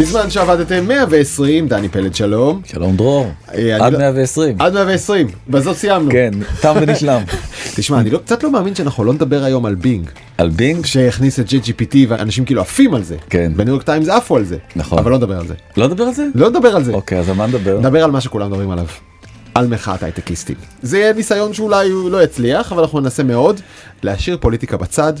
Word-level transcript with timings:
בזמן 0.00 0.30
שעבדתם 0.30 0.88
120, 0.88 1.68
דני 1.68 1.88
פלד 1.88 2.14
שלום. 2.14 2.60
שלום 2.64 2.96
דרור, 2.96 3.26
אה, 3.54 3.86
עד 3.86 3.92
לא- 3.92 3.98
120. 3.98 4.56
עד 4.58 4.74
120, 4.74 5.26
בזאת 5.48 5.76
סיימנו. 5.76 6.10
כן, 6.10 6.30
תם 6.60 6.74
ונשלם. 6.80 7.20
תשמע, 7.76 8.00
אני 8.00 8.10
לא- 8.10 8.18
קצת 8.18 8.42
לא 8.42 8.50
מאמין 8.52 8.74
שאנחנו 8.74 9.04
לא 9.04 9.12
נדבר 9.12 9.44
היום 9.44 9.66
על 9.66 9.74
בינג, 9.74 10.10
על 10.38 10.48
בינג? 10.48 10.86
שהכניס 10.86 11.40
את 11.40 11.48
ChatGPT 11.48 11.96
ואנשים 12.08 12.44
כאילו 12.44 12.60
עפים 12.60 12.94
על 12.94 13.02
זה. 13.02 13.16
כן. 13.30 13.52
בניו 13.56 13.72
יורק 13.72 13.82
טיימס 13.82 14.08
עפו 14.08 14.36
על 14.36 14.44
זה. 14.44 14.56
נכון. 14.76 14.98
אבל 14.98 15.10
לא 15.10 15.16
נדבר 15.16 15.38
על 15.38 15.46
זה. 15.46 15.54
לא 15.76 15.86
נדבר 15.88 16.04
על 16.04 16.14
זה? 16.14 16.26
לא 16.34 16.50
נדבר 16.50 16.76
על 16.76 16.84
זה. 16.84 16.92
אוקיי, 16.92 17.18
אז 17.18 17.28
על 17.28 17.34
מה 17.34 17.46
נדבר? 17.46 17.78
נדבר 17.78 18.04
על 18.04 18.10
מה 18.10 18.20
שכולם 18.20 18.50
מדברים 18.50 18.70
עליו. 18.70 18.86
על 19.60 19.66
מחאת 19.66 20.02
הייטקיסטים. 20.02 20.56
זה 20.82 20.98
יהיה 20.98 21.12
ניסיון 21.12 21.54
שאולי 21.54 21.90
הוא 21.90 22.10
לא 22.10 22.22
יצליח, 22.22 22.72
אבל 22.72 22.82
אנחנו 22.82 23.00
ננסה 23.00 23.22
מאוד 23.22 23.60
להשאיר 24.02 24.38
פוליטיקה 24.40 24.76
בצד 24.76 25.12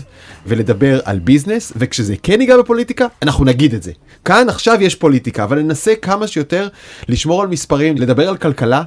ולדבר 0.46 1.00
על 1.04 1.18
ביזנס, 1.18 1.72
וכשזה 1.76 2.14
כן 2.22 2.40
ייגע 2.40 2.56
בפוליטיקה, 2.56 3.06
אנחנו 3.22 3.44
נגיד 3.44 3.74
את 3.74 3.82
זה. 3.82 3.92
כאן 4.24 4.48
עכשיו 4.48 4.82
יש 4.82 4.94
פוליטיקה, 4.94 5.44
אבל 5.44 5.62
ננסה 5.62 5.94
כמה 6.02 6.26
שיותר 6.26 6.68
לשמור 7.08 7.42
על 7.42 7.48
מספרים, 7.48 7.96
לדבר 7.96 8.28
על 8.28 8.36
כלכלה 8.36 8.82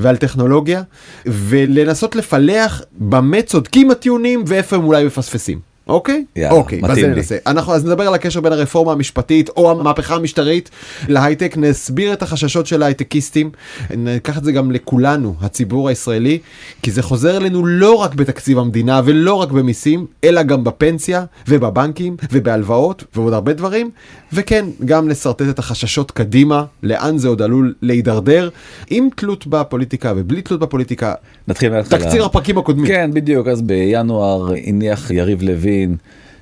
ועל 0.00 0.16
טכנולוגיה, 0.16 0.82
ולנסות 1.26 2.16
לפלח 2.16 2.82
במה 2.92 3.42
צודקים 3.42 3.90
הטיעונים 3.90 4.44
ואיפה 4.46 4.76
הם 4.76 4.84
אולי 4.84 5.04
מפספסים. 5.04 5.75
אוקיי? 5.86 6.24
יאללה, 6.36 6.54
אוקיי, 6.54 6.80
אז 6.84 6.94
זה. 6.94 7.08
ננסה. 7.08 7.36
אנחנו 7.46 7.74
אז 7.74 7.84
נדבר 7.84 8.06
על 8.06 8.14
הקשר 8.14 8.40
בין 8.40 8.52
הרפורמה 8.52 8.92
המשפטית 8.92 9.48
או 9.48 9.70
המהפכה 9.70 10.14
המשטרית 10.14 10.70
להייטק, 11.08 11.54
נסביר 11.56 12.12
את 12.12 12.22
החששות 12.22 12.66
של 12.66 12.82
ההייטקיסטים, 12.82 13.50
ניקח 13.96 14.38
את 14.38 14.44
זה 14.44 14.52
גם 14.52 14.72
לכולנו, 14.72 15.34
הציבור 15.40 15.88
הישראלי, 15.88 16.38
כי 16.82 16.90
זה 16.90 17.02
חוזר 17.02 17.36
אלינו 17.36 17.66
לא 17.66 17.94
רק 17.94 18.14
בתקציב 18.14 18.58
המדינה 18.58 19.00
ולא 19.04 19.34
רק 19.34 19.50
במיסים, 19.50 20.06
אלא 20.24 20.42
גם 20.42 20.64
בפנסיה 20.64 21.24
ובבנקים 21.48 22.16
ובהלוואות 22.32 23.04
ועוד 23.14 23.32
הרבה 23.32 23.52
דברים, 23.52 23.90
וכן, 24.32 24.66
גם 24.84 25.08
לשרטט 25.08 25.48
את 25.50 25.58
החששות 25.58 26.10
קדימה, 26.10 26.64
לאן 26.82 27.18
זה 27.18 27.28
עוד 27.28 27.42
עלול 27.42 27.74
להידרדר, 27.82 28.48
עם 28.90 29.08
תלות 29.16 29.46
בפוליטיקה 29.46 30.12
ובלי 30.16 30.42
תלות 30.42 30.60
בפוליטיקה. 30.60 31.14
נתחיל 31.48 31.72
מההתחלה. 31.72 32.00
תקציר 32.00 32.24
הפרקים 32.24 32.58
הקודמים. 32.58 32.86
כן, 32.86 33.10
בדיוק, 33.14 33.48
אז 33.48 33.62
בינואר 33.62 34.52
הניח 34.66 35.10
יריב 35.10 35.42
לוין, 35.42 35.75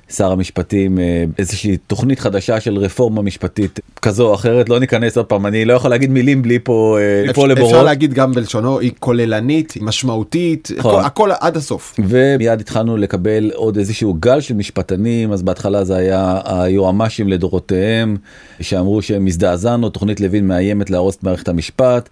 שר 0.09 0.31
המשפטים, 0.31 0.99
אה, 0.99 1.23
איזושהי 1.37 1.77
תוכנית 1.77 2.19
חדשה 2.19 2.59
של 2.59 2.77
רפורמה 2.77 3.21
משפטית 3.21 3.79
כזו 4.01 4.27
או 4.27 4.33
אחרת, 4.33 4.69
לא 4.69 4.79
ניכנס 4.79 5.17
עוד 5.17 5.25
פעם, 5.25 5.45
אני 5.45 5.65
לא 5.65 5.73
יכול 5.73 5.89
להגיד 5.89 6.09
מילים 6.09 6.41
בלי 6.41 6.59
פה 6.63 6.97
אה, 6.99 7.27
ליפול 7.27 7.43
אפשר, 7.43 7.55
לבורות. 7.55 7.73
אפשר 7.73 7.83
להגיד 7.83 8.13
גם 8.13 8.31
בלשונו, 8.31 8.79
היא 8.79 8.91
כוללנית, 8.99 9.71
היא 9.71 9.83
משמעותית, 9.83 10.71
נכון. 10.77 10.95
הכל, 10.95 11.05
הכל 11.05 11.31
עד 11.39 11.57
הסוף. 11.57 11.95
ומיד 12.07 12.59
התחלנו 12.59 12.97
לקבל 12.97 13.51
עוד 13.53 13.77
איזשהו 13.77 14.13
גל 14.13 14.41
של 14.41 14.53
משפטנים 14.53 15.31
אז 15.31 15.43
בהתחלה 15.43 15.83
זה 15.83 15.95
היה 15.95 16.39
היועמ"שים 16.45 17.27
לדורותיהם 17.27 18.17
שאמרו 18.61 19.01
שהם 19.01 19.27
הזדעזענו 19.27 19.89
תוכנית 19.89 20.19
לוין 20.19 20.47
מאיימת 20.47 20.89
להרוס 20.89 21.15
את 21.15 21.23
מערכת 21.23 21.47
המשפט. 21.47 22.09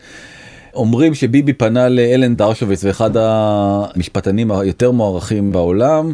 אומרים 0.75 1.13
שביבי 1.13 1.53
פנה 1.53 1.89
לאלן 1.89 2.35
דרשוביץ 2.35 2.83
ואחד 2.83 3.11
המשפטנים 3.15 4.51
היותר 4.51 4.91
מוערכים 4.91 5.51
בעולם 5.51 6.13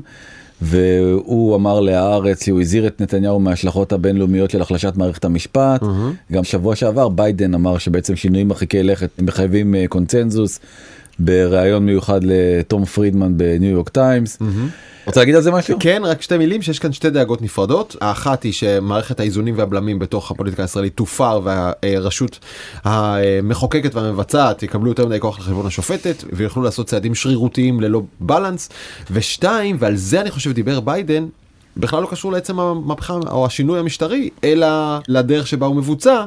והוא 0.61 1.55
אמר 1.55 1.79
להארץ 1.79 2.49
הוא 2.49 2.61
הזהיר 2.61 2.87
את 2.87 3.01
נתניהו 3.01 3.39
מההשלכות 3.39 3.93
הבינלאומיות 3.93 4.51
של 4.51 4.61
החלשת 4.61 4.93
מערכת 4.95 5.25
המשפט. 5.25 5.81
גם 6.31 6.43
שבוע 6.43 6.75
שעבר 6.75 7.09
ביידן 7.09 7.53
אמר 7.53 7.77
שבעצם 7.77 8.15
שינויים 8.15 8.47
מרחיקי 8.47 8.83
לכת 8.83 9.09
מחייבים 9.21 9.75
אה, 9.75 9.85
קונצנזוס 9.89 10.59
בריאיון 11.19 11.85
מיוחד 11.85 12.19
לתום 12.23 12.85
פרידמן 12.85 13.37
בניו 13.37 13.69
יורק 13.71 13.89
טיימס. 13.89 14.39
רוצה 15.05 15.19
להגיד 15.19 15.35
על 15.35 15.41
זה 15.41 15.51
משהו? 15.51 15.77
כן, 15.79 16.01
רק 16.05 16.21
שתי 16.21 16.37
מילים, 16.37 16.61
שיש 16.61 16.79
כאן 16.79 16.93
שתי 16.93 17.09
דאגות 17.09 17.41
נפרדות. 17.41 17.95
האחת 18.01 18.43
היא 18.43 18.53
שמערכת 18.53 19.19
האיזונים 19.19 19.57
והבלמים 19.57 19.99
בתוך 19.99 20.31
הפוליטיקה 20.31 20.63
הישראלית 20.63 20.97
תופר, 20.97 21.41
והרשות 21.43 22.39
המחוקקת 22.83 23.95
והמבצעת 23.95 24.63
יקבלו 24.63 24.89
יותר 24.89 25.05
מדי 25.05 25.19
כוח 25.19 25.39
על 25.39 25.46
חשבון 25.46 25.65
השופטת 25.65 26.23
ויוכלו 26.33 26.63
לעשות 26.63 26.87
צעדים 26.87 27.15
שרירותיים 27.15 27.79
ללא 27.79 28.01
balance. 28.19 28.69
ושתיים, 29.11 29.77
ועל 29.79 29.95
זה 29.95 30.21
אני 30.21 30.31
חושב 30.31 30.51
דיבר 30.51 30.79
ביידן, 30.79 31.25
בכלל 31.77 32.01
לא 32.01 32.07
קשור 32.07 32.31
לעצם 32.31 32.59
המהפכה 32.59 33.13
או 33.13 33.45
השינוי 33.45 33.79
המשטרי, 33.79 34.29
אלא 34.43 34.67
לדרך 35.07 35.47
שבה 35.47 35.65
הוא 35.67 35.75
מבוצע. 35.75 36.25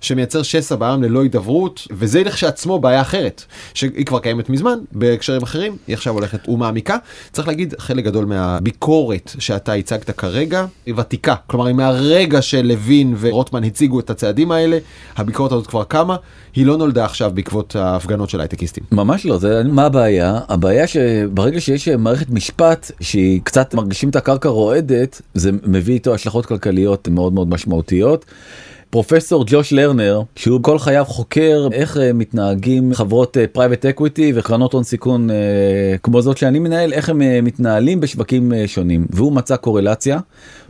שמייצר 0.00 0.42
שסע 0.42 0.76
בעם 0.76 1.02
ללא 1.02 1.22
הידברות, 1.22 1.86
וזה 1.90 2.22
לכשעצמו 2.22 2.78
בעיה 2.78 3.00
אחרת, 3.00 3.44
שהיא 3.74 4.06
כבר 4.06 4.18
קיימת 4.18 4.50
מזמן, 4.50 4.78
בהקשרים 4.92 5.42
אחרים, 5.42 5.76
היא 5.86 5.94
עכשיו 5.94 6.14
הולכת 6.14 6.48
ומעמיקה. 6.48 6.96
צריך 7.32 7.48
להגיד, 7.48 7.74
חלק 7.78 8.04
גדול 8.04 8.24
מהביקורת 8.24 9.32
שאתה 9.38 9.72
הצגת 9.72 10.10
כרגע, 10.10 10.66
היא 10.86 10.94
ותיקה. 10.96 11.34
כלומר, 11.46 11.66
היא 11.66 11.74
מהרגע 11.74 12.42
שלוין 12.42 13.14
ורוטמן 13.20 13.64
הציגו 13.64 14.00
את 14.00 14.10
הצעדים 14.10 14.52
האלה, 14.52 14.78
הביקורת 15.16 15.52
הזאת 15.52 15.66
כבר 15.66 15.84
קמה, 15.84 16.16
היא 16.54 16.66
לא 16.66 16.76
נולדה 16.76 17.04
עכשיו 17.04 17.30
בעקבות 17.34 17.76
ההפגנות 17.76 18.30
של 18.30 18.40
הייטקיסטים. 18.40 18.84
ממש 18.92 19.26
לא, 19.26 19.38
זה 19.38 19.62
מה 19.64 19.84
הבעיה? 19.84 20.40
הבעיה 20.48 20.86
שברגע 20.86 21.60
שיש 21.60 21.88
מערכת 21.88 22.30
משפט 22.30 22.90
שהיא 23.00 23.40
קצת 23.44 23.74
מרגישים 23.74 24.08
את 24.08 24.16
הקרקע 24.16 24.48
רועדת, 24.48 25.22
זה 25.34 25.50
מביא 25.66 25.94
איתו 25.94 26.14
השלכות 26.14 26.46
כלכליות 26.46 27.08
מאוד 27.08 27.32
מאוד 27.32 27.48
משמעותיות. 27.48 28.24
פרופסור 28.90 29.44
ג'וש 29.46 29.72
לרנר 29.72 30.22
שהוא 30.36 30.62
כל 30.62 30.78
חייו 30.78 31.04
חוקר 31.04 31.68
איך 31.72 31.96
אה, 31.96 32.12
מתנהגים 32.12 32.94
חברות 32.94 33.36
private 33.52 33.86
equity 33.86 34.32
וקרנות 34.34 34.72
הון 34.72 34.84
סיכון 34.84 35.30
אה, 35.30 35.36
כמו 36.02 36.22
זאת 36.22 36.38
שאני 36.38 36.58
מנהל 36.58 36.92
איך 36.92 37.08
הם 37.08 37.22
אה, 37.22 37.40
מתנהלים 37.42 38.00
בשווקים 38.00 38.52
אה, 38.52 38.68
שונים 38.68 39.06
והוא 39.10 39.32
מצא 39.32 39.56
קורלציה. 39.56 40.18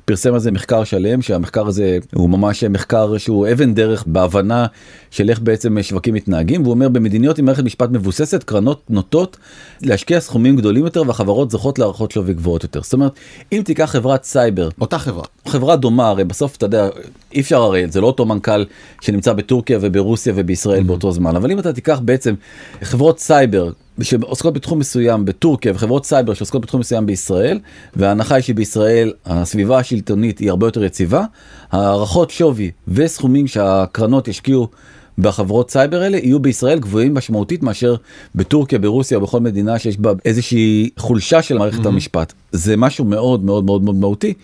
פרסם 0.09 0.35
על 0.35 0.41
זה 0.41 0.51
מחקר 0.51 0.85
שלם 0.85 1.23
שהמחקר 1.23 1.67
הזה 1.67 1.99
הוא 2.15 2.31
ממש 2.31 2.65
מחקר 2.65 3.19
שהוא 3.19 3.49
אבן 3.53 3.75
דרך 3.75 4.05
בהבנה 4.07 4.67
של 5.11 5.31
איך 5.31 5.41
בעצם 5.41 5.83
שווקים 5.83 6.15
מתנהגים 6.15 6.63
והוא 6.63 6.71
אומר 6.75 6.89
במדיניות 6.89 7.39
עם 7.39 7.45
מערכת 7.45 7.65
משפט 7.65 7.91
מבוססת 7.91 8.43
קרנות 8.43 8.83
נוטות 8.91 9.37
להשקיע 9.83 10.21
סכומים 10.21 10.57
גדולים 10.57 10.85
יותר 10.85 11.03
והחברות 11.07 11.51
זוכות 11.51 11.79
להערכות 11.79 12.11
שווי 12.11 12.35
גבוהות 12.35 12.63
יותר 12.63 12.83
זאת 12.83 12.93
אומרת 12.93 13.13
אם 13.53 13.63
תיקח 13.65 13.85
חברת 13.85 14.25
סייבר 14.25 14.69
אותה 14.81 14.99
חברה. 14.99 15.25
חברה 15.49 15.77
דומה 15.77 16.09
הרי 16.09 16.25
בסוף 16.25 16.57
אתה 16.57 16.67
יודע 16.67 16.89
אי 17.35 17.41
אפשר 17.41 17.63
הרי 17.63 17.87
זה 17.89 18.01
לא 18.01 18.07
אותו 18.07 18.27
מנכ"ל 18.27 18.65
שנמצא 19.01 19.33
בטורקיה 19.33 19.79
וברוסיה 19.81 20.33
ובישראל 20.37 20.83
באותו 20.83 21.13
זמן 21.13 21.37
אבל 21.37 21.51
אם 21.51 21.59
אתה 21.59 21.73
תיקח 21.73 22.01
בעצם 22.05 22.35
חברות 22.83 23.19
סייבר 23.19 23.71
שעוסקות 24.03 24.55
בתחום 24.55 24.79
מסוים 24.79 25.25
בטורקיה 25.25 25.73
וחברות 25.75 26.07
סייבר 26.07 26.35
שעוסקות 26.35 26.63
בתחום 26.63 26.81
מסוים 26.81 27.07
בישראל 27.07 27.59
וההנחה 27.97 28.35
היא 28.35 28.43
שבישראל 28.43 29.13
הסביבה 29.27 29.79
השלטונית 29.79 30.39
היא 30.39 30.51
הרבה 30.51 30.67
יותר 30.67 30.85
יציבה 30.85 31.25
הערכות 31.71 32.31
שווי 32.31 32.71
וסכומים 32.89 33.47
שהקרנות 33.47 34.29
ישקיעו 34.29 34.69
בחברות 35.19 35.71
סייבר 35.71 36.03
האלה 36.03 36.19
יהיו 36.19 36.41
בישראל 36.41 36.79
גבוהים 36.79 37.15
משמעותית 37.15 37.63
מאשר 37.63 37.97
בטורקיה 38.35 38.79
ברוסיה 38.79 39.19
או 39.19 39.23
בכל 39.23 39.41
מדינה 39.41 39.79
שיש 39.79 39.99
בה 39.99 40.13
איזושהי 40.25 40.91
חולשה 40.97 41.43
של 41.43 41.59
מערכת 41.59 41.87
המשפט 41.87 42.33
זה 42.53 42.77
משהו 42.77 43.05
מאוד 43.05 43.45
מאוד 43.45 43.65
מאוד 43.65 43.83
מאוד 43.83 43.97
מהותי. 43.97 44.35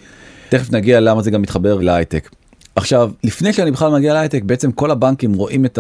תכף 0.48 0.72
נגיע 0.72 1.00
למה 1.00 1.22
זה 1.22 1.30
גם 1.30 1.42
מתחבר 1.42 1.80
להייטק. 1.80 2.30
עכשיו 2.76 3.10
לפני 3.24 3.52
שאני 3.52 3.70
בכלל 3.70 3.92
מגיע 3.92 4.14
להייטק 4.14 4.42
בעצם 4.42 4.72
כל 4.72 4.90
הבנקים 4.90 5.34
רואים 5.34 5.64
את 5.64 5.78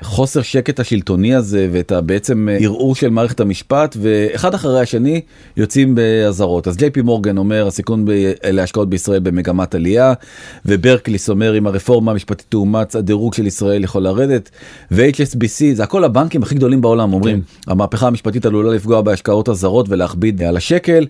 החוסר 0.00 0.42
שקט 0.42 0.80
השלטוני 0.80 1.34
הזה 1.34 1.68
ואת 1.72 1.92
הבעצם 1.92 2.48
ערעור 2.60 2.94
של 2.94 3.08
מערכת 3.08 3.40
המשפט 3.40 3.96
ואחד 4.00 4.54
אחרי 4.54 4.80
השני 4.80 5.20
יוצאים 5.56 5.94
באזהרות. 5.94 6.68
אז 6.68 6.76
ג'יי 6.76 6.90
פי 6.90 7.02
מורגן 7.02 7.38
אומר 7.38 7.66
הסיכון 7.66 8.04
ב- 8.04 8.32
להשקעות 8.44 8.90
בישראל 8.90 9.20
במגמת 9.20 9.74
עלייה 9.74 10.12
וברקליס 10.66 11.30
אומר 11.30 11.58
אם 11.58 11.66
הרפורמה 11.66 12.12
המשפטית 12.12 12.46
תאומץ 12.48 12.96
הדירוג 12.96 13.34
של 13.34 13.46
ישראל 13.46 13.84
יכול 13.84 14.02
לרדת 14.02 14.50
ו-HSBC 14.90 15.64
זה 15.72 15.82
הכל 15.82 16.04
הבנקים 16.04 16.42
הכי 16.42 16.54
גדולים 16.54 16.80
בעולם 16.80 17.12
אומרים. 17.12 17.42
המהפכה 17.66 18.06
המשפטית 18.06 18.46
עלולה 18.46 18.74
לפגוע 18.74 19.00
בהשקעות 19.00 19.48
הזרות 19.48 19.86
ולהכביד 19.88 20.42
על 20.42 20.56
השקל. 20.56 21.06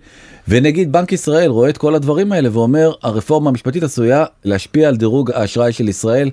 ונגיד 0.49 0.93
בנק 0.93 1.12
ישראל 1.12 1.50
רואה 1.50 1.69
את 1.69 1.78
כל 1.78 1.94
הדברים 1.94 2.32
האלה 2.32 2.49
ואומר 2.52 2.93
הרפורמה 3.02 3.50
המשפטית 3.50 3.82
עשויה 3.82 4.25
להשפיע 4.44 4.88
על 4.88 4.96
דירוג 4.96 5.31
האשראי 5.34 5.72
של 5.72 5.88
ישראל. 5.88 6.31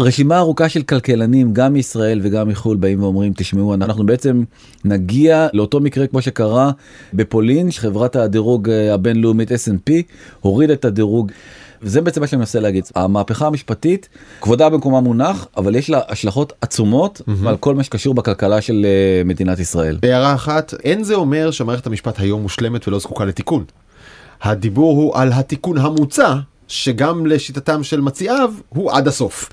רשימה 0.00 0.38
ארוכה 0.38 0.68
של 0.68 0.82
כלכלנים 0.82 1.52
גם 1.52 1.72
מישראל 1.72 2.20
וגם 2.22 2.48
מחו"ל 2.48 2.76
באים 2.76 3.02
ואומרים 3.02 3.32
תשמעו 3.36 3.74
אנחנו 3.74 4.06
בעצם 4.06 4.44
נגיע 4.84 5.48
לאותו 5.52 5.80
מקרה 5.80 6.06
כמו 6.06 6.22
שקרה 6.22 6.70
בפולין 7.14 7.70
שחברת 7.70 8.16
הדירוג 8.16 8.70
הבינלאומית 8.70 9.52
S&P 9.52 9.92
הורידה 10.40 10.72
את 10.72 10.84
הדירוג. 10.84 11.32
וזה 11.82 12.00
בעצם 12.00 12.20
מה 12.20 12.26
שאני 12.26 12.38
מנסה 12.38 12.60
להגיד 12.60 12.84
המהפכה 12.94 13.46
המשפטית 13.46 14.08
כבודה 14.40 14.68
במקומה 14.68 15.00
מונח 15.00 15.46
אבל 15.56 15.76
יש 15.76 15.90
לה 15.90 16.00
השלכות 16.08 16.52
עצומות 16.60 17.20
על 17.46 17.56
כל 17.56 17.74
מה 17.74 17.82
שקשור 17.82 18.14
בכלכלה 18.14 18.60
של 18.60 18.86
אה, 18.86 19.24
מדינת 19.24 19.58
ישראל. 19.58 19.98
הערה 20.02 20.34
אחת, 20.34 20.74
אין 20.84 21.04
זה 21.04 21.14
אומר 21.14 21.50
שמערכת 21.50 21.86
המשפט 21.86 22.20
היום 22.20 22.42
מושלמת 22.42 22.88
ולא 22.88 22.98
זקוקה 22.98 23.24
לתיקון. 23.24 23.64
הדיבור 24.42 24.96
הוא 24.96 25.16
על 25.16 25.32
התיקון 25.32 25.78
המוצע, 25.78 26.34
שגם 26.70 27.26
לשיטתם 27.26 27.82
של 27.82 28.00
מציעיו 28.00 28.52
הוא 28.68 28.92
עד 28.92 29.08
הסוף. 29.08 29.48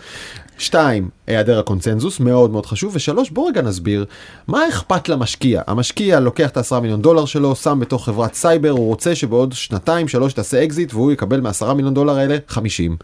שתיים, 0.57 1.09
היעדר 1.27 1.59
הקונצנזוס, 1.59 2.19
מאוד 2.19 2.51
מאוד 2.51 2.65
חשוב. 2.65 2.91
ושלוש, 2.95 3.29
בוא 3.29 3.49
רגע 3.49 3.61
נסביר, 3.61 4.05
מה 4.47 4.69
אכפת 4.69 5.09
למשקיע? 5.09 5.61
המשקיע 5.67 6.19
לוקח 6.19 6.49
את 6.49 6.57
העשרה 6.57 6.79
מיליון 6.79 7.01
דולר 7.01 7.25
שלו, 7.25 7.55
שם 7.55 7.79
בתוך 7.81 8.05
חברת 8.05 8.33
סייבר, 8.33 8.69
הוא 8.69 8.87
רוצה 8.87 9.15
שבעוד 9.15 9.53
שנתיים, 9.53 10.07
שלוש 10.07 10.33
תעשה 10.33 10.63
אקזיט, 10.63 10.93
והוא 10.93 11.11
יקבל 11.11 11.39
מעשרה 11.39 11.73
מיליון 11.73 11.93
דולר 11.93 12.17
האלה 12.17 12.37
50. 12.47 12.97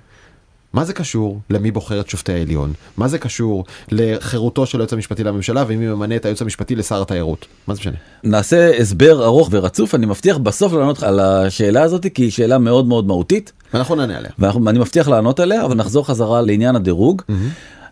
מה 0.73 0.85
זה 0.85 0.93
קשור 0.93 1.39
למי 1.49 1.71
בוחר 1.71 1.99
את 1.99 2.09
שופטי 2.09 2.33
העליון? 2.33 2.73
מה 2.97 3.07
זה 3.07 3.17
קשור 3.17 3.65
לחירותו 3.91 4.65
של 4.65 4.79
היועץ 4.79 4.93
המשפטי 4.93 5.23
לממשלה 5.23 5.63
ומי 5.67 5.87
ממנה 5.87 6.15
את 6.15 6.25
היועץ 6.25 6.41
המשפטי 6.41 6.75
לשר 6.75 7.01
התיירות? 7.01 7.45
מה 7.67 7.73
זה 7.73 7.79
משנה? 7.79 7.95
נעשה 8.23 8.77
הסבר 8.77 9.25
ארוך 9.25 9.49
ורצוף, 9.51 9.95
אני 9.95 10.05
מבטיח 10.05 10.37
בסוף 10.37 10.73
לענות 10.73 11.03
על 11.03 11.19
השאלה 11.19 11.81
הזאת, 11.81 12.05
כי 12.13 12.23
היא 12.23 12.31
שאלה 12.31 12.57
מאוד 12.57 12.85
מאוד 12.85 13.07
מהותית. 13.07 13.51
ואנחנו 13.73 13.95
נענה 13.95 14.17
עליה. 14.17 14.31
ואני 14.39 14.79
מבטיח 14.79 15.07
לענות 15.07 15.39
עליה, 15.39 15.65
אבל 15.65 15.75
נחזור 15.75 16.07
חזרה 16.07 16.41
לעניין 16.41 16.75
הדירוג. 16.75 17.21
Mm-hmm. 17.21 17.33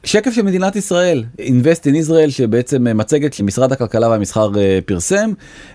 שקף 0.04 0.32
של 0.32 0.42
מדינת 0.42 0.76
ישראל, 0.76 1.24
Invest 1.40 1.84
in 1.84 2.08
Israel, 2.08 2.30
שבעצם 2.30 2.88
אה, 2.88 2.94
מצגת 2.94 3.34
שמשרד 3.34 3.72
הכלכלה 3.72 4.10
והמסחר 4.10 4.52
אה, 4.58 4.80
פרסם, 4.86 5.32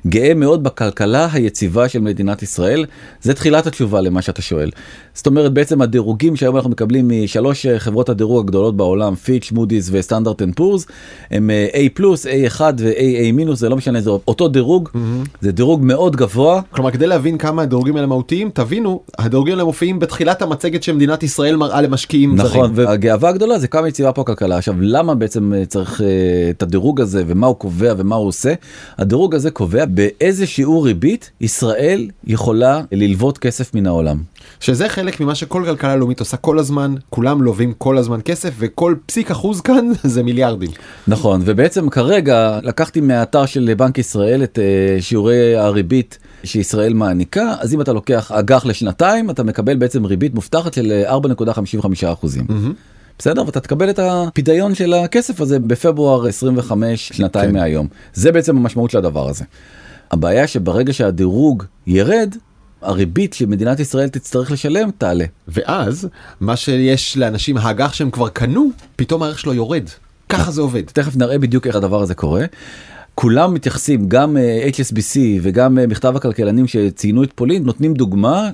גאה 0.07 0.35
מאוד 0.35 0.63
בכלכלה 0.63 1.29
היציבה 1.33 1.89
של 1.89 2.01
מדינת 2.01 2.43
ישראל. 2.43 2.85
זה 3.23 3.35
תחילת 3.35 3.67
התשובה 3.67 4.01
למה 4.01 4.23
שאתה 4.23 4.43
שואל. 4.43 4.71
זאת 5.15 5.27
אומרת 5.27 5.53
בעצם 5.53 5.83
הדירוגים 5.83 6.37
שהיום 6.37 6.57
אנחנו 6.57 6.71
מקבלים 6.71 7.11
משלוש 7.25 7.67
אה, 7.67 7.79
חברות 7.79 8.09
הדירוג 8.09 8.47
הגדולות 8.47 8.77
בעולם, 8.77 9.15
פיץ', 9.15 9.53
מודי'ס 9.53 9.89
וסטנדרד 9.93 10.43
אנד 10.43 10.55
פורס, 10.55 10.87
הם 11.31 11.51
A 11.73 11.77
plus, 11.95 12.27
A1 12.27 12.61
ו- 12.79 13.33
AA 13.33 13.39
minus, 13.39 13.59
זה 13.59 13.69
לא 13.69 13.77
משנה, 13.77 14.01
זה 14.01 14.11
אותו 14.11 14.49
דירוג, 14.49 14.89
mm-hmm. 14.89 15.29
זה 15.41 15.53
דירוג 15.53 15.81
מאוד 15.85 16.17
גבוה. 16.17 16.61
כלומר 16.71 16.91
כדי 16.91 17.07
להבין 17.07 17.39
כמה 17.39 17.63
הדירוגים 17.63 17.97
האלה 17.97 18.07
מהותיים, 18.07 18.51
תבינו, 18.55 19.03
הדירוגים 19.19 19.53
האלה 19.53 19.65
מופיעים 19.65 19.99
בתחילת 19.99 20.43
המצגת 20.43 20.83
שמדינת 20.83 21.23
ישראל 21.23 21.57
מראה 21.57 21.81
למשקיעים 21.81 22.35
נכון, 22.35 22.51
זרים. 22.51 22.65
נכון, 22.65 22.85
והגאווה 22.85 23.29
הגדולה 23.29 23.59
זה 23.59 23.69
כמה 23.69 23.89
יציבה 23.89 24.13
פה 24.17 24.23
הכלכלה. 24.23 24.57
עכשיו 24.57 24.75
למה 24.81 25.15
בעצם 25.15 25.55
אה, 25.55 25.67
צריך 25.67 26.01
uh, 26.01 26.05
את 26.51 26.63
הדירוג 26.63 27.01
הזה 27.01 27.25
ומה 27.27 27.47
הוא 27.47 27.57
קובע 27.57 27.95
ומה 27.97 28.17
הוא 28.17 28.29
עושה? 28.29 28.55
הדירוג 28.99 29.35
הזה 29.35 29.51
קובע 29.51 29.85
באיזה 29.85 30.47
שיעור 30.47 30.87
ריבית 30.87 31.31
ישראל 31.41 32.11
יכולה 32.25 32.83
ללוות 32.93 33.39
כסף 33.39 33.75
מן 33.75 33.87
העולם. 33.87 34.23
שזה 34.61 34.89
חלק 34.89 35.21
ממה 35.21 35.35
שכל 35.35 35.63
כלכלה 35.67 35.97
לאומית 35.97 36.21
עושה 36.21 36.37
כל 36.37 36.59
הזמן, 36.59 36.95
כולם 37.11 37.43
לווים 37.43 37.73
כל 37.79 37.99
הזמן 37.99 38.21
כסף 38.25 38.55
וכל 38.59 38.95
פסיק 39.07 39.31
אחוז 39.31 39.61
כאן 39.61 39.89
זה 40.15 40.23
מיליארדים. 40.23 40.71
נכון, 41.09 41.43
ובעצם 41.45 41.91
כרגע 41.91 42.59
לקחתי 42.63 43.01
מהאתר 43.01 43.47
של 43.47 43.75
בנק 43.77 43.99
ישראל 43.99 44.45
את 44.45 44.59
uh, 44.59 45.03
שיעורי 45.03 45.57
הריבית 45.57 46.19
שישראל 46.45 46.95
מעניקה, 46.95 47.55
אז 47.61 47.75
אם 47.75 47.81
אתה 47.81 47.93
לוקח 47.93 48.33
אג"ח 48.33 48.67
לשנתיים, 48.67 49.31
אתה 49.31 49.43
מקבל 49.43 49.77
בעצם 49.77 50.05
ריבית 50.05 50.35
מובטחת 50.35 50.75
של 50.75 51.03
4.55 51.07 51.87
אחוזים. 52.13 52.47
Mm-hmm. 52.49 52.96
בסדר 53.19 53.47
ואתה 53.47 53.61
תקבל 53.61 53.91
את 53.91 53.99
הפדיון 53.99 54.75
של 54.75 54.95
הכסף 54.95 55.41
הזה 55.41 55.59
בפברואר 55.59 56.27
25 56.27 57.09
שנתיים 57.09 57.51
כן. 57.51 57.57
מהיום 57.57 57.89
זה 58.15 58.33
בעצם 58.33 58.57
המשמעות 58.57 58.91
של 58.91 58.99
הדבר 58.99 59.29
הזה. 59.29 59.45
הבעיה 60.11 60.47
שברגע 60.47 60.93
שהדירוג 60.93 61.65
ירד 61.87 62.35
הריבית 62.83 63.33
שמדינת 63.33 63.81
ישראל 63.81 64.09
תצטרך 64.09 64.51
לשלם 64.51 64.91
תעלה. 64.99 65.25
ואז 65.49 66.09
מה 66.41 66.57
שיש 66.57 67.17
לאנשים 67.17 67.57
האג"ח 67.57 67.93
שהם 67.93 68.11
כבר 68.11 68.29
קנו 68.29 68.71
פתאום 68.97 69.23
הערך 69.23 69.39
שלו 69.39 69.55
יורד. 69.55 69.85
ככה 70.29 70.51
זה 70.51 70.61
עובד. 70.61 70.83
תכף 70.83 71.17
נראה 71.17 71.39
בדיוק 71.39 71.67
איך 71.67 71.77
הדבר 71.77 72.03
הזה 72.03 72.15
קורה. 72.15 72.45
כולם 73.15 73.55
מתייחסים 73.55 74.09
גם 74.09 74.37
אה, 74.37 74.69
HSBC 74.69 75.19
וגם 75.43 75.79
אה, 75.79 75.87
מכתב 75.87 76.17
הכלכלנים 76.17 76.67
שציינו 76.67 77.23
את 77.23 77.33
פולין 77.35 77.63
נותנים 77.65 77.95
דוגמה 77.95 78.51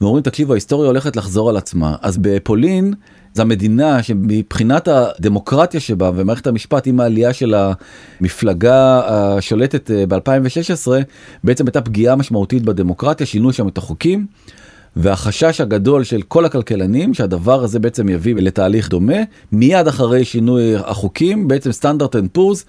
ואומרים 0.00 0.22
תקשיבו 0.22 0.52
ההיסטוריה 0.52 0.88
הולכת 0.88 1.16
לחזור 1.16 1.48
על 1.50 1.56
עצמה 1.56 1.96
אז 2.02 2.18
בפולין 2.18 2.94
זו 3.34 3.42
המדינה 3.42 4.02
שמבחינת 4.02 4.88
הדמוקרטיה 4.88 5.80
שבה 5.80 6.10
ומערכת 6.14 6.46
המשפט 6.46 6.86
עם 6.86 7.00
העלייה 7.00 7.32
של 7.32 7.54
המפלגה 8.20 9.00
השולטת 9.06 9.90
אה, 9.90 10.06
ב-2016 10.06 10.88
בעצם 11.44 11.66
הייתה 11.66 11.80
פגיעה 11.80 12.16
משמעותית 12.16 12.62
בדמוקרטיה 12.62 13.26
שינו 13.26 13.52
שם 13.52 13.68
את 13.68 13.78
החוקים. 13.78 14.26
והחשש 14.96 15.60
הגדול 15.60 16.04
של 16.04 16.22
כל 16.22 16.44
הכלכלנים 16.44 17.14
שהדבר 17.14 17.64
הזה 17.64 17.78
בעצם 17.78 18.08
יביא 18.08 18.34
לתהליך 18.34 18.88
דומה 18.88 19.16
מיד 19.52 19.88
אחרי 19.88 20.24
שינוי 20.24 20.76
החוקים 20.76 21.48
בעצם 21.48 21.72
סטנדרד 21.72 22.16
אנד 22.16 22.28
פורס 22.32 22.64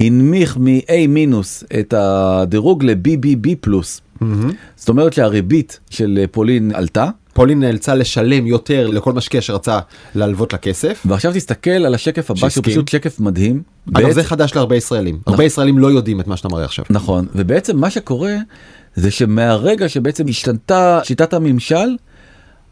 הנמיך 0.00 0.56
מ- 0.56 1.08
A 1.08 1.17
minus 1.17 1.64
את 1.80 1.94
הדירוג 1.96 2.84
ל- 2.84 3.10
BBB 3.10 3.48
plus. 3.60 4.00
Mm-hmm. 4.22 4.52
זאת 4.76 4.88
אומרת 4.88 5.12
שהריבית 5.12 5.80
של 5.90 6.24
פולין 6.30 6.72
עלתה. 6.74 7.08
פולין 7.32 7.60
נאלצה 7.60 7.94
לשלם 7.94 8.46
יותר 8.46 8.90
לכל 8.90 9.12
משקיע 9.12 9.40
שרצה 9.40 9.78
להלוות 10.14 10.52
לה 10.52 10.58
כסף. 10.58 11.02
ועכשיו 11.04 11.32
תסתכל 11.34 11.70
על 11.70 11.94
השקף 11.94 12.30
הבא 12.30 12.48
שהוא 12.48 12.64
פשוט 12.64 12.88
שקף 12.88 13.20
מדהים. 13.20 13.62
אגב 13.94 14.10
זה 14.10 14.24
חדש 14.24 14.54
להרבה 14.54 14.76
ישראלים. 14.76 15.18
הרבה 15.26 15.44
ישראלים 15.44 15.78
לא 15.78 15.86
יודעים 15.86 16.20
את 16.20 16.26
מה 16.26 16.36
שאתה 16.36 16.48
מראה 16.48 16.64
עכשיו. 16.64 16.84
נכון 16.90 17.26
ובעצם 17.34 17.76
מה 17.76 17.90
שקורה 17.90 18.36
זה 18.94 19.10
שמהרגע 19.10 19.88
שבעצם 19.88 20.28
השתנתה 20.28 21.00
שיטת 21.04 21.34
הממשל 21.34 21.96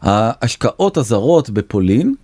ההשקעות 0.01 0.97
הזרות 0.97 1.49
בפולין 1.49 2.15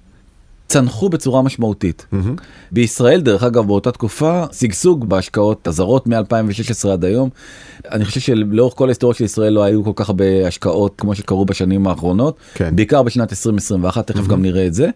צנחו 0.71 1.09
בצורה 1.09 1.41
משמעותית. 1.41 2.05
Mm-hmm. 2.13 2.41
בישראל 2.71 3.21
דרך 3.21 3.43
אגב 3.43 3.67
באותה 3.67 3.91
תקופה 3.91 4.43
שגשוג 4.51 5.09
בהשקעות 5.09 5.67
הזרות 5.67 6.07
מ-2016 6.07 6.89
עד 6.89 7.05
היום. 7.05 7.29
אני 7.91 8.05
חושב 8.05 8.19
שלאורך 8.19 8.73
כל 8.73 8.87
ההיסטוריה 8.87 9.15
של 9.15 9.23
ישראל 9.23 9.53
לא 9.53 9.63
היו 9.63 9.83
כל 9.83 9.91
כך 9.95 10.09
הרבה 10.09 10.47
השקעות 10.47 10.93
כמו 10.97 11.15
שקרו 11.15 11.45
בשנים 11.45 11.87
האחרונות, 11.87 12.37
כן. 12.53 12.75
בעיקר 12.75 13.03
בשנת 13.03 13.31
2021 13.31 14.07
תכף 14.07 14.19
mm-hmm. 14.19 14.29
גם 14.29 14.41
נראה 14.41 14.67
את 14.67 14.73
זה. 14.73 14.89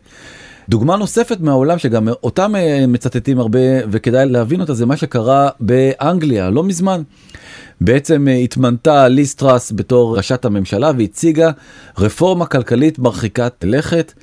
דוגמה 0.70 0.96
נוספת 0.96 1.40
מהעולם 1.40 1.78
שגם 1.78 2.08
אותם 2.24 2.56
אה, 2.56 2.88
מצטטים 2.88 3.40
הרבה 3.40 3.60
וכדאי 3.92 4.26
להבין 4.26 4.62
אותה 4.62 4.74
זה 4.74 4.86
מה 4.86 4.98
שקרה 4.98 5.50
באנגליה 5.60 6.50
לא 6.50 6.64
מזמן. 6.64 7.02
בעצם 7.82 8.28
אה, 8.28 8.34
התמנתה 8.34 9.08
ליסטרס 9.08 9.72
בתור 9.76 10.18
ראשת 10.18 10.46
הממשלה 10.46 10.92
והציגה 10.98 11.52
רפורמה 11.98 12.46
כלכלית 12.46 13.00
מרחיקת 13.00 13.54
לכת. 13.64 14.14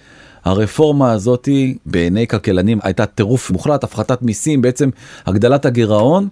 הרפורמה 0.45 1.13
הזאתי 1.13 1.77
בעיני 1.87 2.27
כלכלנים 2.27 2.79
הייתה 2.83 3.07
טירוף 3.07 3.51
מוחלט 3.51 3.85
הפחתת 3.85 4.23
מיסים 4.23 4.63
בעצם 4.63 4.91
הגדלת 5.27 5.67
הגירעון 5.67 6.29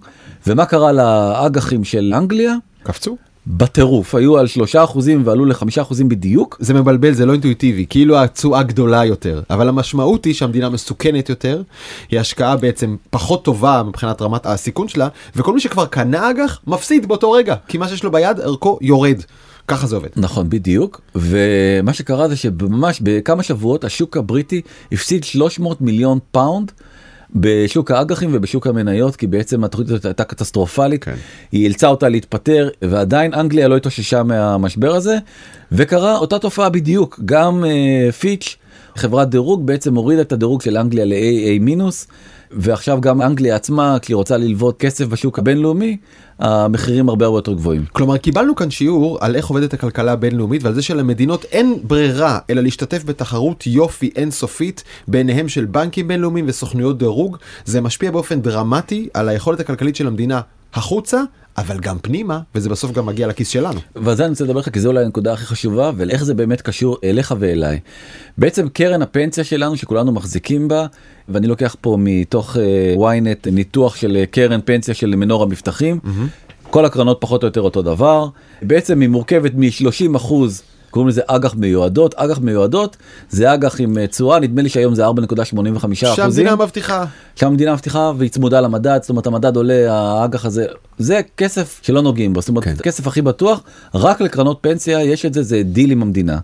ומה 0.47 0.67
קרה 0.67 0.93
לאג"חים 0.93 1.85
של 1.85 2.13
אנגליה? 2.17 2.55
קפצו. 2.83 3.17
בטירוף 3.47 4.15
היו 4.15 4.39
על 4.39 4.47
שלושה 4.47 4.85
אחוזים 4.85 5.23
ועלו 5.27 5.45
לחמישה 5.45 5.83
אחוזים 5.83 6.09
בדיוק. 6.09 6.57
זה 6.61 6.75
מבלבל 6.75 7.13
זה 7.13 7.27
לא 7.27 7.33
אינטואיטיבי 7.33 7.87
כאילו 7.91 8.19
התשואה 8.19 8.63
גדולה 8.63 9.05
יותר. 9.05 9.43
אבל 9.51 9.69
המשמעות 9.69 10.25
היא 10.25 10.35
שהמדינה 10.35 10.69
מסוכנת 10.69 11.29
יותר 11.29 11.63
היא 12.11 12.21
השקעה 12.21 12.57
בעצם 12.57 12.97
פחות 13.11 13.45
טובה 13.45 13.83
מבחינת 13.87 14.23
רמת 14.23 14.47
הסיכון 14.47 14.89
שלה 14.89 15.09
וכל 15.37 15.55
מי 15.55 15.61
שכבר 15.61 15.87
קנה 15.87 16.31
אג"ח 16.31 16.61
מפסיד 16.67 17.09
באותו 17.09 17.31
רגע 17.31 17.55
כי 17.69 17.79
מה 17.79 17.89
שיש 17.89 18.05
לו 18.05 18.11
ביד 18.11 18.41
ערכו 18.41 18.79
יורד. 18.81 19.23
ככה 19.71 19.87
זה 19.87 19.97
עובד. 19.97 20.09
נכון 20.17 20.51
בדיוק 20.51 21.01
ומה 21.15 21.93
שקרה 21.93 22.29
זה 22.29 22.37
שממש 22.37 23.01
בכמה 23.03 23.43
שבועות 23.43 23.85
השוק 23.85 24.17
הבריטי 24.17 24.63
הפסיד 24.93 25.25
300 25.25 25.81
מיליון 25.81 26.19
פאונד. 26.31 26.73
בשוק 27.35 27.91
האג"חים 27.91 28.31
ובשוק 28.33 28.67
המניות 28.67 29.17
כי 29.17 29.27
בעצם 29.27 29.65
התוכנית 29.65 29.89
הזאת 29.89 30.05
הייתה 30.05 30.25
קטסטרופלית 30.25 31.05
כן. 31.05 31.15
היא 31.53 31.65
אילצה 31.65 31.89
אותה 31.89 32.09
להתפטר 32.09 32.69
ועדיין 32.83 33.35
אנגליה 33.35 33.69
לא 33.69 33.77
התאוששה 33.77 34.23
מהמשבר 34.23 34.95
הזה 34.95 35.19
וקרה 35.73 36.17
אותה 36.17 36.39
תופעה 36.39 36.69
בדיוק 36.69 37.21
גם 37.25 37.65
uh, 37.65 38.13
פיץ' 38.13 38.57
חברת 38.97 39.29
דירוג 39.29 39.67
בעצם 39.67 39.95
הורידה 39.95 40.23
את 40.23 40.33
הדירוג 40.33 40.63
של 40.63 40.77
אנגליה 40.77 41.05
ל-AA 41.05 41.61
מינוס. 41.61 42.07
ועכשיו 42.53 43.01
גם 43.01 43.23
אנגליה 43.23 43.57
עצמה 43.57 43.97
כשהיא 44.03 44.15
רוצה 44.15 44.37
ללוות 44.37 44.79
כסף 44.79 45.07
בשוק 45.07 45.39
הבינלאומי 45.39 45.97
המחירים 46.39 47.09
הרבה 47.09 47.27
הרבה 47.27 47.39
יותר 47.39 47.53
גבוהים. 47.53 47.85
כלומר 47.93 48.17
קיבלנו 48.17 48.55
כאן 48.55 48.71
שיעור 48.71 49.19
על 49.21 49.37
איך 49.37 49.47
עובדת 49.47 49.75
הכלכלה 49.75 50.13
הבינלאומית 50.13 50.63
ועל 50.63 50.75
זה 50.75 50.83
שלמדינות 50.83 51.45
אין 51.45 51.79
ברירה 51.83 52.39
אלא 52.51 52.63
להשתתף 52.63 53.05
בתחרות 53.05 53.67
יופי 53.67 54.11
אינסופית 54.17 54.85
ביניהם 55.09 55.49
של 55.49 55.65
בנקים 55.65 56.09
בינלאומיים 56.09 56.45
וסוכנויות 56.49 56.99
דירוג 56.99 57.37
זה 57.65 57.81
משפיע 57.81 58.11
באופן 58.11 58.41
דרמטי 58.41 59.09
על 59.15 59.29
היכולת 59.29 59.61
הכלכלית 59.61 59.97
של 59.97 60.07
המדינה 60.07 60.41
החוצה 60.75 61.23
אבל 61.61 61.79
גם 61.79 61.99
פנימה 62.03 62.41
וזה 62.55 62.69
בסוף 62.69 62.93
גם 62.93 63.07
מגיע 63.07 63.27
לכיס 63.27 63.49
שלנו. 63.49 63.81
ועל 63.97 64.17
זה 64.17 64.25
אני 64.25 64.31
רוצה 64.31 64.45
לדבר 64.45 64.59
לך 64.59 64.69
כי 64.69 64.81
זו 64.81 64.89
אולי 64.89 65.05
הנקודה 65.05 65.33
הכי 65.33 65.47
חשובה 65.47 65.91
ואיך 65.97 66.25
זה 66.25 66.35
באמת 66.35 66.61
קשור 66.61 66.97
אליך 67.05 67.35
ואליי. 67.39 67.81
בעצם 68.39 68.69
קרן 68.69 69.03
הפנסיה 69.03 69.45
שלנו 69.45 69.77
שכולנו 69.77 70.13
מחזיקים 70.13 70.69
בה 70.69 70.87
ואני 71.29 71.47
לוקח 71.47 71.77
פה 71.81 71.97
מתוך 72.01 72.57
uh, 72.57 72.99
ynet 72.99 73.51
ניתוח 73.53 73.97
של 73.97 74.19
uh, 74.23 74.27
קרן 74.27 74.61
פנסיה 74.65 74.95
של 74.95 75.17
מנור 75.17 75.43
המבטחים. 75.43 75.99
Mm-hmm. 76.05 76.69
כל 76.71 76.85
הקרנות 76.85 77.17
פחות 77.21 77.43
או 77.43 77.49
יותר 77.49 77.61
אותו 77.61 77.83
דבר 77.83 78.29
בעצם 78.63 79.01
היא 79.01 79.09
מורכבת 79.09 79.53
מ-30 79.55 80.17
אחוז 80.17 80.63
קוראים 80.91 81.09
לזה 81.09 81.23
אג"ח 81.27 81.55
מיועדות 81.55 82.15
אג"ח 82.15 82.39
מיועדות 82.39 82.97
זה 83.31 83.55
אג"ח 83.55 83.81
עם 83.81 83.99
אה, 83.99 84.07
תשואה 84.07 84.41
נדמה 84.41 84.63
לי 84.63 84.69
שהיום 84.69 84.95
זה 84.95 85.07
4.85 85.07 85.11
אחוזים. 85.79 85.97
שהמדינה 85.97 86.57
מבטיחה. 86.57 87.05
שהמדינה 87.37 87.73
מבטיחה 87.73 88.13
והיא 88.19 88.31
צמודה 88.31 88.61
למדד 88.61 88.99
זאת 89.03 89.11
אומרת 89.11 89.27
המדד 89.27 89.57
עולה 89.57 89.93
האג"ח 89.93 90.45
הזה 90.45 90.67
זה 90.99 91.21
כסף 91.37 91.81
שלא 91.83 92.03
נוגעים 92.03 92.33
בו 92.33 92.41
זאת 92.41 92.49
אומרת 92.49 92.65
כן. 92.65 92.75
כסף 92.83 93.07
הכי 93.07 93.23
בטוח 93.23 93.63
רק 93.95 94.21
לקרנות 94.21 94.59
פנסיה 94.61 95.05
יש 95.05 95.27
את 95.27 95.35
זה 95.35 95.43
זה 95.43 95.63
דיל 95.63 95.91
עם 95.91 96.03
המדינה. 96.03 96.39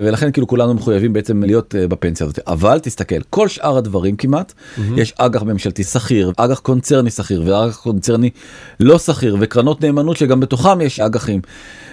ולכן 0.00 0.32
כאילו 0.32 0.46
כולנו 0.46 0.74
מחויבים 0.74 1.12
בעצם 1.12 1.42
להיות 1.42 1.74
אה, 1.74 1.88
בפנסיה 1.88 2.24
הזאת 2.24 2.38
אבל 2.46 2.78
תסתכל 2.78 3.20
כל 3.30 3.48
שאר 3.48 3.76
הדברים 3.76 4.16
כמעט 4.16 4.52
mm-hmm. 4.52 4.80
יש 4.96 5.14
אג"ח 5.18 5.42
ממשלתי 5.42 5.84
סחיר 5.84 6.32
אג"ח 6.36 6.58
קונצרני 6.58 7.10
סחיר 7.10 7.42
ואג"ח 7.46 7.76
קונצרני 7.76 8.30
לא 8.80 8.98
סחיר 8.98 9.36
וקרנות 9.40 9.84
נאמנות 9.84 10.16
שגם 10.16 10.40
בתוכם 10.40 10.80
יש 10.80 11.00
אג"חים. 11.00 11.40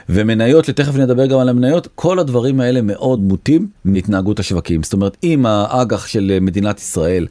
ומניות 0.09 0.65
שתכף 0.65 0.95
נדבר 0.95 1.25
גם 1.25 1.39
על 1.39 1.49
המניות 1.49 1.87
כל 1.95 2.19
הדברים 2.19 2.59
האלה 2.59 2.81
מאוד 2.81 3.19
מוטים 3.19 3.67
מהתנהגות 3.85 4.39
השווקים 4.39 4.83
זאת 4.83 4.93
אומרת 4.93 5.17
אם 5.23 5.45
האג"ח 5.45 6.07
של 6.07 6.37
מדינת 6.41 6.79
ישראל 6.79 7.27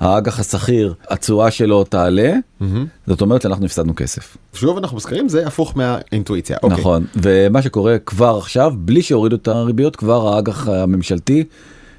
האג"ח 0.00 0.40
השכיר 0.40 0.94
התשואה 1.08 1.50
שלו 1.50 1.84
תעלה 1.84 2.32
mm-hmm. 2.32 2.64
זאת 3.06 3.20
אומרת 3.20 3.42
שאנחנו 3.42 3.64
הפסדנו 3.64 3.94
כסף. 3.96 4.36
שוב 4.54 4.78
אנחנו 4.78 4.96
מזכירים 4.96 5.28
זה 5.28 5.46
הפוך 5.46 5.76
מהאינטואיציה. 5.76 6.56
אוקיי. 6.62 6.78
נכון 6.78 7.04
ומה 7.16 7.62
שקורה 7.62 7.98
כבר 7.98 8.38
עכשיו 8.38 8.72
בלי 8.76 9.02
שהורידו 9.02 9.36
את 9.36 9.48
הריביות 9.48 9.96
כבר 9.96 10.34
האג"ח 10.34 10.68
הממשלתי 10.68 11.44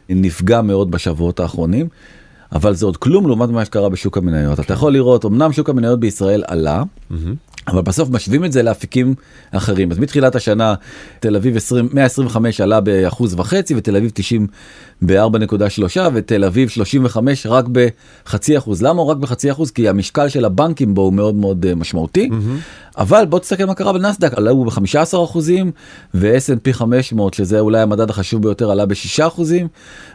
נפגע 0.09 0.61
מאוד 0.61 0.91
בשבועות 0.91 1.39
האחרונים. 1.39 1.87
אבל 2.51 2.73
זה 2.73 2.85
עוד 2.85 2.97
כלום 2.97 3.27
לעומת 3.27 3.49
מה 3.49 3.65
שקרה 3.65 3.89
בשוק 3.89 4.17
המניות. 4.17 4.59
אתה 4.59 4.73
יכול 4.73 4.93
לראות 4.93 5.25
אמנם 5.25 5.53
שוק 5.53 5.69
המניות 5.69 5.99
בישראל 5.99 6.43
עלה. 6.47 6.83
Mm-hmm. 7.11 7.15
אבל 7.67 7.81
בסוף 7.81 8.09
משווים 8.09 8.45
את 8.45 8.51
זה 8.51 8.63
לאפיקים 8.63 9.15
אחרים. 9.51 9.91
אז 9.91 10.00
מתחילת 10.00 10.36
השנה 10.36 10.75
תל 11.19 11.36
אביב 11.36 11.57
20 11.57 11.89
125 11.93 12.62
עלה 12.62 12.81
באחוז 12.81 13.33
וחצי 13.33 13.75
ותל 13.75 13.95
אביב 13.95 14.12
90 14.13 14.47
ב-4.3 15.01 16.00
ותל 16.13 16.43
אביב 16.43 16.69
35 16.69 17.45
רק 17.45 17.65
בחצי 17.71 18.57
אחוז. 18.57 18.81
למה 18.81 19.03
רק 19.03 19.17
בחצי 19.17 19.51
אחוז? 19.51 19.71
כי 19.71 19.89
המשקל 19.89 20.29
של 20.29 20.45
הבנקים 20.45 20.93
בו 20.93 21.01
הוא 21.01 21.13
מאוד 21.13 21.36
מאוד 21.36 21.65
אה, 21.65 21.75
משמעותי. 21.75 22.29
mm-hmm. 22.31 22.87
אבל 22.98 23.25
בוא 23.25 23.39
תסתכל 23.39 23.66
מה 23.66 23.74
קרה 23.74 23.94
בנסדק 23.94 24.34
עלו 24.34 24.66
ב-15 24.66 25.24
אחוזים 25.24 25.72
ו-S&P 26.13 26.74
500 26.74 27.34
שזה 27.34 27.60
אולי 27.60 27.82
המדד 27.82 28.10
החשוב 28.10 28.42
ביותר 28.42 28.72
עלה 28.72 28.86
ב-6 28.86 29.27
אחוזים. 29.27 29.68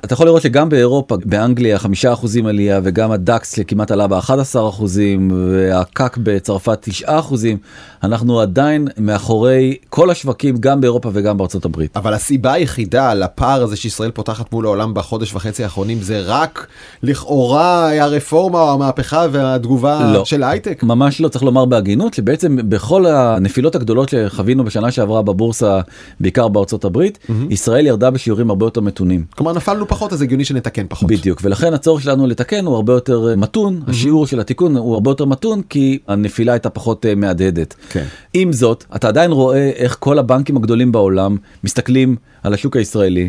אתה 0.05 0.15
יכול 0.15 0.27
לראות 0.27 0.43
שגם 0.43 0.69
באירופה 0.69 1.17
באנגליה 1.25 1.79
5 1.79 2.05
אחוזים 2.05 2.47
עלייה 2.47 2.81
וגם 2.85 3.13
הדקס 3.13 3.59
כמעט 3.67 3.91
עלה 3.91 4.07
ב-11 4.07 4.69
אחוזים 4.69 5.31
והקאק 5.53 6.19
בצרפת 6.23 6.79
9 6.81 7.19
אחוזים 7.19 7.59
אנחנו 8.03 8.41
עדיין 8.41 8.89
מאחורי 8.99 9.77
כל 9.89 10.11
השווקים 10.11 10.57
גם 10.61 10.81
באירופה 10.81 11.11
וגם 11.13 11.37
בארצות 11.37 11.65
הברית. 11.65 11.97
אבל 11.97 12.15
הסיבה 12.15 12.53
היחידה 12.53 13.15
לפער 13.15 13.63
הזה 13.63 13.77
שישראל 13.77 14.11
פותחת 14.11 14.53
מול 14.53 14.67
העולם 14.67 14.95
בחודש 14.95 15.35
וחצי 15.35 15.65
האחרונים 15.65 15.99
זה 16.01 16.21
רק 16.21 16.67
לכאורה 17.03 18.03
הרפורמה 18.03 18.63
או 18.63 18.73
המהפכה 18.73 19.27
והתגובה 19.33 20.13
לא, 20.13 20.25
של 20.25 20.43
ההייטק? 20.43 20.83
ממש 20.83 21.21
לא 21.21 21.29
צריך 21.29 21.45
לומר 21.45 21.65
בהגינות 21.65 22.15
שבעצם 22.15 22.57
בכל 22.73 23.07
הנפילות 23.07 23.75
הגדולות 23.75 24.09
שחווינו 24.09 24.65
בשנה 24.65 24.91
שעברה 24.91 25.23
בבורסה 25.23 25.81
בעיקר 26.21 26.49
בארצות 26.49 26.85
הברית 26.85 27.19
mm-hmm. 27.23 27.33
ישראל 27.51 27.87
ירדה 27.87 28.11
בשיעורים 28.11 28.51
הרבה 28.51 28.67
יותר 28.67 28.81
מתונים. 28.81 29.25
כלומר 29.37 29.53
נפלנו 29.53 29.89
פחות 29.89 30.13
אז 30.13 30.23
הגיוני 30.23 30.45
שנתקן 30.45 30.87
פחות. 30.89 31.11
בדיוק 31.11 31.41
ולכן 31.43 31.75
הצורך 31.75 32.03
שלנו 32.03 32.27
לתקן 32.27 32.67
הוא 32.67 32.75
הרבה 32.75 32.93
יותר 32.93 33.35
מתון 33.37 33.81
mm-hmm. 33.81 33.91
השיעור 33.91 34.27
של 34.27 34.41
התיקון 34.41 34.77
הוא 34.77 34.95
הרבה 34.95 35.11
יותר 35.11 35.25
מתון 35.25 35.63
כי 35.63 35.99
הנפילה 36.09 36.53
הייתה 36.53 36.71
פחות 36.71 37.07
אה, 37.07 37.15
מהדהדת. 37.15 37.75
כן. 37.91 38.05
עם 38.35 38.53
זאת 38.53 38.85
אתה 38.97 39.09
עדיין 39.09 39.33
רואה 39.33 39.71
איך 39.75 39.97
כל 40.01 40.19
הבנקים 40.19 40.57
הגדולים 40.57 40.93
בעולם 40.93 41.37
מסתכלים 41.65 42.17
על 42.43 42.55
השוק 42.55 42.77
הישראלי. 42.77 43.29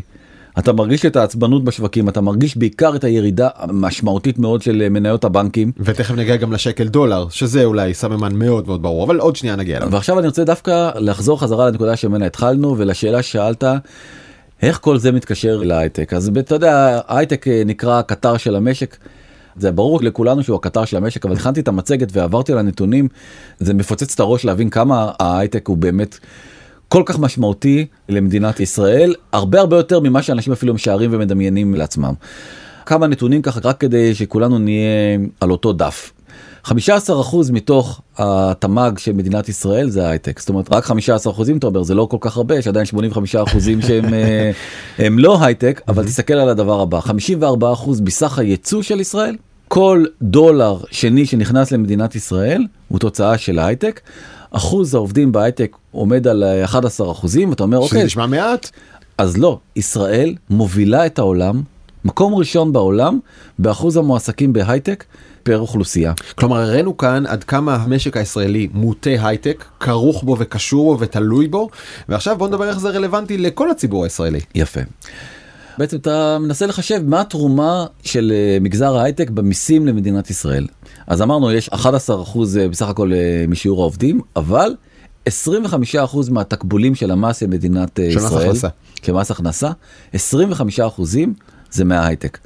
אתה 0.59 0.73
מרגיש 0.73 1.05
את 1.05 1.15
העצבנות 1.15 1.63
בשווקים 1.63 2.09
אתה 2.09 2.21
מרגיש 2.21 2.57
בעיקר 2.57 2.95
את 2.95 3.03
הירידה 3.03 3.49
המשמעותית 3.55 4.39
מאוד 4.39 4.61
של 4.61 4.89
מניות 4.89 5.23
הבנקים 5.23 5.71
ותכף 5.79 6.15
נגיע 6.15 6.35
גם 6.35 6.53
לשקל 6.53 6.87
דולר 6.87 7.27
שזה 7.29 7.63
אולי 7.65 7.93
סממן 7.93 8.35
מאוד 8.35 8.67
מאוד 8.67 8.81
ברור 8.81 9.03
אבל 9.03 9.19
עוד 9.19 9.35
שנייה 9.35 9.55
נגיע 9.55 9.77
אליו. 9.77 9.91
ועכשיו 9.91 10.19
אני 10.19 10.27
רוצה 10.27 10.43
דווקא 10.43 10.91
לחזור 10.95 11.39
חזרה 11.39 11.69
לנקודה 11.69 11.95
שממנה 11.95 12.25
התחלנו 12.25 12.77
ולשאלה 12.77 13.21
ששאלת. 13.21 13.63
איך 14.61 14.79
כל 14.81 14.97
זה 14.97 15.11
מתקשר 15.11 15.57
להייטק 15.63 16.13
אז 16.13 16.31
אתה 16.39 16.55
יודע 16.55 17.01
ההייטק 17.07 17.45
נקרא 17.65 17.99
הקטר 17.99 18.37
של 18.37 18.55
המשק. 18.55 18.97
זה 19.55 19.71
ברור 19.71 20.03
לכולנו 20.03 20.43
שהוא 20.43 20.55
הקטר 20.55 20.85
של 20.85 20.97
המשק 20.97 21.25
אבל 21.25 21.35
הכנתי 21.35 21.59
את 21.59 21.67
המצגת 21.67 22.07
ועברתי 22.11 22.51
על 22.51 22.57
הנתונים 22.57 23.07
זה 23.59 23.73
מפוצץ 23.73 24.13
את 24.13 24.19
הראש 24.19 24.45
להבין 24.45 24.69
כמה 24.69 25.11
ההייטק 25.19 25.67
הוא 25.67 25.77
באמת 25.77 26.17
כל 26.89 27.03
כך 27.05 27.19
משמעותי 27.19 27.85
למדינת 28.09 28.59
ישראל 28.59 29.15
הרבה 29.31 29.59
הרבה 29.59 29.77
יותר 29.77 29.99
ממה 29.99 30.21
שאנשים 30.21 30.53
אפילו 30.53 30.73
משערים 30.73 31.09
ומדמיינים 31.13 31.75
לעצמם. 31.75 32.13
כמה 32.85 33.07
נתונים 33.07 33.41
ככה 33.41 33.59
רק 33.63 33.79
כדי 33.79 34.15
שכולנו 34.15 34.59
נהיה 34.59 35.17
על 35.39 35.51
אותו 35.51 35.73
דף. 35.73 36.13
15% 36.65 36.71
מתוך 37.51 38.01
התמ"ג 38.17 38.97
של 38.97 39.13
מדינת 39.13 39.49
ישראל 39.49 39.89
זה 39.89 40.07
הייטק 40.07 40.39
זאת 40.39 40.49
אומרת 40.49 40.73
רק 40.73 40.85
15% 40.85 40.91
אתה 41.57 41.67
אומר 41.67 41.83
זה 41.83 41.95
לא 41.95 42.05
כל 42.05 42.17
כך 42.19 42.37
הרבה 42.37 42.55
יש 42.57 42.67
עדיין 42.67 42.85
85% 42.85 42.95
שהם 43.87 44.13
אה, 44.13 44.51
הם 44.97 45.19
לא 45.19 45.43
הייטק 45.45 45.81
אבל 45.87 46.05
תסתכל 46.05 46.33
על 46.33 46.49
הדבר 46.49 46.81
הבא 46.81 46.99
54% 46.99 48.01
בסך 48.03 48.39
הייצוא 48.39 48.81
של 48.81 48.99
ישראל 48.99 49.35
כל 49.67 50.05
דולר 50.21 50.77
שני 50.91 51.25
שנכנס 51.25 51.71
למדינת 51.71 52.15
ישראל 52.15 52.65
הוא 52.87 52.99
תוצאה 52.99 53.37
של 53.37 53.59
הייטק. 53.59 54.01
אחוז 54.53 54.95
העובדים 54.95 55.31
בהייטק 55.31 55.75
עומד 55.91 56.27
על 56.27 56.43
11 56.63 57.11
אחוזים 57.11 57.53
אתה 57.53 57.63
אומר 57.63 57.77
אוקיי. 57.77 57.89
שזה 57.89 58.05
נשמע 58.05 58.25
מעט. 58.25 58.69
אז 59.17 59.37
לא 59.37 59.59
ישראל 59.75 60.35
מובילה 60.49 61.05
את 61.05 61.19
העולם 61.19 61.61
מקום 62.05 62.35
ראשון 62.35 62.73
בעולם 62.73 63.19
באחוז 63.59 63.97
המועסקים 63.97 64.53
בהייטק 64.53 65.03
פר 65.43 65.59
אוכלוסייה. 65.59 66.13
כלומר 66.35 66.61
הראינו 66.61 66.97
כאן 66.97 67.25
עד 67.25 67.43
כמה 67.43 67.75
המשק 67.75 68.17
הישראלי 68.17 68.67
מוטה 68.73 69.09
הייטק 69.09 69.65
כרוך 69.79 70.23
בו 70.23 70.35
וקשור 70.39 70.93
בו 70.93 70.99
ותלוי 70.99 71.47
בו 71.47 71.69
ועכשיו 72.09 72.37
בוא 72.37 72.47
נדבר 72.47 72.69
איך 72.69 72.79
זה 72.79 72.89
רלוונטי 72.89 73.37
לכל 73.37 73.71
הציבור 73.71 74.03
הישראלי. 74.03 74.39
יפה. 74.55 74.81
בעצם 75.77 75.97
אתה 75.97 76.37
מנסה 76.39 76.65
לחשב 76.65 77.01
מה 77.05 77.21
התרומה 77.21 77.85
של 78.03 78.31
אה, 78.35 78.57
מגזר 78.61 78.97
ההייטק 78.97 79.29
במיסים 79.29 79.87
למדינת 79.87 80.29
ישראל. 80.29 80.67
אז 81.07 81.21
אמרנו 81.21 81.51
יש 81.51 81.69
11 81.69 82.21
אחוז 82.21 82.57
אה, 82.57 82.67
בסך 82.67 82.87
הכל 82.87 83.13
אה, 83.13 83.45
משיעור 83.47 83.81
העובדים 83.81 84.21
אבל 84.35 84.75
25 85.25 85.95
אחוז 85.95 86.29
מהתקבולים 86.29 86.95
של 86.95 87.11
המס 87.11 87.43
למדינת 87.43 87.95
של 87.95 88.17
ישראל. 88.17 88.21
של 88.21 88.37
מס 88.37 88.43
הכנסה. 88.43 88.67
של 89.03 89.13
מס 89.13 89.31
הכנסה 89.31 89.71
25 90.13 90.79
אחוזים 90.79 91.33
זה 91.71 91.85
מההייטק. 91.85 92.37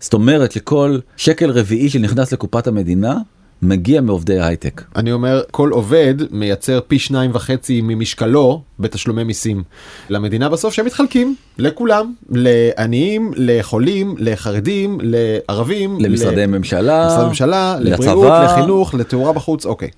זאת 0.00 0.14
אומרת 0.14 0.52
שכל 0.52 0.98
שקל 1.16 1.50
רביעי 1.50 1.90
שנכנס 1.90 2.32
לקופת 2.32 2.66
המדינה 2.66 3.18
מגיע 3.64 4.00
מעובדי 4.00 4.40
הייטק. 4.40 4.82
אני 4.96 5.12
אומר 5.12 5.42
כל 5.50 5.70
עובד 5.70 6.14
מייצר 6.30 6.80
פי 6.88 6.98
שניים 6.98 7.30
וחצי 7.34 7.80
ממשקלו 7.84 8.62
בתשלומי 8.78 9.24
מיסים 9.24 9.62
למדינה 10.08 10.48
בסוף 10.48 10.74
שהם 10.74 10.86
מתחלקים 10.86 11.34
לכולם 11.58 12.12
לעניים 12.30 13.32
לחולים 13.36 14.14
לחרדים 14.18 14.98
לערבים 15.02 15.96
למשרדי 16.00 16.46
ל... 16.46 16.46
ממשלה 16.46 17.04
למשרדי 17.04 17.28
ממשלה 17.28 17.76
לבריאות 17.80 18.32
לחינוך 18.44 18.94
לתאורה 18.94 19.32
בחוץ 19.32 19.66
אוקיי. 19.66 19.88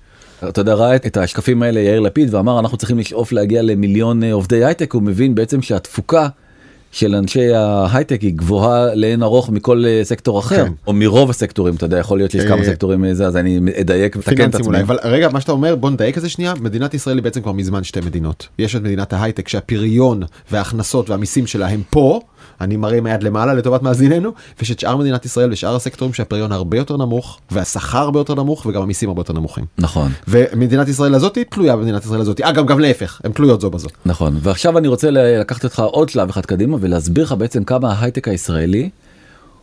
אתה 0.49 0.61
יודע 0.61 0.73
ראה 0.73 0.95
את 0.95 1.17
השקפים 1.17 1.63
האלה 1.63 1.79
יאיר 1.79 1.99
לפיד 1.99 2.33
ואמר 2.33 2.59
אנחנו 2.59 2.77
צריכים 2.77 2.99
לשאוף 2.99 3.31
להגיע 3.31 3.61
למיליון 3.61 4.23
אה, 4.23 4.33
עובדי 4.33 4.65
הייטק 4.65 4.93
הוא 4.93 5.03
מבין 5.03 5.35
בעצם 5.35 5.61
שהתפוקה 5.61 6.27
של 6.91 7.15
אנשי 7.15 7.53
ההייטק 7.53 8.21
היא 8.21 8.33
גבוהה 8.33 8.95
לאין 8.95 9.23
ארוך 9.23 9.49
מכל 9.49 9.83
אה, 9.87 10.01
סקטור 10.03 10.39
אחר 10.39 10.65
כן. 10.65 10.71
או 10.87 10.93
מרוב 10.93 11.29
הסקטורים 11.29 11.75
אתה 11.75 11.85
יודע 11.85 11.97
יכול 11.97 12.17
להיות 12.17 12.31
שיש 12.31 12.45
כמה 12.45 12.61
אה, 12.61 12.65
סקטורים 12.65 13.05
אה, 13.05 13.13
זה 13.13 13.27
אז 13.27 13.37
אני 13.37 13.59
אדייק 13.81 14.15
ותקן 14.15 14.49
את 14.49 14.55
עצמי. 14.55 14.81
אבל 14.81 14.97
רגע 15.03 15.29
מה 15.29 15.41
שאתה 15.41 15.51
אומר 15.51 15.75
בוא 15.75 15.89
נדייק 15.89 16.17
את 16.17 16.21
זה 16.21 16.29
שנייה 16.29 16.53
מדינת 16.61 16.93
ישראל 16.93 17.17
היא 17.17 17.23
בעצם 17.23 17.41
כבר 17.41 17.51
מזמן 17.51 17.83
שתי 17.83 17.99
מדינות 17.99 18.47
יש 18.59 18.75
את 18.75 18.81
מדינת 18.81 19.13
ההייטק 19.13 19.47
שהפריון 19.47 20.23
וההכנסות 20.51 21.09
והמיסים 21.09 21.47
שלה 21.47 21.67
הם 21.67 21.81
פה. 21.89 22.21
אני 22.61 22.77
מראה 22.77 22.97
עם 22.97 23.05
היד 23.05 23.23
למעלה 23.23 23.53
לטובת 23.53 23.81
מאזיננו 23.81 24.31
ויש 24.59 24.71
את 24.71 24.79
שאר 24.79 24.97
מדינת 24.97 25.25
ישראל 25.25 25.51
ושאר 25.51 25.75
הסקטורים 25.75 26.13
שהפריון 26.13 26.51
הרבה 26.51 26.77
יותר 26.77 26.97
נמוך 26.97 27.39
והשכר 27.51 27.97
הרבה 27.97 28.19
יותר 28.19 28.35
נמוך 28.35 28.65
וגם 28.65 28.81
המיסים 28.81 29.09
הרבה 29.09 29.19
יותר 29.19 29.33
נמוכים. 29.33 29.65
נכון. 29.77 30.11
ומדינת 30.27 30.87
ישראל 30.87 31.15
הזאת 31.15 31.37
תלויה 31.49 31.75
במדינת 31.75 32.05
ישראל 32.05 32.21
הזאת 32.21 32.41
אגב 32.41 32.67
גם 32.67 32.79
להפך 32.79 33.21
הן 33.23 33.31
תלויות 33.31 33.61
זו 33.61 33.69
בזו. 33.69 33.87
נכון 34.05 34.37
ועכשיו 34.41 34.77
אני 34.77 34.87
רוצה 34.87 35.11
לקחת 35.11 35.63
אותך 35.63 35.79
עוד 35.79 36.09
שלב 36.09 36.29
אחד 36.29 36.45
קדימה 36.45 36.77
ולהסביר 36.79 37.23
לך 37.23 37.31
בעצם 37.31 37.63
כמה 37.63 37.93
ההייטק 37.93 38.27
הישראלי 38.27 38.89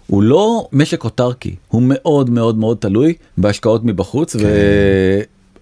הוא 0.07 0.23
לא 0.23 0.69
משק 0.73 1.05
אוטרקי 1.05 1.55
הוא 1.69 1.83
מאוד 1.85 2.31
מאוד 2.31 2.59
מאוד 2.59 2.77
תלוי 2.81 3.15
בהשקעות 3.39 3.85
מבחוץ 3.85 4.37
כן. 4.37 4.43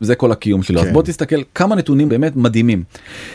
זה 0.05 0.15
כל 0.15 0.33
הקיום 0.33 0.63
שלו. 0.63 0.81
כן. 0.81 0.87
אז 0.87 0.93
בוא 0.93 1.03
תסתכל 1.03 1.37
כמה 1.55 1.75
נתונים 1.75 2.09
באמת 2.09 2.37
מדהימים. 2.37 2.83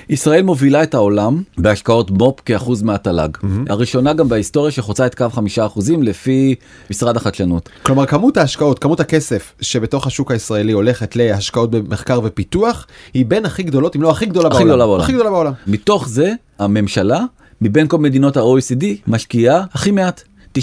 ישראל 0.09 0.43
מובילה 0.43 0.83
את 0.83 0.93
העולם 0.93 1.41
בהשקעות 1.57 2.11
מו"פ 2.11 2.39
כאחוז 2.45 2.83
מהתל"ג. 2.83 3.29
Mm-hmm. 3.35 3.45
הראשונה 3.69 4.13
גם 4.13 4.29
בהיסטוריה 4.29 4.71
שחוצה 4.71 5.05
את 5.05 5.15
קו 5.15 5.25
חמישה 5.29 5.65
אחוזים 5.65 6.03
לפי 6.03 6.55
משרד 6.91 7.17
החדשנות. 7.17 7.69
כלומר 7.83 8.05
כמות 8.05 8.37
ההשקעות, 8.37 8.79
כמות 8.79 8.99
הכסף 8.99 9.53
שבתוך 9.61 10.07
השוק 10.07 10.31
הישראלי 10.31 10.71
הולכת 10.71 11.15
להשקעות 11.15 11.71
במחקר 11.71 12.19
ופיתוח 12.23 12.87
היא 13.13 13.25
בין 13.25 13.45
הכי 13.45 13.63
גדולות 13.63 13.95
אם 13.95 14.01
לא 14.01 14.11
הכי 14.11 14.25
גדולה 14.25 14.47
הכי 14.47 14.57
בעולם. 14.57 14.67
גדולה 14.69 14.85
בעולם. 14.85 15.03
הכי 15.03 15.13
גדולה 15.13 15.29
בעולם. 15.29 15.53
מתוך 15.67 16.07
זה 16.09 16.33
הממשלה 16.59 17.25
מבין 17.61 17.87
כל 17.87 17.97
מדינות 17.97 18.37
ה-OECD 18.37 18.85
משקיעה 19.07 19.63
הכי 19.73 19.91
מעט. 19.91 20.23
9.6 20.57 20.59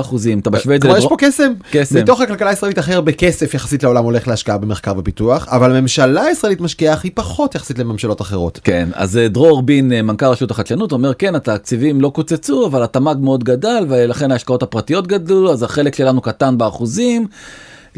אחוזים, 0.00 0.38
אתה 0.38 0.50
משווה 0.50 0.76
את 0.76 0.82
זה 0.82 0.88
כלומר 0.88 0.98
יש 0.98 1.06
פה 1.08 1.16
קסם. 1.18 1.52
קסם. 1.70 1.98
מתוך 1.98 2.20
הכלכלה 2.20 2.50
הישראלית 2.50 2.78
הכי 2.78 2.92
הרבה 2.92 3.12
כסף 3.12 3.54
יחסית 3.54 3.82
לעולם 3.82 4.04
הולך 4.04 4.28
להשקעה 4.28 4.58
במחקר 4.58 4.92
ופיתוח, 4.98 5.48
אבל 5.48 5.76
הממשלה 5.76 6.22
הישראלית 6.22 6.60
משקיעה 6.60 6.94
הכי 6.94 7.10
פחות 7.10 7.54
יחסית 7.54 7.78
לממשלות 7.78 8.20
אחרות. 8.20 8.60
כן, 8.64 8.88
אז 8.92 9.16
אה, 9.16 9.28
דרור 9.28 9.62
בין, 9.62 9.92
אה, 9.92 10.02
מנכ"ל 10.02 10.26
רשות 10.26 10.50
החדשנות, 10.50 10.92
אומר 10.92 11.14
כן, 11.14 11.34
התקציבים 11.34 12.00
לא 12.00 12.08
קוצצו, 12.08 12.66
אבל 12.66 12.82
התמ"ג 12.82 13.16
מאוד 13.20 13.44
גדל, 13.44 13.86
ולכן 13.88 14.32
ההשקעות 14.32 14.62
הפרטיות 14.62 15.06
גדלו, 15.06 15.52
אז 15.52 15.62
החלק 15.62 15.94
שלנו 15.94 16.20
קטן 16.20 16.58
באחוזים. 16.58 17.26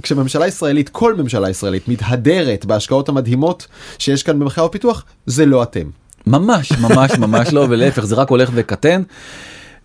כשממשלה 0.03 0.47
ישראלית, 0.47 0.89
כל 0.89 1.15
ממשלה 1.15 1.51
ישראלית, 1.51 1.89
מתהדרת 1.89 2.65
בהשקעות 2.65 3.09
המדהימות 3.09 3.67
שיש 3.99 4.23
כאן 4.23 4.39
במחקר 4.39 4.65
ופיתוח, 4.65 5.05
זה 5.27 5.47
לא 5.47 5.63
אתם. 5.63 5.91
ממש, 6.27 6.73
ממש, 6.73 7.11
ממש 7.19 7.53
לא, 7.53 7.67
ולהפך, 7.69 8.05
זה 8.05 8.15
רק 8.15 8.31
הולך 8.31 8.51
וקטן. 8.55 9.03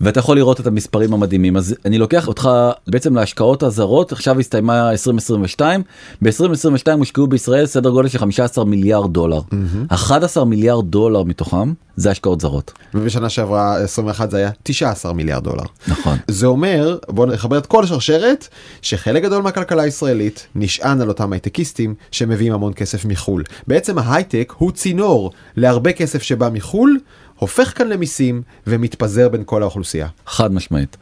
ואתה 0.01 0.19
יכול 0.19 0.37
לראות 0.37 0.59
את 0.59 0.67
המספרים 0.67 1.13
המדהימים. 1.13 1.57
אז 1.57 1.75
אני 1.85 1.97
לוקח 1.97 2.27
אותך 2.27 2.49
בעצם 2.87 3.15
להשקעות 3.15 3.63
הזרות 3.63 4.11
עכשיו 4.11 4.39
הסתיימה 4.39 4.91
2022 4.91 5.83
ב-2022 6.21 6.91
הושקעו 6.97 7.27
בישראל 7.27 7.65
סדר 7.65 7.89
גודל 7.89 8.07
של 8.07 8.17
15 8.17 8.65
מיליארד 8.65 9.13
דולר. 9.13 9.41
11 9.87 10.45
מיליארד 10.45 10.85
דולר 10.85 11.23
מתוכם 11.23 11.73
זה 11.95 12.11
השקעות 12.11 12.41
זרות. 12.41 12.73
ובשנה 12.93 13.29
שעברה 13.29 13.77
21 13.83 14.31
זה 14.31 14.37
היה 14.37 14.49
19 14.63 15.13
מיליארד 15.13 15.43
דולר. 15.43 15.63
נכון. 15.87 16.17
זה 16.27 16.45
אומר, 16.45 16.97
בואו 17.09 17.27
נחבר 17.27 17.57
את 17.57 17.65
כל 17.65 17.83
השרשרת, 17.83 18.47
שחלק 18.81 19.23
גדול 19.23 19.43
מהכלכלה 19.43 19.83
הישראלית 19.83 20.47
נשען 20.55 21.01
על 21.01 21.09
אותם 21.09 21.33
הייטקיסטים 21.33 21.95
שמביאים 22.11 22.53
המון 22.53 22.73
כסף 22.73 23.05
מחו"ל. 23.05 23.43
בעצם 23.67 23.97
ההייטק 23.97 24.53
הוא 24.57 24.71
צינור 24.71 25.31
להרבה 25.55 25.91
כסף 25.91 26.23
שבא 26.23 26.49
מחו"ל, 26.53 26.97
הופך 27.39 27.77
כאן 27.77 27.88
למיסים 27.88 28.42
ומתפזר 28.68 29.30
בין 29.30 29.44
כל 29.46 29.62
האוכלוסייה. 29.62 30.08
חד 30.27 30.54
משמעית. 30.54 30.98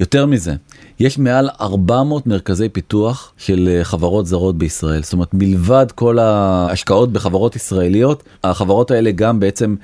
יותר 0.00 0.26
מזה, 0.26 0.54
יש 1.00 1.18
מעל 1.18 1.50
400 1.60 2.26
מרכזי 2.26 2.68
פיתוח 2.68 3.32
של 3.38 3.68
אה, 3.72 3.84
חברות 3.84 4.26
זרות 4.26 4.58
בישראל. 4.58 5.02
זאת 5.02 5.12
אומרת, 5.12 5.28
מלבד 5.32 5.86
כל 5.94 6.18
ההשקעות 6.18 7.12
בחברות 7.12 7.56
ישראליות, 7.56 8.22
החברות 8.44 8.90
האלה 8.90 9.10
גם 9.10 9.40
בעצם 9.40 9.74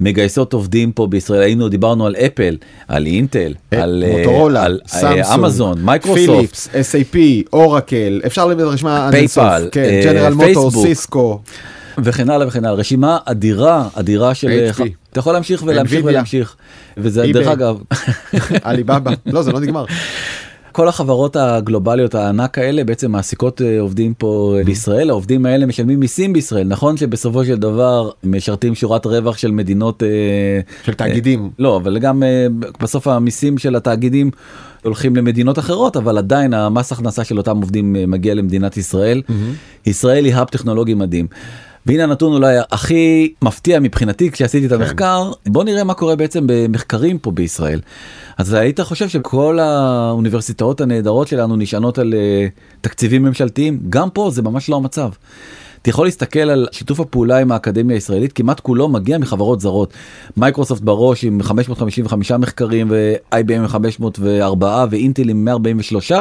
מגייסות 0.00 0.52
עובדים 0.52 0.92
פה 0.92 1.06
בישראל. 1.06 1.42
היינו, 1.42 1.68
דיברנו 1.68 2.06
על 2.06 2.16
אפל, 2.16 2.56
על 2.88 3.06
אינטל, 3.06 3.54
על 3.70 4.04
אה, 4.06 4.18
מוטורולה, 4.18 4.62
על, 4.64 4.80
אה, 4.94 5.34
אמזון, 5.34 5.82
מייקרוסופט. 5.82 6.26
פיליפס, 6.28 6.68
SAP, 6.68 7.16
אורקל, 7.52 8.20
אפשר 8.26 8.46
להביא 8.46 8.64
את 8.64 8.68
הרשימה 8.68 9.06
עד 9.06 9.14
אינסוף. 9.14 9.44
פייפל, 9.44 9.68
כן, 9.72 10.16
אה, 10.16 10.28
פייסבוק. 10.38 10.86
וכן 11.98 12.30
הלאה 12.30 12.48
וכן 12.48 12.64
הלאה 12.64 12.76
רשימה 12.76 13.18
אדירה 13.24 13.88
אדירה 13.94 14.34
של 14.34 14.70
HP. 14.76 14.82
אתה 15.10 15.18
יכול 15.18 15.32
להמשיך 15.32 15.62
ולהמשיך 15.66 16.00
Nvidia. 16.00 16.06
ולהמשיך 16.06 16.56
וזה 16.96 17.24
eBay. 17.24 17.32
דרך 17.32 17.46
אגב 17.46 17.78
עליבאבא. 18.62 19.10
לא, 19.26 19.42
זה 19.42 19.52
לא 19.52 19.60
נגמר. 19.60 19.84
כל 20.72 20.88
החברות 20.88 21.36
הגלובליות 21.36 22.14
הענק 22.14 22.58
האלה 22.58 22.84
בעצם 22.84 23.12
מעסיקות 23.12 23.62
אה, 23.62 23.80
עובדים 23.80 24.14
פה 24.14 24.54
אה, 24.58 24.64
בישראל 24.64 25.10
העובדים 25.10 25.46
האלה 25.46 25.66
משלמים 25.66 26.00
מיסים 26.00 26.32
בישראל 26.32 26.66
נכון 26.66 26.96
שבסופו 26.96 27.44
של 27.44 27.56
דבר 27.56 28.10
משרתים 28.24 28.74
שורת 28.74 29.06
רווח 29.06 29.38
של 29.38 29.50
מדינות 29.50 30.02
אה, 30.02 30.08
של 30.84 30.94
תאגידים. 30.94 31.50
לא 31.58 31.76
אבל 31.76 31.98
גם 31.98 32.22
בסוף 32.80 33.08
המיסים 33.08 33.58
של 33.58 33.76
התאגידים 33.76 34.30
הולכים 34.84 35.16
למדינות 35.16 35.58
אחרות 35.58 35.96
אבל 35.96 36.18
עדיין 36.18 36.54
המס 36.54 36.92
הכנסה 36.92 37.24
של 37.24 37.38
אותם 37.38 37.56
עובדים 37.56 37.96
מגיע 38.06 38.34
למדינת 38.34 38.76
ישראל 38.76 39.22
ישראל 39.86 40.24
היא 40.24 40.34
האב 40.34 40.48
טכנולוגי 40.48 40.94
מדהים. 40.94 41.26
והנה 41.86 42.04
הנתון 42.04 42.32
אולי 42.32 42.56
הכי 42.70 43.32
מפתיע 43.42 43.80
מבחינתי 43.80 44.30
כשעשיתי 44.30 44.66
את 44.66 44.72
המחקר 44.72 45.30
בוא 45.46 45.64
נראה 45.64 45.84
מה 45.84 45.94
קורה 45.94 46.16
בעצם 46.16 46.44
במחקרים 46.46 47.18
פה 47.18 47.30
בישראל. 47.30 47.80
אז 48.38 48.52
היית 48.52 48.80
חושב 48.80 49.08
שכל 49.08 49.58
האוניברסיטאות 49.58 50.80
הנהדרות 50.80 51.28
שלנו 51.28 51.56
נשענות 51.56 51.98
על 51.98 52.14
אה, 52.14 52.46
תקציבים 52.80 53.22
ממשלתיים 53.22 53.80
גם 53.88 54.10
פה 54.10 54.30
זה 54.30 54.42
ממש 54.42 54.68
לא 54.68 54.76
המצב. 54.76 55.08
אתה 55.82 55.90
יכול 55.90 56.06
להסתכל 56.06 56.40
על 56.40 56.66
שיתוף 56.72 57.00
הפעולה 57.00 57.38
עם 57.38 57.52
האקדמיה 57.52 57.96
הישראלית 57.96 58.32
כמעט 58.32 58.60
כולו 58.60 58.88
מגיע 58.88 59.18
מחברות 59.18 59.60
זרות. 59.60 59.92
מייקרוסופט 60.36 60.82
בראש 60.82 61.24
עם 61.24 61.42
555 61.42 62.32
מחקרים 62.32 62.86
ו-IBM 62.90 63.52
עם 63.52 63.66
504 63.66 64.86
ואינטל 64.90 65.28
עם 65.28 65.44
143 65.44 66.12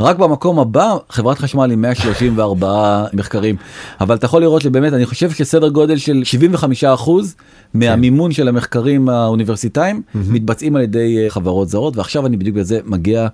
רק 0.00 0.16
במקום 0.16 0.58
הבא 0.58 0.96
חברת 1.10 1.38
חשמל 1.38 1.70
עם 1.70 1.82
134 1.82 3.04
מחקרים. 3.18 3.56
אבל 4.00 4.14
אתה 4.14 4.24
יכול 4.24 4.42
לראות 4.42 4.62
שבאמת 4.62 4.92
אני 4.92 5.06
חושב 5.06 5.30
שסדר 5.30 5.68
גודל 5.68 5.96
של 5.96 6.24
75 6.24 6.84
אחוז 6.84 7.34
מהמימון 7.74 8.32
של 8.32 8.48
המחקרים 8.48 9.08
האוניברסיטאיים 9.08 10.02
מתבצעים 10.14 10.76
על 10.76 10.82
ידי 10.82 11.24
אה, 11.24 11.30
חברות 11.30 11.68
זרות. 11.68 11.96
ועכשיו 11.96 12.26
אני 12.26 12.36
בדיוק 12.36 12.56
בזה 12.56 12.80
מגיע 12.84 13.28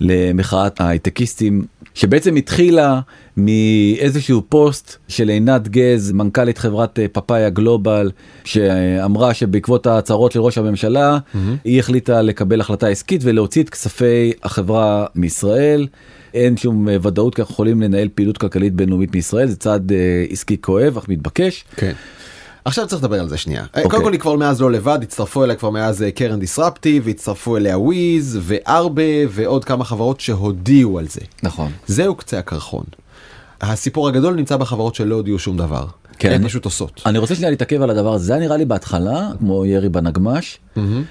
למחאת 0.00 0.80
ההייטקיסטים 0.80 1.64
שבעצם 1.94 2.36
התחילה 2.36 3.00
מאיזשהו 3.36 4.42
פוסט 4.48 4.96
של 5.08 5.28
עינת 5.28 5.68
גז 5.68 6.12
מנכ"לית 6.12 6.58
חברת 6.58 6.98
אה, 6.98 7.08
פאפאיה 7.08 7.50
גלובל 7.50 8.10
שאמרה 8.44 9.34
שבעקבות 9.34 9.86
ההצהרות 9.86 10.32
של 10.32 10.40
ראש 10.40 10.58
הממשלה 10.58 11.18
היא 11.64 11.78
החליטה 11.78 12.22
לקבל 12.22 12.60
החלטה 12.60 12.88
עסקית 12.88 13.20
ולהוציא 13.24 13.62
את 13.62 13.70
כספי 13.70 14.32
החברה 14.42 15.06
מישראל. 15.14 15.86
אין 16.34 16.56
שום 16.56 16.88
אה, 16.88 16.96
ודאות 17.02 17.34
כי 17.34 17.42
אנחנו 17.42 17.52
יכולים 17.52 17.82
לנהל 17.82 18.08
פעילות 18.14 18.38
כלכלית 18.38 18.74
בינלאומית 18.74 19.14
מישראל 19.14 19.48
זה 19.48 19.56
צעד 19.56 19.92
אה, 19.92 20.24
עסקי 20.30 20.56
כואב 20.60 20.98
אך 20.98 21.08
מתבקש. 21.08 21.64
כן. 21.76 21.92
עכשיו 22.64 22.86
צריך 22.86 23.02
לדבר 23.02 23.20
על 23.20 23.28
זה 23.28 23.36
שנייה. 23.36 23.64
אוקיי. 23.64 23.90
קודם 23.90 24.02
כל 24.02 24.12
היא 24.12 24.20
כבר 24.20 24.36
מאז 24.36 24.60
לא 24.60 24.70
לבד, 24.72 24.98
הצטרפו 25.02 25.44
אליה 25.44 25.56
כבר 25.56 25.70
מאז 25.70 26.02
אה, 26.02 26.10
קרן 26.10 26.40
דיסרפטיב, 26.40 27.08
הצטרפו 27.08 27.56
אליה 27.56 27.78
וויז 27.78 28.38
וארבה 28.42 29.02
ועוד 29.28 29.64
כמה 29.64 29.84
חברות 29.84 30.20
שהודיעו 30.20 30.98
על 30.98 31.08
זה. 31.08 31.20
נכון. 31.42 31.72
זהו 31.86 32.14
קצה 32.14 32.38
הקרחון. 32.38 32.84
הסיפור 33.60 34.08
הגדול 34.08 34.34
נמצא 34.34 34.56
בחברות 34.56 34.94
שלא 34.94 35.14
הודיעו 35.14 35.38
שום 35.38 35.56
דבר. 35.56 35.86
כן. 36.18 36.32
הן 36.32 36.48
פשוט 36.48 36.64
עושות. 36.64 37.02
אני 37.06 37.18
רוצה 37.18 37.34
שנייה 37.34 37.50
להתעכב 37.50 37.82
על 37.82 37.90
הדבר 37.90 38.14
הזה, 38.14 38.24
זה 38.24 38.36
נראה 38.36 38.56
לי 38.56 38.64
בהתחלה 38.64 39.28
כמו 39.38 39.66
ירי 39.66 39.88
בנגמש, 39.88 40.58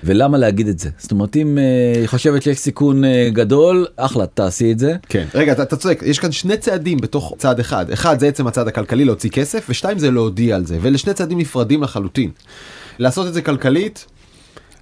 ולמה 0.04 0.38
להגיד 0.38 0.68
את 0.68 0.80
זה? 0.80 0.90
זאת 0.98 1.12
אומרת 1.12 1.36
אם 1.36 1.58
אה, 1.58 2.00
היא 2.00 2.08
חושבת 2.08 2.44
שיש 2.44 2.58
סיכון 2.58 3.04
אה, 3.04 3.30
גדול, 3.34 3.88
אחלה, 3.98 4.26
תעשי 4.26 4.72
את 4.72 4.80
זה. 4.80 4.96
כן. 5.10 5.26
רגע, 5.36 5.52
אתה, 5.52 5.76
צודק, 5.76 6.04
יש 6.06 6.20
כאן 6.20 6.32
שני 6.32 6.58
צעדים 6.58 6.98
בתוך 6.98 7.34
צעד 7.38 7.60
אחד. 7.60 7.92
אחד 7.92 8.20
זה 8.20 8.28
עצם 8.28 8.48
הצעד 8.48 8.68
הכלכלי 8.68 9.06
להוציא 9.06 9.30
כסף, 9.30 9.66
ושתיים 9.70 10.00
זה 10.00 10.12
להודיע 10.12 10.56
על 10.56 10.66
זה. 10.66 10.78
ואלה 10.82 10.98
שני 10.98 11.14
צעדים 11.14 11.38
נפרדים 11.38 11.84
לחלוטין. 11.84 12.30
לעשות 13.00 13.28
את 13.28 13.34
זה 13.34 13.42
כלכלית, 13.42 14.06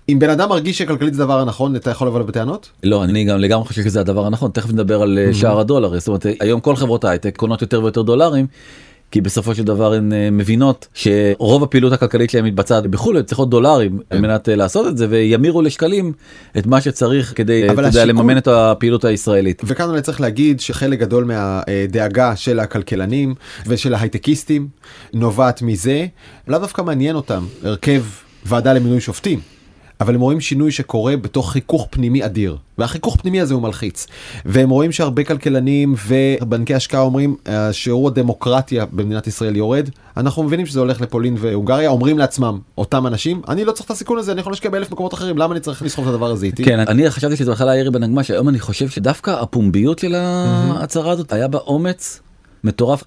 אם 0.10 0.20
בן 0.20 0.30
אדם 0.30 0.50
מרגיש 0.50 0.78
שכלכלית 0.78 1.14
זה 1.14 1.24
הדבר 1.24 1.40
הנכון, 1.40 1.76
אתה 1.76 1.90
יכול 1.90 2.08
לבוא 2.08 2.22
בטענות? 2.22 2.70
לא, 2.84 3.04
אני 3.04 3.24
גם 3.24 3.40
לגמרי 3.40 3.66
חושב 3.66 3.84
שזה 3.84 4.00
הדבר 4.00 4.26
הנכון, 4.26 4.52
תכף 4.52 4.70
נדבר 4.70 5.02
על 5.02 5.20
אה, 5.20 5.34
שער 5.34 5.60
הדולר, 5.60 6.00
זאת 6.00 6.08
אומרת 6.08 6.26
היום 6.40 6.60
כל 6.60 6.76
חברות 6.76 7.04
ההייטק 7.04 7.38
קונות 7.38 7.62
יותר 7.62 7.84
ויותר 7.84 8.02
דולרים. 8.02 8.48
כי 9.12 9.22
בסופו 9.22 9.56
של 9.56 9.64
דבר 9.64 9.94
הן 9.94 10.14
אה, 10.14 10.30
מבינות 10.32 10.88
שרוב 10.94 11.64
הפעילות 11.64 11.94
הכלכלית 11.94 12.30
שלהם 12.30 12.46
מתבצעת 12.46 12.88
בחו"ל, 12.88 13.18
הן 13.18 13.24
צריכות 13.24 13.50
דולרים 13.50 14.00
על 14.10 14.20
מנת 14.20 14.50
אה, 14.50 14.56
לעשות 14.56 14.88
את 14.88 14.98
זה 14.98 15.08
וימירו 15.10 15.62
לשקלים 15.62 16.14
את 16.58 16.66
מה 16.66 16.82
שצריך 16.82 17.34
כדי 17.36 17.64
אה, 17.68 17.74
אתה 17.74 17.82
יודע, 17.82 17.88
השיקול- 17.90 18.10
לממן 18.10 18.38
את 18.38 18.48
הפעילות 18.48 19.06
הישראלית. 19.06 19.62
וכאן 19.66 19.90
אני 19.90 20.02
צריך 20.02 20.22
להגיד 20.22 20.60
שחלק 20.60 21.00
גדול 21.00 21.24
מהדאגה 21.24 22.36
של 22.36 22.60
הכלכלנים 22.60 23.36
ושל 23.68 23.94
ההייטקיסטים 23.94 24.68
נובעת 25.14 25.62
מזה, 25.62 26.06
לאו 26.48 26.60
דווקא 26.60 26.82
מעניין 26.82 27.16
אותם 27.16 27.46
הרכב 27.64 28.04
ועדה 28.46 28.74
למינוי 28.74 29.02
שופטים. 29.02 29.59
אבל 30.02 30.16
הם 30.16 30.22
רואים 30.22 30.42
שינוי 30.42 30.72
שקורה 30.72 31.18
בתוך 31.18 31.52
חיכוך 31.52 31.88
פנימי 31.90 32.26
אדיר, 32.26 32.58
והחיכוך 32.78 33.18
פנימי 33.22 33.42
הזה 33.42 33.54
הוא 33.54 33.62
מלחיץ. 33.62 34.08
והם 34.46 34.70
רואים 34.70 34.92
שהרבה 34.92 35.24
כלכלנים 35.24 35.96
ובנקי 36.08 36.76
השקעה 36.76 37.02
אומרים, 37.02 37.36
שיעור 37.72 38.08
הדמוקרטיה 38.08 38.86
במדינת 38.92 39.28
ישראל 39.28 39.56
יורד, 39.56 39.90
אנחנו 40.18 40.44
מבינים 40.44 40.66
שזה 40.66 40.80
הולך 40.80 41.02
לפולין 41.02 41.36
והונגריה, 41.40 41.90
אומרים 41.90 42.18
לעצמם, 42.18 42.60
אותם 42.78 43.08
אנשים, 43.08 43.42
אני 43.48 43.66
לא 43.66 43.72
צריך 43.72 43.86
את 43.86 43.92
הסיכון 43.92 44.18
הזה, 44.18 44.32
אני 44.32 44.42
יכול 44.42 44.54
להשקיע 44.54 44.72
באלף 44.72 44.92
מקומות 44.92 45.14
אחרים, 45.14 45.38
למה 45.38 45.54
אני 45.54 45.60
צריך 45.60 45.82
לסחוב 45.82 46.08
את 46.08 46.14
הדבר 46.14 46.32
הזה 46.32 46.46
איתי? 46.46 46.64
כן, 46.64 46.80
אני 46.80 47.10
חשבתי 47.10 47.36
שזה 47.36 47.52
בכלל 47.52 47.70
היה 47.70 47.80
ירי 47.80 47.92
בנגמ"ש, 47.92 48.32
היום 48.32 48.50
אני 48.50 48.60
חושב 48.60 48.90
שדווקא 48.90 49.32
הפומביות 49.32 50.00
של 50.00 50.16
ההצהרה 50.16 51.12
הזאת 51.12 51.34
היה 51.34 51.48
בה 51.48 51.58
אומץ 51.58 52.20
מטורף. 52.64 53.04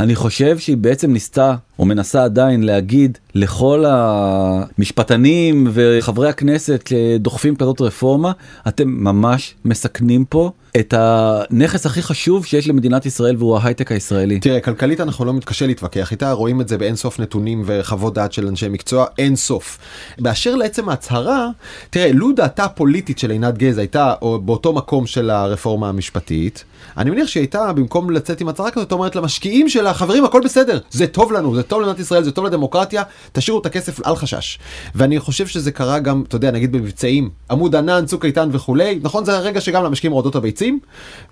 אני 0.00 0.14
חושב 0.14 0.58
שהיא 0.58 0.76
בעצם 0.76 1.12
ניסתה 1.12 1.54
או 1.78 1.84
מנסה 1.84 2.24
עדיין 2.24 2.62
להגיד 2.62 3.18
לכל 3.34 3.84
המשפטנים 3.86 5.68
וחברי 5.72 6.28
הכנסת 6.28 6.88
שדוחפים 6.88 7.56
כזאת 7.56 7.80
רפורמה, 7.80 8.32
אתם 8.68 8.88
ממש 8.88 9.54
מסכנים 9.64 10.24
פה 10.24 10.50
את 10.80 10.94
הנכס 10.96 11.86
הכי 11.86 12.02
חשוב 12.02 12.46
שיש 12.46 12.68
למדינת 12.68 13.06
ישראל 13.06 13.36
והוא 13.38 13.58
ההייטק 13.58 13.92
הישראלי. 13.92 14.40
תראה, 14.40 14.60
כלכלית 14.60 15.00
אנחנו 15.00 15.24
לא 15.24 15.34
מתקשה 15.34 15.66
להתווכח 15.66 16.12
איתה, 16.12 16.32
רואים 16.32 16.60
את 16.60 16.68
זה 16.68 16.78
באין 16.78 16.96
סוף 16.96 17.20
נתונים 17.20 17.62
וחוות 17.66 18.14
דעת 18.14 18.32
של 18.32 18.48
אנשי 18.48 18.68
מקצוע, 18.68 19.06
אין 19.18 19.36
סוף. 19.36 19.78
באשר 20.18 20.54
לעצם 20.54 20.88
ההצהרה, 20.88 21.48
תראה, 21.90 22.12
לו 22.12 22.32
דעתה 22.32 22.64
הפוליטית 22.64 23.18
של 23.18 23.30
עינת 23.30 23.58
גז 23.58 23.78
הייתה 23.78 24.14
או 24.22 24.40
באותו 24.40 24.72
מקום 24.72 25.06
של 25.06 25.30
הרפורמה 25.30 25.88
המשפטית, 25.88 26.64
אני 26.96 27.10
מניח 27.10 27.28
שהיא 27.28 27.40
הייתה, 27.40 27.72
במקום 27.72 28.10
לצאת 28.10 28.40
עם 28.40 28.48
הצהרה 28.48 28.70
כזאת, 28.70 28.92
אומרת 28.92 29.16
למשקיעים 29.16 29.68
שלה, 29.68 29.94
חברים, 29.94 30.24
הכל 30.24 30.40
בסדר, 30.44 30.78
זה 30.90 31.06
טוב 31.06 31.32
לנו, 31.32 31.54
זה 31.54 31.62
טוב 31.66 31.80
למדינת 31.80 32.00
ישראל, 32.00 32.22
זה 32.22 32.32
טוב 32.32 32.44
לדמוקרטיה, 32.44 33.02
תשאירו 33.32 33.60
את 33.60 33.66
הכסף 33.66 34.06
אל 34.06 34.16
חשש. 34.16 34.58
ואני 34.94 35.20
חושב 35.20 35.46
שזה 35.46 35.72
קרה 35.72 35.98
גם, 35.98 36.22
אתה 36.28 36.36
יודע, 36.36 36.50
נגיד 36.50 36.72
במבצעים, 36.72 37.30
עמוד 37.50 37.76
ענן, 37.76 38.06
צוק 38.06 38.24
איתן 38.24 38.48
וכולי, 38.52 38.98
נכון, 39.02 39.24
זה 39.24 39.36
הרגע 39.36 39.60
שגם 39.60 39.84
למשקיעים 39.84 40.12
רועדות 40.12 40.34
הביצים, 40.34 40.78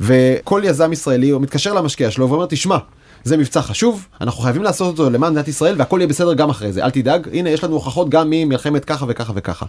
וכל 0.00 0.62
יזם 0.64 0.92
ישראלי, 0.92 1.30
הוא 1.30 1.42
מתקשר 1.42 1.72
למשקיע 1.72 2.10
שלו 2.10 2.30
ואומר, 2.30 2.46
תשמע, 2.46 2.78
זה 3.24 3.36
מבצע 3.36 3.62
חשוב, 3.62 4.06
אנחנו 4.20 4.42
חייבים 4.42 4.62
לעשות 4.62 4.98
אותו 4.98 5.10
למען 5.10 5.32
מדינת 5.32 5.48
ישראל 5.48 5.74
והכל 5.78 5.98
יהיה 6.00 6.08
בסדר 6.08 6.34
גם 6.34 6.50
אחרי 6.50 6.72
זה, 6.72 6.84
אל 6.84 6.90
תדאג, 6.90 7.28
הנה 7.32 7.50
יש 7.50 7.64
לנו 7.64 7.74
הוכחות 7.74 8.08
גם 8.08 8.30
ממלחמת 8.30 8.84
ככה 8.84 9.06
וככה 9.08 9.32
וככה. 9.36 9.66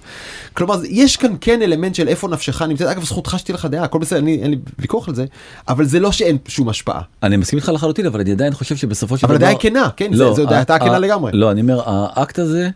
כלומר, 0.54 0.76
יש 0.90 1.18
כאן 1.18 1.36
כן 1.42 1.62
אלמנט 1.62 1.96
של 1.96 2.08
איפה 2.08 2.28
נפשך 2.28 2.62
נמצאת, 2.62 2.88
אגב 2.88 3.04
זכותך 3.04 3.36
שתהיה 3.40 3.56
לך 3.56 3.66
דעה, 3.66 3.84
הכל 3.84 4.00
בסדר, 4.00 4.20
אני, 4.20 4.40
אין 4.42 4.52
לי 4.52 4.58
ויכוח 4.80 5.10
על 5.10 5.16
זה, 5.16 5.26
אבל 5.68 5.86
זה 5.86 6.00
לא 6.00 6.12
שאין 6.12 6.38
שום 6.48 6.70
השפעה. 6.70 7.02
אני 7.24 7.38
מסכים 7.38 7.60
איתך 7.60 7.70
לחלוטין, 7.70 8.06
אבל 8.06 8.20
אני 8.20 8.32
עדיין 8.32 8.54
חושב 8.54 8.76
שבסופו 8.76 9.18
של 9.18 9.26
אבל 9.26 9.36
דבר... 9.36 9.46
הדעה 9.46 9.50
היא 9.50 9.60
כנה, 9.60 9.90
כן, 9.98 10.14
לא, 10.14 10.34
זו 10.34 10.46
דעתה 10.46 10.80
כנה 10.80 11.00
לגמרי. 11.00 11.32
לא, 11.34 11.52
אני 11.52 11.62
אומר, 11.62 11.82
האקט 11.86 12.40
הזה, 12.40 12.70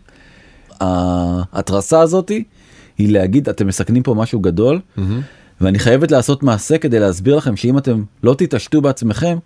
ההתרסה 0.80 2.00
הזאתי, 2.00 2.44
היא 2.98 3.12
להגיד, 3.12 3.48
אתם 3.48 3.66
מסכנים 3.66 4.02
פה 4.02 4.14
משהו 4.14 4.40
גדול, 4.40 4.80
ואני 5.60 5.78
חייבת 5.78 6.10
לעשות 6.10 6.42
מעשה 6.42 6.78
כדי 6.78 7.00
להסביר 7.00 7.36
לכם 7.36 7.56
שאם 7.56 7.78
אתם 7.78 8.02
לא 8.22 8.34
תתעשתו 8.34 8.80
בעצמכם, 8.80 9.38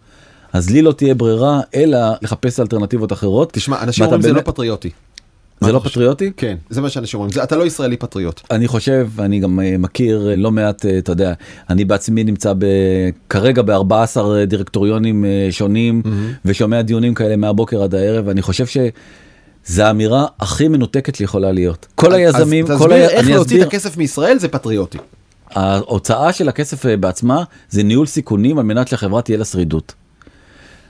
אז 0.52 0.70
לי 0.70 0.82
לא 0.82 0.92
תהיה 0.92 1.14
ברירה 1.14 1.60
אלא 1.74 1.98
לחפש 2.22 2.60
אלטרנטיבות 2.60 3.12
אחרות. 3.12 3.52
תשמע, 3.52 3.82
אנשים 3.82 4.04
אומרים 4.04 4.22
זה 4.22 4.28
לא 4.28 4.34
באמת- 4.34 4.46
פטריוטי. 4.46 4.90
זה 5.60 5.72
לא 5.72 5.78
חושב? 5.78 5.90
פטריוטי? 5.90 6.30
כן, 6.36 6.56
זה 6.70 6.80
מה 6.80 6.90
שאנשים 6.90 7.18
אומרים, 7.20 7.32
זה- 7.32 7.42
אתה 7.42 7.56
לא 7.56 7.66
ישראלי 7.66 7.96
פטריוט. 7.96 8.40
אני 8.50 8.68
חושב, 8.68 9.08
אני 9.18 9.38
גם 9.40 9.60
אה, 9.60 9.78
מכיר 9.78 10.30
אה, 10.30 10.36
לא 10.36 10.50
מעט, 10.50 10.86
אה, 10.86 10.98
אתה 10.98 11.12
יודע, 11.12 11.32
אני 11.70 11.84
בעצמי 11.84 12.24
נמצא 12.24 12.52
ב, 12.58 12.64
כרגע 13.28 13.62
ב-14 13.62 14.16
דירקטוריונים 14.46 15.24
שונים 15.50 16.02
ושומע 16.44 16.82
דיונים 16.82 17.14
כאלה 17.14 17.36
מהבוקר 17.36 17.82
עד 17.82 17.94
הערב, 17.94 18.24
ואני 18.26 18.42
חושב 18.42 18.64
שזו 18.66 19.82
האמירה 19.82 20.26
הכי 20.40 20.68
מנותקת 20.68 21.14
שיכולה 21.14 21.52
להיות. 21.52 21.86
כל 21.94 22.12
היזמים, 22.12 22.64
אז 22.70 22.78
כל 22.78 22.88
תסביר 22.88 23.04
ה... 23.04 23.08
איך 23.10 23.24
אני 23.26 23.34
להוציא 23.34 23.56
אסביר, 23.56 23.62
את 23.62 23.68
הכסף 23.68 23.96
מישראל 23.96 24.38
זה 24.38 24.48
פטריוטי. 24.48 24.98
ההוצאה 25.50 26.32
של 26.32 26.48
הכסף 26.48 26.86
בעצמה 26.86 27.42
זה 27.70 27.82
ניהול 27.82 28.06
סיכונים 28.06 28.58
על 28.58 28.64
מנת 28.64 28.88
שהחברה 28.88 29.22
תהיה 29.22 29.38
לה 29.38 29.44
שרידות. 29.44 29.94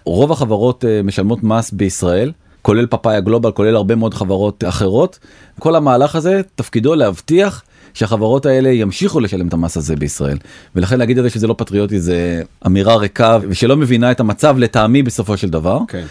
רוב 0.05 0.33
החברות 0.33 0.85
אה, 0.85 1.01
משלמות 1.05 1.43
מס 1.43 1.71
בישראל, 1.71 2.33
כולל 2.63 2.87
פאפאיה 2.87 3.21
גלובל, 3.21 3.51
כולל 3.51 3.77
הרבה 3.77 3.95
מאוד 3.95 4.15
חברות 4.15 4.65
אחרות. 4.69 5.19
כל 5.59 5.77
המהלך 5.77 6.17
הזה 6.17 6.41
תפקידו 6.55 6.95
להבטיח 6.95 7.63
שהחברות 7.95 8.47
האלה 8.47 8.69
ימשיכו 8.69 9.21
לשלם 9.21 9.49
את 9.49 9.53
המס 9.53 9.77
הזה 9.77 9.97
בישראל. 9.97 10.39
ולכן 10.77 10.99
להגיד 10.99 11.19
את 11.19 11.25
זה 11.25 11.31
שזה 11.31 11.47
לא 11.47 11.55
פטריוטי 11.59 12.01
זה 12.01 12.43
אמירה 12.67 12.97
ריקה 12.97 13.39
ושלא 13.49 13.77
מבינה 13.77 14.11
את 14.11 14.21
המצב 14.21 14.59
לטעמי 14.59 15.03
בסופו 15.03 15.37
של 15.37 15.51
דבר. 15.51 15.79
כן. 15.89 16.05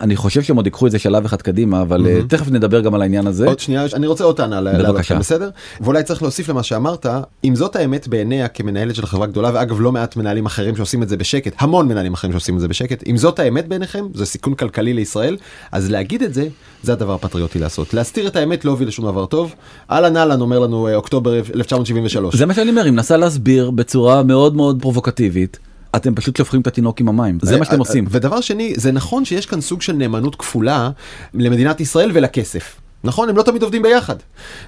אני 0.00 0.16
חושב 0.16 0.42
שהם 0.42 0.56
עוד 0.56 0.66
ייקחו 0.66 0.86
את 0.86 0.90
זה 0.90 0.98
שלב 0.98 1.24
אחד 1.24 1.42
קדימה, 1.42 1.82
אבל 1.82 2.06
אה, 2.06 2.20
תכף 2.28 2.50
נדבר 2.50 2.80
גם 2.80 2.94
על 2.94 3.02
העניין 3.02 3.26
הזה. 3.26 3.46
עוד 3.46 3.58
שנייה, 3.58 3.84
אני 3.94 4.06
רוצה 4.06 4.24
עוד 4.24 4.36
טענה 4.36 4.60
בבקשה. 4.62 5.18
בסדר? 5.18 5.50
ואולי 5.80 6.02
צריך 6.02 6.22
להוסיף 6.22 6.48
למה 6.48 6.62
שאמרת, 6.62 7.06
אם 7.44 7.54
זאת 7.56 7.76
האמת 7.76 8.08
בעיניה 8.08 8.48
כמנהלת 8.48 8.94
של 8.94 9.06
חברה 9.06 9.26
גדולה, 9.26 9.50
ואגב 9.54 9.80
לא 9.80 9.92
מעט 9.92 10.16
מנהלים 10.16 10.46
אחרים 10.46 10.76
שעושים 10.76 11.02
את 11.02 11.08
זה 11.08 11.16
בשקט, 11.16 11.54
המון 11.58 11.88
מנהלים 11.88 12.14
אחרים 12.14 12.32
שעושים 12.32 12.54
את 12.54 12.60
זה 12.60 12.68
בשקט, 12.68 13.04
אם 13.06 13.16
זאת 13.16 13.38
האמת 13.38 13.68
בעיניכם, 13.68 14.06
זה 14.14 14.26
סיכון 14.26 14.54
כלכלי 14.54 14.94
לישראל, 14.94 15.36
אז 15.72 15.90
להגיד 15.90 16.22
את 16.22 16.34
זה, 16.34 16.48
זה 16.82 16.92
הדבר 16.92 17.14
הפטריוטי 17.14 17.58
לעשות. 17.58 17.94
להסתיר 17.94 18.26
את 18.26 18.36
האמת 18.36 18.64
לא 18.64 18.70
הוביל 18.70 18.88
לשום 18.88 19.04
דבר 19.04 19.26
טוב. 19.26 19.54
אהלן 19.90 20.16
אהלן 20.16 20.40
אומר 20.40 20.58
לנו 20.58 20.88
אה, 20.88 20.94
אוקטובר 20.94 21.34
1973. 21.54 22.36
זה 22.36 22.46
מה 22.46 22.54
שאני 22.54 22.70
אומר, 22.70 22.84
היא 22.84 22.92
מנסה 22.92 23.16
להסביר 23.16 23.70
בצורה 23.70 24.22
מאוד 24.22 24.56
מאוד 24.56 24.78
פרובוקטיבית, 24.82 25.58
אתם 25.96 26.14
פשוט 26.14 26.36
שופכים 26.36 26.60
את 26.60 26.66
התינוק 26.66 27.00
עם 27.00 27.08
המים, 27.08 27.38
זה 27.42 27.58
מה 27.58 27.64
שאתם 27.64 27.74
אה, 27.74 27.80
עושים. 27.80 28.04
ודבר 28.10 28.40
שני, 28.40 28.74
זה 28.76 28.92
נכון 28.92 29.24
שיש 29.24 29.46
כאן 29.46 29.60
סוג 29.60 29.82
של 29.82 29.92
נאמנות 29.92 30.36
כפולה 30.36 30.90
למדינת 31.34 31.80
ישראל 31.80 32.10
ולכסף. 32.14 32.80
נכון, 33.04 33.28
הם 33.28 33.36
לא 33.36 33.42
תמיד 33.42 33.62
עובדים 33.62 33.82
ביחד. 33.82 34.16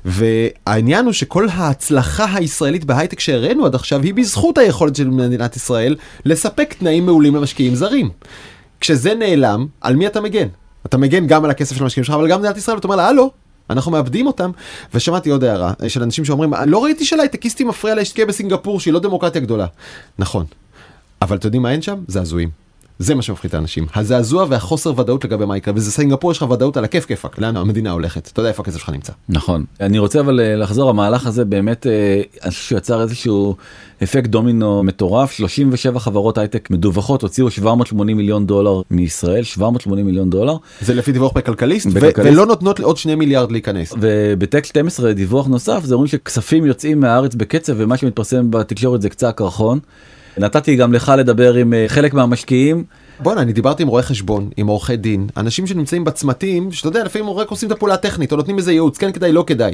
והעניין 0.04 1.04
הוא 1.04 1.12
שכל 1.12 1.48
ההצלחה 1.48 2.26
הישראלית 2.34 2.84
בהייטק 2.84 3.20
שהראינו 3.20 3.66
עד 3.66 3.74
עכשיו 3.74 4.02
היא 4.02 4.14
בזכות 4.14 4.58
היכולת 4.58 4.96
של 4.96 5.10
מדינת 5.10 5.56
ישראל 5.56 5.96
לספק 6.24 6.74
תנאים 6.78 7.06
מעולים 7.06 7.36
למשקיעים 7.36 7.74
זרים. 7.74 8.10
כשזה 8.80 9.14
נעלם, 9.14 9.66
על 9.80 9.96
מי 9.96 10.06
אתה 10.06 10.20
מגן? 10.20 10.48
אתה 10.86 10.96
מגן 10.96 11.26
גם 11.26 11.44
על 11.44 11.50
הכסף 11.50 11.76
של 11.76 11.82
המשקיעים 11.82 12.04
שלך, 12.04 12.14
אבל 12.14 12.28
גם 12.28 12.40
מדינת 12.40 12.56
ישראל, 12.56 12.76
ואתה 12.76 12.86
אומר 12.86 12.96
לה, 12.96 13.08
הלו, 13.08 13.30
אנחנו 13.70 13.92
מאבדים 13.92 14.26
אותם. 14.26 14.50
ושמעתי 14.94 15.30
עוד 15.30 15.44
הערה 15.44 15.72
של 15.88 16.02
אנשים 16.02 16.24
שאומרים, 16.24 16.52
לא 16.66 16.84
ראיתי 16.84 17.04
שלהייטקיסטים 17.04 17.68
מפריע 17.68 17.94
להשקיע 17.94 18.26
בסינגפור 18.26 18.80
שהיא 18.80 18.94
לא 18.94 19.00
דמוקרטיה 19.00 19.40
גדולה. 19.40 19.66
נכון. 20.18 20.44
אבל 21.22 21.36
אתם 21.36 21.46
יודעים 21.46 21.62
מה 21.62 21.72
אין 21.72 21.82
שם? 21.82 21.98
זעזועים. 22.08 22.60
זה 22.98 23.14
מה 23.14 23.22
שמפחיד 23.22 23.48
את 23.48 23.54
האנשים. 23.54 23.86
הזעזוע 23.94 24.46
והחוסר 24.48 25.00
ודאות 25.00 25.24
לגבי 25.24 25.46
מה 25.46 25.56
יקרה, 25.56 25.74
וזה 25.76 25.92
סינגפור 25.92 26.32
יש 26.32 26.38
לך 26.42 26.50
ודאות 26.50 26.76
על 26.76 26.84
הכיף 26.84 27.04
כיפאק, 27.04 27.38
לאן 27.38 27.56
המדינה 27.56 27.90
הולכת, 27.90 28.28
אתה 28.32 28.40
יודע 28.40 28.48
איפה 28.48 28.62
הכסף 28.62 28.78
שלך 28.78 28.88
נמצא. 28.88 29.12
נכון. 29.28 29.64
אני 29.80 29.98
רוצה 29.98 30.20
אבל 30.20 30.40
אה, 30.40 30.56
לחזור, 30.56 30.90
המהלך 30.90 31.26
הזה 31.26 31.44
באמת, 31.44 31.86
אה, 31.86 32.22
אני 32.42 32.50
חושב 32.50 32.62
שהוא 32.62 32.78
יצר 32.78 33.02
איזשהו 33.02 33.56
אפקט 34.02 34.30
דומינו 34.30 34.82
מטורף, 34.82 35.32
37 35.32 36.00
חברות 36.00 36.38
הייטק 36.38 36.70
מדווחות 36.70 37.22
הוציאו 37.22 37.50
780 37.50 38.16
מיליון 38.16 38.46
דולר 38.46 38.82
מישראל, 38.90 39.42
780 39.42 40.06
מיליון 40.06 40.30
דולר, 40.30 40.56
זה 40.80 40.94
לפי 40.94 41.12
דיווח 41.12 41.32
בכלכליסט, 41.32 41.86
בכלכליסט. 41.86 42.30
ולא 42.32 42.46
נותנות 42.46 42.80
לעוד 42.80 42.96
שני 42.96 43.14
מיליארד 43.14 43.52
להיכנס. 43.52 43.94
ובטק 44.00 44.64
12 44.64 45.12
דיווח 45.12 45.46
נוסף, 45.46 45.84
זה 45.84 45.94
אומרים 45.94 46.08
שכספים 46.08 46.66
יוצאים 46.66 47.00
מהארץ 47.00 47.34
בקצב, 47.34 47.72
ומה 47.76 47.96
שמתפרסם 47.96 48.50
בתקשורת 48.50 49.02
זה 49.02 49.08
קצה 49.08 49.28
הקרחון. 49.28 49.78
נתתי 50.38 50.76
גם 50.76 50.92
לך 50.92 51.12
לדבר 51.18 51.54
עם 51.54 51.74
אה, 51.74 51.84
חלק 51.88 52.14
מהמשקיעים, 52.14 52.84
בואנה, 53.20 53.42
אני 53.42 53.52
דיברתי 53.52 53.82
עם 53.82 53.88
רואי 53.88 54.02
חשבון, 54.02 54.50
עם 54.56 54.66
עורכי 54.66 54.96
דין, 54.96 55.26
אנשים 55.36 55.66
שנמצאים 55.66 56.04
בצמתים, 56.04 56.72
שאתה 56.72 56.88
יודע, 56.88 57.04
לפעמים 57.04 57.30
רק 57.30 57.48
עושים 57.48 57.66
את 57.66 57.72
הפעולה 57.72 57.94
הטכנית, 57.94 58.32
או 58.32 58.36
נותנים 58.36 58.58
איזה 58.58 58.72
ייעוץ, 58.72 58.98
כן 58.98 59.12
כדאי, 59.12 59.32
לא 59.32 59.44
כדאי. 59.46 59.72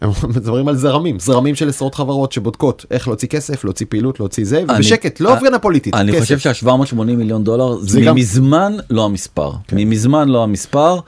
הם 0.00 0.10
מדברים 0.28 0.68
על 0.68 0.76
זרמים, 0.76 1.18
זרמים 1.18 1.54
של 1.54 1.68
עשרות 1.68 1.94
חברות 1.94 2.32
שבודקות 2.32 2.84
איך 2.90 3.08
להוציא 3.08 3.28
כסף, 3.28 3.64
להוציא 3.64 3.86
פעילות, 3.88 4.20
להוציא 4.20 4.44
זה, 4.44 4.64
ובשקט, 4.74 5.20
לא 5.20 5.32
הפגנה 5.34 5.58
פוליטית, 5.58 5.94
אני 5.94 6.12
כסף. 6.12 6.20
חושב 6.20 6.38
שה-780 6.38 6.94
מיליון 7.02 7.44
דולר 7.44 7.76
זה 7.80 8.00
גם- 8.00 8.14
כן. 8.14 8.20
מזמן 8.20 8.76
לא 8.90 9.04
המספר. 9.04 9.50
ממזמן 9.72 10.28
לא 10.28 10.42
המספר. 10.42 10.98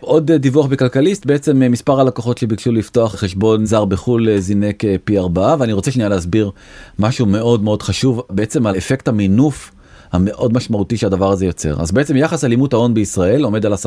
עוד 0.00 0.30
אה, 0.30 0.38
דיווח 0.38 0.66
בכלכליסט, 0.66 1.26
בעצם 1.26 1.62
אה, 1.62 1.68
מספר 1.68 2.00
הלקוחות 2.00 2.38
שביקשו 2.38 2.72
לפתוח 2.72 3.14
חשבון 3.14 3.66
זר 3.66 3.84
בחו"ל 3.84 4.28
אה, 4.28 4.40
זינק 4.40 4.84
אה, 4.84 4.96
פי 5.04 5.18
ארבעה, 5.18 5.56
ואני 5.58 5.72
רוצה 5.72 5.90
שנייה 5.90 6.08
להסביר 6.08 6.50
משהו 6.98 7.26
מאוד 7.26 7.62
מאוד 7.62 7.82
חשוב, 7.82 8.22
בעצם 8.30 8.66
על 8.66 8.76
אפקט 8.76 9.08
המינוף 9.08 9.70
המאוד 10.12 10.52
משמעותי 10.54 10.96
שהדבר 10.96 11.32
הזה 11.32 11.46
יוצר. 11.46 11.82
אז 11.82 11.92
בעצם 11.92 12.16
יחס 12.16 12.44
אלימות 12.44 12.72
ההון 12.72 12.94
בישראל 12.94 13.44
עומד 13.44 13.66
על 13.66 13.72
10%. 13.74 13.86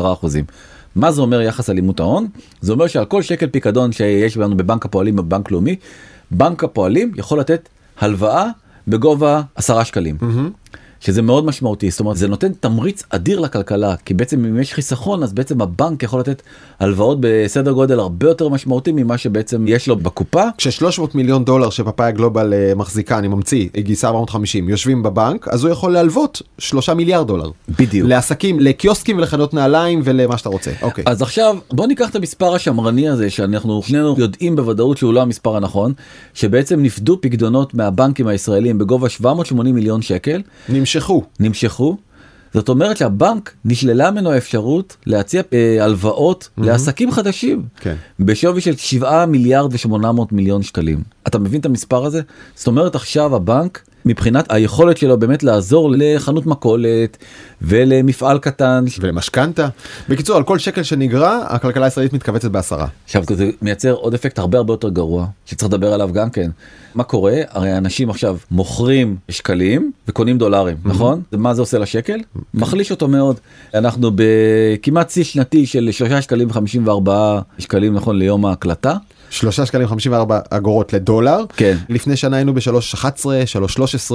מה 0.95 1.11
זה 1.11 1.21
אומר 1.21 1.41
יחס 1.41 1.69
אלימות 1.69 1.99
ההון? 1.99 2.27
זה 2.61 2.71
אומר 2.71 2.87
שעל 2.87 3.05
כל 3.05 3.21
שקל 3.21 3.47
פיקדון 3.47 3.91
שיש 3.91 4.37
לנו 4.37 4.57
בבנק 4.57 4.85
הפועלים 4.85 5.19
ובבנק 5.19 5.51
לאומי, 5.51 5.75
בנק 6.31 6.63
הפועלים 6.63 7.11
יכול 7.15 7.39
לתת 7.39 7.69
הלוואה 7.99 8.47
בגובה 8.87 9.41
10 9.55 9.83
שקלים. 9.83 10.17
שזה 11.01 11.21
מאוד 11.21 11.45
משמעותי, 11.45 11.91
זאת 11.91 11.99
אומרת 11.99 12.17
זה 12.17 12.27
נותן 12.27 12.53
תמריץ 12.53 13.03
אדיר 13.09 13.39
לכלכלה, 13.39 13.95
כי 14.05 14.13
בעצם 14.13 14.45
אם 14.45 14.59
יש 14.59 14.73
חיסכון 14.73 15.23
אז 15.23 15.33
בעצם 15.33 15.61
הבנק 15.61 16.03
יכול 16.03 16.19
לתת 16.19 16.41
הלוואות 16.79 17.17
בסדר 17.21 17.71
גודל 17.71 17.99
הרבה 17.99 18.27
יותר 18.27 18.49
משמעותי 18.49 18.91
ממה 18.91 19.17
שבעצם 19.17 19.65
יש 19.67 19.87
לו 19.87 19.95
בקופה. 19.95 20.43
כש-300 20.57 21.01
מיליון 21.13 21.45
דולר 21.45 21.69
שפאפאיה 21.69 22.11
גלובל 22.11 22.53
אה, 22.53 22.73
מחזיקה, 22.75 23.17
אני 23.17 23.27
ממציא, 23.27 23.67
גייסה 23.77 24.07
450, 24.07 24.69
יושבים 24.69 25.03
בבנק, 25.03 25.47
אז 25.47 25.63
הוא 25.63 25.71
יכול 25.71 25.93
להלוות 25.93 26.41
3 26.57 26.89
מיליארד 26.89 27.27
דולר. 27.27 27.49
בדיוק. 27.79 28.09
לעסקים, 28.09 28.59
לקיוסקים 28.59 29.17
ולחנות 29.17 29.53
נעליים 29.53 30.01
ולמה 30.03 30.37
שאתה 30.37 30.49
רוצה. 30.49 30.71
אוקיי. 30.81 31.03
אז 31.07 31.21
עכשיו 31.21 31.57
בוא 31.71 31.87
ניקח 31.87 32.09
את 32.09 32.15
המספר 32.15 32.55
השמרני 32.55 33.09
הזה 33.09 33.29
שאנחנו 33.29 33.81
שנינו 33.83 34.15
יודעים 34.17 34.55
בוודאות 34.55 34.97
שהוא 34.97 35.13
לא 35.13 35.21
המספר 35.21 35.55
הנכון, 35.55 35.93
שבעצם 36.33 36.83
נפדו 36.83 37.21
פקדונות 37.21 37.73
מהבנקים 37.73 38.27
הישראלים 38.27 38.77
בגובה 38.77 39.09
780 39.09 39.75
מיליון 39.75 40.01
שקל, 40.01 40.41
נמשכו. 40.95 41.23
נמשכו. 41.39 41.97
זאת 42.53 42.69
אומרת 42.69 42.97
שהבנק 42.97 43.53
נשללה 43.65 44.11
ממנו 44.11 44.31
האפשרות 44.31 44.97
להציע 45.05 45.41
אה, 45.53 45.83
הלוואות 45.83 46.49
לעסקים 46.57 47.11
חדשים 47.11 47.63
כן. 47.79 47.95
בשווי 48.19 48.61
של 48.61 48.75
7 48.75 49.25
מיליארד 49.25 49.73
ו800 49.73 50.21
מיליון 50.31 50.63
שקלים. 50.63 51.03
אתה 51.27 51.39
מבין 51.39 51.59
את 51.59 51.65
המספר 51.65 52.05
הזה? 52.05 52.21
זאת 52.55 52.67
אומרת 52.67 52.95
עכשיו 52.95 53.35
הבנק 53.35 53.81
מבחינת 54.05 54.45
היכולת 54.49 54.97
שלו 54.97 55.19
באמת 55.19 55.43
לעזור 55.43 55.91
לחנות 55.97 56.45
מכולת 56.45 57.17
ולמפעל 57.61 58.39
קטן. 58.39 58.85
ולמשכנתה. 58.99 59.67
בקיצור, 60.09 60.37
על 60.37 60.43
כל 60.43 60.59
שקל 60.59 60.83
שנגרע, 60.83 61.45
הכלכלה 61.49 61.85
הישראלית 61.85 62.13
מתכווצת 62.13 62.51
בעשרה. 62.51 62.87
עכשיו 63.05 63.23
זה 63.29 63.49
מייצר 63.61 63.91
עוד 63.93 64.13
אפקט 64.13 64.39
הרבה 64.39 64.57
הרבה 64.57 64.73
יותר 64.73 64.89
גרוע 64.89 65.25
שצריך 65.45 65.73
לדבר 65.73 65.93
עליו 65.93 66.09
גם 66.13 66.29
כן. 66.29 66.51
מה 66.95 67.03
קורה? 67.03 67.41
הרי 67.49 67.77
אנשים 67.77 68.09
עכשיו 68.09 68.37
מוכרים 68.51 69.17
שקלים 69.29 69.91
וקונים 70.07 70.37
דולרים, 70.37 70.77
נכון? 70.85 71.21
מה 71.31 71.53
זה 71.53 71.61
עושה 71.61 71.77
לשקל? 71.77 72.19
מחליש 72.53 72.91
אותו 72.91 73.07
מאוד. 73.07 73.39
אנחנו 73.73 74.11
בכמעט 74.15 75.09
שיא 75.09 75.23
שנתי 75.23 75.65
של 75.65 75.89
3 75.91 76.11
שקלים 76.23 76.49
ו54 76.49 77.09
שקלים 77.59 77.93
נכון 77.93 78.19
ליום 78.19 78.45
ההקלטה. 78.45 78.97
שלושה 79.31 79.65
שקלים 79.65 79.87
54 79.87 80.39
אגורות 80.49 80.93
לדולר. 80.93 81.43
כן. 81.55 81.77
לפני 81.89 82.15
שנה 82.15 82.35
היינו 82.35 82.53
ב-3.11, 82.53 83.25
3.13. 83.77 84.11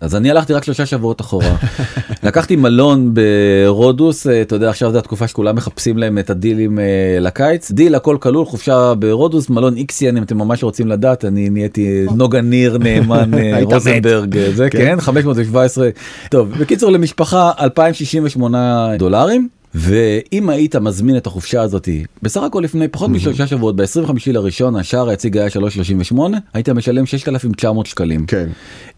אז 0.00 0.16
אני 0.16 0.30
הלכתי 0.30 0.52
רק 0.52 0.64
שלושה 0.64 0.86
שבועות 0.86 1.20
אחורה. 1.20 1.56
לקחתי 2.22 2.56
מלון 2.56 3.14
ברודוס, 3.14 4.26
אה, 4.26 4.42
אתה 4.42 4.54
יודע 4.54 4.70
עכשיו 4.70 4.92
זו 4.92 4.98
התקופה 4.98 5.28
שכולם 5.28 5.56
מחפשים 5.56 5.98
להם 5.98 6.18
את 6.18 6.30
הדילים 6.30 6.78
אה, 6.78 6.84
לקיץ, 7.20 7.70
דיל 7.70 7.94
הכל 7.94 8.16
כלול, 8.20 8.46
חופשה 8.46 8.94
ברודוס, 8.94 9.50
מלון 9.50 9.76
איקסיאן 9.76 10.16
אם 10.16 10.22
אתם 10.22 10.38
ממש 10.38 10.62
רוצים 10.62 10.86
לדעת, 10.88 11.24
אני 11.24 11.50
נהייתי 11.50 12.06
נוגה 12.16 12.40
ניר 12.40 12.78
נאמן 12.78 13.34
אה. 13.34 13.60
רוזנברג, 13.72 14.38
זה 14.54 14.70
כן. 14.70 14.78
כן, 14.78 15.00
517. 15.00 15.88
טוב, 16.30 16.52
בקיצור 16.60 16.90
למשפחה 16.90 17.50
2068 17.60 18.96
דולרים. 18.98 19.48
ואם 19.76 20.48
היית 20.48 20.76
מזמין 20.76 21.16
את 21.16 21.26
החופשה 21.26 21.62
הזאתי 21.62 22.04
בסך 22.22 22.42
הכל 22.42 22.60
לפני 22.60 22.88
פחות 22.88 23.10
משלושה 23.10 23.46
שבועות 23.46 23.76
ב-25 23.76 24.12
לראשון 24.26 24.76
השער 24.76 25.08
היציג 25.08 25.38
היה 25.38 25.48
3.38 25.48 26.16
היית 26.54 26.68
משלם 26.68 27.06
6,900 27.06 27.86
שקלים. 27.86 28.26
כן. 28.26 28.48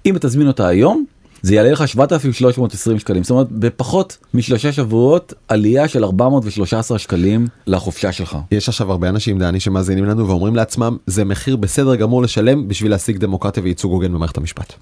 אם 0.07 0.17
תזמין 0.21 0.47
אותה 0.47 0.69
היום 0.69 1.05
זה 1.43 1.55
יעלה 1.55 1.71
לך 1.71 1.89
7,320 1.89 2.99
שקלים 2.99 3.23
זאת 3.23 3.31
אומרת 3.31 3.53
בפחות 3.53 4.19
משלושה 4.35 4.73
שבועות 4.73 5.35
עלייה 5.49 5.89
של 5.89 6.05
413 6.05 6.99
שקלים 6.99 7.47
לחופשה 7.67 8.13
שלך. 8.13 8.39
יש 8.53 8.69
עכשיו 8.69 8.91
הרבה 8.91 9.09
אנשים 9.09 9.39
דני 9.39 9.61
שמאזינים 9.61 10.05
לנו 10.05 10.29
ואומרים 10.29 10.57
לעצמם 10.57 10.97
זה 11.07 11.25
מחיר 11.25 11.57
בסדר 11.57 11.95
גמור 11.95 12.23
לשלם 12.23 12.69
בשביל 12.69 12.91
להשיג 12.91 13.19
דמוקרטיה 13.19 13.63
וייצוג 13.63 13.93
הוגן 13.93 14.13
במערכת 14.13 14.37
המשפט. 14.37 14.73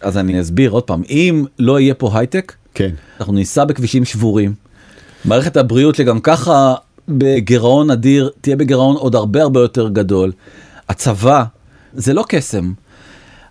אז 0.00 0.16
אני 0.18 0.40
אסביר 0.40 0.70
עוד 0.70 0.82
פעם 0.82 1.02
אם 1.10 1.44
לא 1.58 1.80
יהיה 1.80 1.94
פה 1.94 2.18
הייטק 2.18 2.54
כן. 2.74 2.90
אנחנו 3.20 3.32
ניסע 3.32 3.64
בכבישים 3.64 4.04
שבורים. 4.04 4.54
מערכת 5.24 5.56
הבריאות 5.56 5.94
שגם 5.94 6.20
ככה 6.20 6.74
בגירעון 7.08 7.90
אדיר 7.90 8.30
תהיה 8.40 8.56
בגירעון 8.56 8.96
עוד 8.96 9.14
הרבה 9.14 9.42
הרבה 9.42 9.60
יותר 9.60 9.88
גדול. 9.88 10.32
הצבא 10.88 11.44
זה 11.92 12.14
לא 12.14 12.24
קסם. 12.28 12.72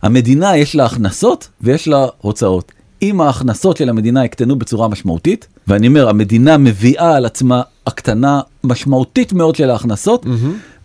המדינה 0.01 0.57
יש 0.57 0.75
לה 0.75 0.85
הכנסות 0.85 1.47
ויש 1.61 1.87
לה 1.87 2.07
הוצאות. 2.17 2.71
אם 3.01 3.21
ההכנסות 3.21 3.77
של 3.77 3.89
המדינה 3.89 4.25
יקטנו 4.25 4.59
בצורה 4.59 4.87
משמעותית, 4.87 5.47
ואני 5.67 5.87
אומר 5.87 6.09
המדינה 6.09 6.57
מביאה 6.57 7.15
על 7.15 7.25
עצמה 7.25 7.61
הקטנה 7.87 8.41
משמעותית 8.63 9.33
מאוד 9.33 9.55
של 9.55 9.69
ההכנסות, 9.69 10.25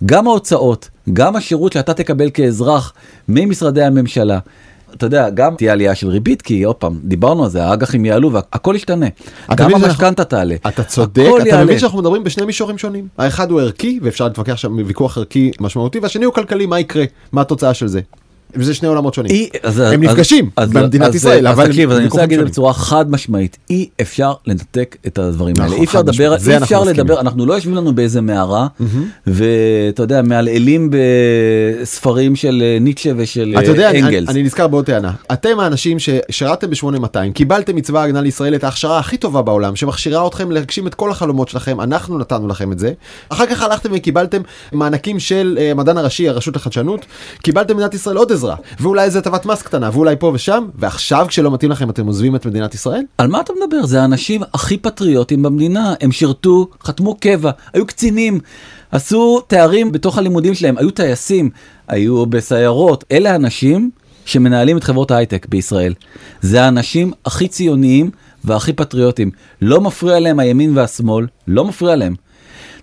גם 0.06 0.28
ההוצאות, 0.28 0.88
גם 1.12 1.36
השירות 1.36 1.72
שאתה 1.72 1.94
תקבל 1.94 2.30
כאזרח 2.30 2.92
ממשרדי 3.28 3.82
הממשלה. 3.82 4.38
אתה 4.94 5.06
יודע, 5.06 5.30
גם 5.30 5.54
תהיה 5.54 5.72
עלייה 5.72 5.94
של 5.94 6.08
ריבית, 6.08 6.42
כי 6.42 6.62
עוד 6.62 6.76
פעם, 6.76 6.98
דיברנו 7.04 7.44
על 7.44 7.50
זה, 7.50 7.64
האג"חים 7.64 8.04
יעלו 8.04 8.32
והכל 8.32 8.72
ישתנה. 8.76 9.06
גם 9.50 9.66
מבין 9.66 9.70
שאנחנו- 9.70 9.86
המשכנתה 9.86 10.24
תעלה. 10.24 10.54
אתה 10.68 10.82
צודק, 10.84 11.26
אתה 11.42 11.48
יעלה. 11.48 11.64
מבין 11.64 11.78
שאנחנו 11.78 11.98
מדברים 11.98 12.24
בשני 12.24 12.46
מישורים 12.46 12.78
שונים. 12.78 13.08
האחד 13.18 13.50
הוא 13.50 13.60
ערכי 13.60 14.00
ואפשר 14.02 14.24
להתווכח 14.24 14.56
שם 14.56 14.76
ויכוח 14.86 15.18
ערכי 15.18 15.50
משמעותי 15.60 15.98
והשני 15.98 16.24
הוא 16.24 16.34
כלכלי 16.34 16.66
מה 16.66 16.80
יקרה 16.80 17.04
מה 17.32 17.40
התוצאה 17.40 17.74
של 17.74 17.86
זה. 17.86 18.00
וזה 18.58 18.74
שני 18.74 18.88
עולמות 18.88 19.14
שונים. 19.14 19.30
אי, 19.32 19.48
אז, 19.62 19.78
הם 19.80 19.86
אז- 19.86 20.10
נפגשים 20.10 20.50
אז- 20.56 20.70
במדינת 20.70 21.08
אז- 21.08 21.14
ישראל, 21.14 21.48
אז 21.48 21.54
אבל 21.54 21.66
תקשיב, 21.66 21.90
אז 21.90 21.96
אני 21.98 22.06
רוצה 22.06 22.20
להגיד. 22.20 22.40
בצורה 22.40 22.72
חד 22.72 23.10
משמעית, 23.10 23.56
אי 23.70 23.88
אפשר 24.00 24.32
לנתק 24.46 24.96
את 25.06 25.18
הדברים 25.18 25.54
האלה, 25.58 25.66
נכון, 25.68 25.78
אי 25.80 25.84
אפשר 25.84 25.98
לדבר, 25.98 26.36
אי 26.48 26.56
אפשר. 26.56 26.82
לדבר, 26.84 27.20
אנחנו 27.20 27.46
לא 27.46 27.54
יושבים 27.54 27.74
לנו 27.74 27.94
באיזה 27.94 28.20
מערה, 28.20 28.66
ואתה 29.26 30.02
יודע, 30.02 30.22
מעלעלים 30.22 30.90
בספרים 31.82 32.36
של 32.36 32.62
אה, 32.64 32.78
ניטשה 32.80 33.10
ושל 33.16 33.54
אתה 33.58 33.70
יודע, 33.70 33.84
אה, 33.84 33.90
אני, 33.90 34.02
אנגלס. 34.02 34.28
אני 34.28 34.42
נזכר 34.42 34.66
בעוד 34.68 34.84
טענה. 34.84 35.12
אתם 35.32 35.60
האנשים 35.60 35.96
ששירתם 35.98 36.70
ב-8200, 36.70 37.32
קיבלתם 37.34 37.76
מצבא 37.76 38.00
ההגנה 38.00 38.20
לישראל 38.20 38.54
את 38.54 38.64
ההכשרה 38.64 38.98
הכי 38.98 39.16
טובה 39.16 39.42
בעולם, 39.42 39.76
שמכשירה 39.76 40.26
אתכם 40.26 40.50
להגשים 40.50 40.86
את 40.86 40.94
כל 40.94 41.10
החלומות 41.10 41.48
שלכם, 41.48 41.80
אנחנו 41.80 42.18
נתנו 42.18 42.48
לכם 42.48 42.72
את 42.72 42.78
זה. 42.78 42.92
אחר 43.28 43.46
כך 43.46 43.62
הלכתם 43.62 43.88
וקיבלתם 43.92 44.42
מענקים 44.72 45.20
של 45.20 45.58
אה, 45.60 45.70
המדען 45.70 45.96
הראשי, 45.98 46.28
הרשות 46.28 46.56
לחדשנות, 46.56 47.06
קיבלתם 47.42 47.74
במדינת 47.74 47.94
ישראל 47.94 48.16
עוד 48.16 48.32
עזרה, 48.32 48.45
ואולי 48.80 49.04
איזה 49.04 49.18
הטבת 49.18 49.46
מס 49.46 49.62
קטנה, 49.62 49.90
ואולי 49.92 50.16
פה 50.18 50.30
ושם, 50.34 50.64
ועכשיו 50.74 51.26
כשלא 51.28 51.50
מתאים 51.50 51.70
לכם 51.70 51.90
אתם 51.90 52.06
עוזבים 52.06 52.36
את 52.36 52.46
מדינת 52.46 52.74
ישראל? 52.74 53.02
על 53.18 53.26
מה 53.26 53.40
אתה 53.40 53.52
מדבר? 53.52 53.86
זה 53.86 54.02
האנשים 54.02 54.42
הכי 54.54 54.76
פטריוטים 54.76 55.42
במדינה, 55.42 55.94
הם 56.00 56.12
שירתו, 56.12 56.68
חתמו 56.82 57.16
קבע, 57.20 57.50
היו 57.72 57.86
קצינים, 57.86 58.40
עשו 58.90 59.40
תארים 59.46 59.92
בתוך 59.92 60.18
הלימודים 60.18 60.54
שלהם, 60.54 60.78
היו 60.78 60.90
טייסים, 60.90 61.50
היו 61.88 62.26
בסיירות, 62.26 63.04
אלה 63.12 63.32
האנשים 63.32 63.90
שמנהלים 64.24 64.76
את 64.76 64.84
חברות 64.84 65.10
ההייטק 65.10 65.46
בישראל. 65.48 65.94
זה 66.40 66.62
האנשים 66.62 67.12
הכי 67.24 67.48
ציוניים 67.48 68.10
והכי 68.44 68.72
פטריוטים. 68.72 69.30
לא 69.62 69.80
מפריע 69.80 70.20
להם 70.20 70.38
הימין 70.38 70.78
והשמאל, 70.78 71.26
לא 71.48 71.64
מפריע 71.64 71.96
להם. 71.96 72.14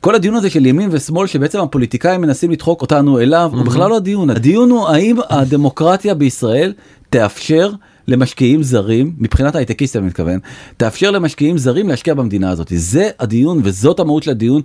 כל 0.03 0.15
הדיון 0.15 0.35
הזה 0.35 0.49
של 0.49 0.65
ימין 0.65 0.89
ושמאל 0.91 1.27
שבעצם 1.27 1.59
הפוליטיקאים 1.59 2.21
מנסים 2.21 2.51
לדחוק 2.51 2.81
אותנו 2.81 3.19
אליו 3.19 3.49
הוא 3.53 3.65
בכלל 3.65 3.89
לא 3.89 3.97
הדיון. 3.97 4.29
הדיון 4.29 4.69
הוא 4.69 4.87
האם 4.87 5.15
הדמוקרטיה 5.29 6.13
בישראל 6.13 6.73
תאפשר 7.09 7.71
למשקיעים 8.07 8.63
זרים 8.63 9.13
מבחינת 9.17 9.55
הייטקיסטים 9.55 10.01
אני 10.01 10.07
מתכוון 10.07 10.39
תאפשר 10.77 11.11
למשקיעים 11.11 11.57
זרים 11.57 11.89
להשקיע 11.89 12.13
במדינה 12.13 12.49
הזאת. 12.49 12.71
זה 12.75 13.09
הדיון 13.19 13.61
וזאת 13.63 13.99
המהות 13.99 14.23
של 14.23 14.31
הדיון 14.31 14.61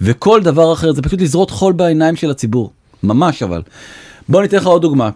וכל 0.00 0.42
דבר 0.42 0.72
אחר 0.72 0.92
זה 0.92 1.02
פשוט 1.02 1.20
לזרות 1.20 1.50
חול 1.50 1.72
בעיניים 1.72 2.16
של 2.16 2.30
הציבור. 2.30 2.70
ממש 3.02 3.42
אבל. 3.42 3.62
בוא 4.28 4.42
ניתן 4.42 4.56
לך 4.56 4.66
עוד 4.66 4.82
דוגמה. 4.82 5.10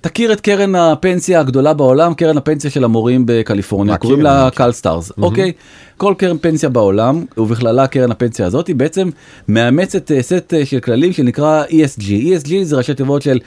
תכיר 0.00 0.32
את 0.32 0.40
קרן 0.40 0.74
הפנסיה 0.74 1.40
הגדולה 1.40 1.74
בעולם 1.74 2.14
קרן 2.14 2.36
הפנסיה 2.36 2.70
של 2.70 2.84
המורים 2.84 3.22
בקליפורניה 3.26 3.94
מכיר, 3.94 4.02
קוראים 4.02 4.22
לה 4.22 4.46
מכיר. 4.46 4.56
CalSTRS 4.56 5.12
אוקיי 5.18 5.52
כל 5.98 6.14
קרן 6.18 6.38
פנסיה 6.38 6.68
בעולם 6.68 7.24
ובכללה 7.36 7.86
קרן 7.86 8.10
הפנסיה 8.10 8.46
הזאת 8.46 8.66
היא 8.66 8.76
בעצם 8.76 9.08
מאמצת 9.48 10.12
אה, 10.12 10.22
סט 10.22 10.54
אה, 10.54 10.66
של 10.66 10.80
כללים 10.80 11.12
שנקרא 11.12 11.64
ESG 11.64 12.02
ESG 12.02 12.50
זה 12.62 12.76
ראשי 12.76 12.94
תיבות 12.94 13.22
של 13.22 13.38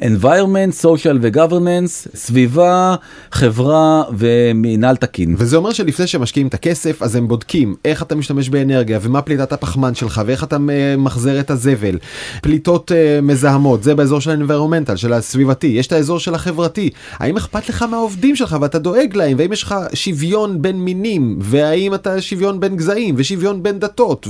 environment 0.00 0.84
social 0.84 1.16
ו-governance 1.20 2.08
סביבה 2.14 2.94
חברה 3.32 4.02
ומינהל 4.18 4.96
תקין. 4.96 5.34
וזה 5.38 5.56
אומר 5.56 5.72
שלפני 5.72 6.06
שמשקיעים 6.06 6.46
את 6.46 6.54
הכסף 6.54 7.02
אז 7.02 7.16
הם 7.16 7.28
בודקים 7.28 7.74
איך 7.84 8.02
אתה 8.02 8.14
משתמש 8.14 8.48
באנרגיה 8.48 8.98
ומה 9.02 9.22
פליטת 9.22 9.52
הפחמן 9.52 9.94
שלך 9.94 10.22
ואיך 10.26 10.44
אתה 10.44 10.56
אה, 10.70 10.94
מחזר 10.98 11.40
את 11.40 11.50
הזבל. 11.50 11.98
פליטות 12.42 12.92
מזהמות 13.22 13.82
זה 13.82 13.94
באזור 13.94 14.20
של 14.20 14.30
ה-environmental 14.30 14.96
של 14.96 15.12
הסביבתי 15.12 15.66
יש 15.66 15.86
את 15.86 15.92
האזור 16.00 16.18
של 16.18 16.34
החברתי? 16.34 16.90
האם 17.18 17.36
אכפת 17.36 17.68
לך 17.68 17.82
מהעובדים 17.82 18.36
שלך 18.36 18.56
ואתה 18.60 18.78
דואג 18.78 19.16
להם? 19.16 19.36
והאם 19.38 19.52
יש 19.52 19.62
לך 19.62 19.74
שוויון 19.94 20.62
בין 20.62 20.76
מינים? 20.76 21.38
והאם 21.40 21.94
אתה 21.94 22.20
שוויון 22.20 22.60
בין 22.60 22.76
גזעים? 22.76 23.14
ושוויון 23.18 23.62
בין 23.62 23.78
דתות? 23.78 24.28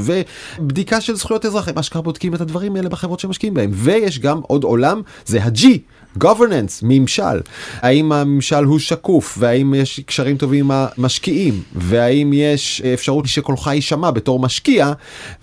ובדיקה 0.59 1.01
של 1.01 1.17
זכויות 1.17 1.47
אזרחים 1.47 1.79
אשכרה 1.79 2.03
בודקים 2.03 2.35
את 2.35 2.41
הדברים 2.41 2.77
האלה 2.77 2.89
בחברות 2.89 3.21
שמשקיעים 3.21 3.55
בהם. 3.55 3.71
ויש 3.75 4.19
גם 4.19 4.41
עוד 4.47 4.65
עולם 4.65 5.03
זה 5.27 5.43
ה-G. 5.43 5.67
Governance, 6.19 6.81
ממשל, 6.83 7.41
האם 7.81 8.13
הממשל 8.13 8.65
הוא 8.65 8.79
שקוף 8.79 9.37
והאם 9.41 9.75
יש 9.75 10.01
קשרים 10.01 10.37
טובים 10.37 10.71
עם 10.71 10.87
המשקיעים 10.97 11.63
והאם 11.75 12.33
יש 12.35 12.83
אפשרות 12.95 13.27
שקולך 13.27 13.67
יישמע 13.67 14.11
בתור 14.11 14.41
משקיע 14.41 14.93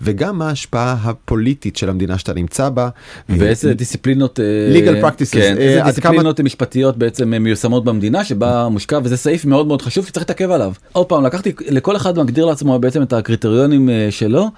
וגם 0.00 0.38
מה 0.38 0.48
ההשפעה 0.48 0.96
הפוליטית 1.02 1.76
של 1.76 1.90
המדינה 1.90 2.18
שאתה 2.18 2.34
נמצא 2.34 2.68
בה. 2.68 2.88
ואיזה 3.28 3.74
דיסציפלינות 3.74 4.40
אה, 4.40 4.44
Legal 4.74 5.04
practices, 5.04 5.32
כן, 5.32 5.56
אה, 5.58 5.62
איזה 5.62 5.82
דיסציפלינות 5.84 6.40
משפטיות 6.40 6.96
בעצם 6.96 7.34
אה, 7.34 7.38
מיושמות 7.38 7.84
במדינה 7.84 8.24
שבה 8.24 8.68
מושקע 8.68 8.98
וזה 9.04 9.16
סעיף 9.16 9.44
מאוד 9.44 9.66
מאוד 9.66 9.82
חשוב 9.82 10.06
שצריך 10.06 10.22
להתעכב 10.22 10.50
עליו. 10.50 10.72
עוד 10.92 11.06
פעם 11.06 11.24
לקחתי 11.26 11.52
לכל 11.68 11.96
אחד 11.96 12.18
מגדיר 12.18 12.44
לעצמו 12.44 12.78
בעצם 12.78 13.02
את 13.02 13.12
הקריטריונים 13.12 13.90
אה, 13.90 14.06
שלו. 14.10 14.50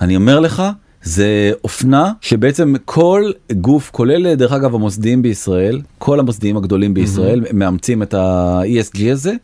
אני 0.00 0.16
אומר 0.16 0.40
לך 0.40 0.62
זה 1.06 1.52
אופנה 1.64 2.12
שבעצם 2.20 2.74
כל 2.84 3.30
גוף 3.52 3.90
כולל 3.90 4.34
דרך 4.34 4.52
אגב 4.52 4.74
המוסדיים 4.74 5.22
בישראל 5.22 5.80
כל 5.98 6.20
המוסדיים 6.20 6.56
הגדולים 6.56 6.94
בישראל 6.94 7.44
מאמצים 7.52 8.02
את 8.02 8.14
ה-ESG 8.14 9.12
הזה. 9.12 9.34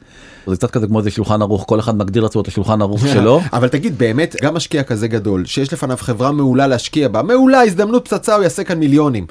זה 0.46 0.56
קצת 0.56 0.70
כזה 0.70 0.86
כמו 0.86 0.98
איזה 0.98 1.10
שולחן 1.10 1.42
ערוך 1.42 1.64
כל 1.68 1.80
אחד 1.80 1.96
מגדיר 1.96 2.22
לעצמו 2.22 2.40
את 2.40 2.48
השולחן 2.48 2.82
ערוך 2.82 3.06
שלו. 3.14 3.40
אבל 3.52 3.68
תגיד 3.68 3.98
באמת 3.98 4.36
גם 4.42 4.54
משקיע 4.54 4.82
כזה 4.82 5.08
גדול 5.08 5.44
שיש 5.46 5.72
לפניו 5.72 5.96
חברה 6.00 6.32
מעולה 6.32 6.66
להשקיע 6.66 7.08
בה 7.08 7.22
מעולה 7.22 7.60
הזדמנות 7.62 8.04
פצצה 8.04 8.34
הוא 8.34 8.42
יעשה 8.42 8.64
כאן 8.64 8.78
מיליונים. 8.78 9.26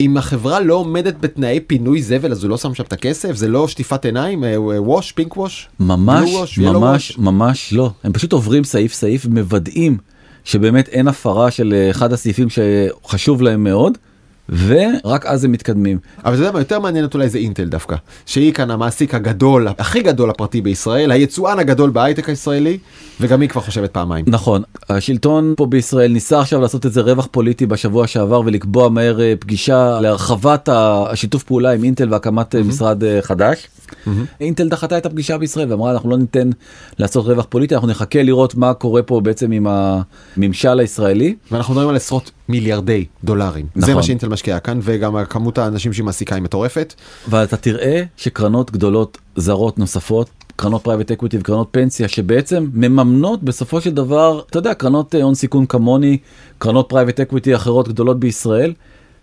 אם 0.00 0.16
החברה 0.16 0.60
לא 0.60 0.74
עומדת 0.74 1.14
בתנאי 1.20 1.60
פינוי 1.60 2.02
זבל 2.02 2.32
אז 2.32 2.42
הוא 2.42 2.50
לא 2.50 2.56
שם 2.56 2.74
שם 2.74 2.84
את 2.84 2.92
הכסף 2.92 3.34
זה 3.34 3.48
לא 3.48 3.68
שטיפת 3.68 4.04
עיניים 4.04 4.44
ווש 4.56 5.12
פינק 5.12 5.36
וש 5.36 5.68
ממש 5.80 6.30
wash, 6.30 6.60
ממש 6.62 7.10
wash. 7.10 7.20
ממש 7.20 7.72
לא 7.72 7.90
הם 8.04 8.12
פשוט 8.12 8.32
עוברים 8.32 8.64
סעיף 8.64 8.92
סעיף 8.92 9.26
מוודאים 9.26 9.98
שבאמת 10.46 10.88
אין 10.88 11.08
הפרה 11.08 11.50
של 11.50 11.74
אה, 11.76 11.90
אחד 11.90 12.12
הסעיפים 12.12 12.48
שחשוב 12.50 13.42
להם 13.42 13.64
מאוד 13.64 13.98
ורק 14.48 15.26
אז 15.26 15.44
הם 15.44 15.52
מתקדמים. 15.52 15.98
אבל 16.24 16.34
אתה 16.34 16.42
יודע 16.42 16.52
מה 16.52 16.58
יותר 16.58 16.80
מעניינת 16.80 17.14
אולי 17.14 17.28
זה 17.28 17.38
אינטל 17.38 17.64
דווקא 17.64 17.96
שהיא 18.26 18.52
כאן 18.52 18.70
המעסיק 18.70 19.14
הגדול 19.14 19.68
הכי 19.78 20.02
גדול 20.02 20.30
הפרטי 20.30 20.60
בישראל 20.60 21.10
היצואן 21.10 21.58
הגדול 21.58 21.90
בהייטק 21.90 22.28
הישראלי 22.28 22.78
וגם 23.20 23.40
היא 23.40 23.48
כבר 23.48 23.60
חושבת 23.60 23.90
פעמיים. 23.90 24.24
נכון 24.28 24.62
השלטון 24.88 25.54
פה 25.56 25.66
בישראל 25.66 26.12
ניסה 26.12 26.40
עכשיו 26.40 26.60
לעשות 26.60 26.84
איזה 26.84 27.00
רווח 27.00 27.28
פוליטי 27.30 27.66
בשבוע 27.66 28.06
שעבר 28.06 28.42
ולקבוע 28.44 28.88
מהר 28.88 29.20
אה, 29.20 29.34
פגישה 29.38 30.00
להרחבת 30.00 30.68
השיתוף 30.72 31.42
פעולה 31.42 31.72
עם 31.72 31.84
אינטל 31.84 32.12
והקמת 32.12 32.54
אה, 32.54 32.62
משרד 32.62 33.04
אה, 33.04 33.22
חדש. 34.04 34.26
אינטל 34.40 34.68
דחתה 34.68 34.98
את 34.98 35.06
הפגישה 35.06 35.38
בישראל 35.38 35.70
ואמרה 35.70 35.92
אנחנו 35.92 36.10
לא 36.10 36.16
ניתן 36.16 36.50
לעשות 36.98 37.26
רווח 37.26 37.46
פוליטי 37.48 37.74
אנחנו 37.74 37.88
נחכה 37.88 38.22
לראות 38.22 38.54
מה 38.54 38.74
קורה 38.74 39.02
פה 39.02 39.20
בעצם 39.20 39.52
עם 39.52 39.66
הממשל 39.66 40.80
הישראלי. 40.80 41.36
ואנחנו 41.50 41.74
מדברים 41.74 41.88
על 41.88 41.96
עשרות 41.96 42.30
מיליארדי 42.48 43.04
דולרים 43.24 43.66
זה 43.74 43.80
נכון. 43.80 43.94
מה 43.94 44.02
שאינטל 44.02 44.28
משקיעה 44.28 44.60
כאן 44.60 44.78
וגם 44.82 45.24
כמות 45.24 45.58
האנשים 45.58 45.92
שהיא 45.92 46.04
מעסיקה 46.04 46.34
היא 46.34 46.42
מטורפת. 46.42 46.94
ואתה 47.28 47.56
תראה 47.56 48.02
שקרנות 48.16 48.70
גדולות 48.70 49.18
זרות 49.36 49.78
נוספות 49.78 50.30
קרנות 50.56 50.84
private 50.84 51.10
equity 51.10 51.38
וקרנות 51.38 51.68
פנסיה 51.70 52.08
שבעצם 52.08 52.66
מממנות 52.74 53.42
בסופו 53.42 53.80
של 53.80 53.90
דבר 53.90 54.40
אתה 54.50 54.58
יודע 54.58 54.74
קרנות 54.74 55.14
הון 55.14 55.34
סיכון 55.34 55.66
כמוני 55.66 56.18
קרנות 56.58 56.88
private 56.88 57.20
equity 57.20 57.54
אחרות 57.54 57.88
גדולות 57.88 58.20
בישראל. 58.20 58.72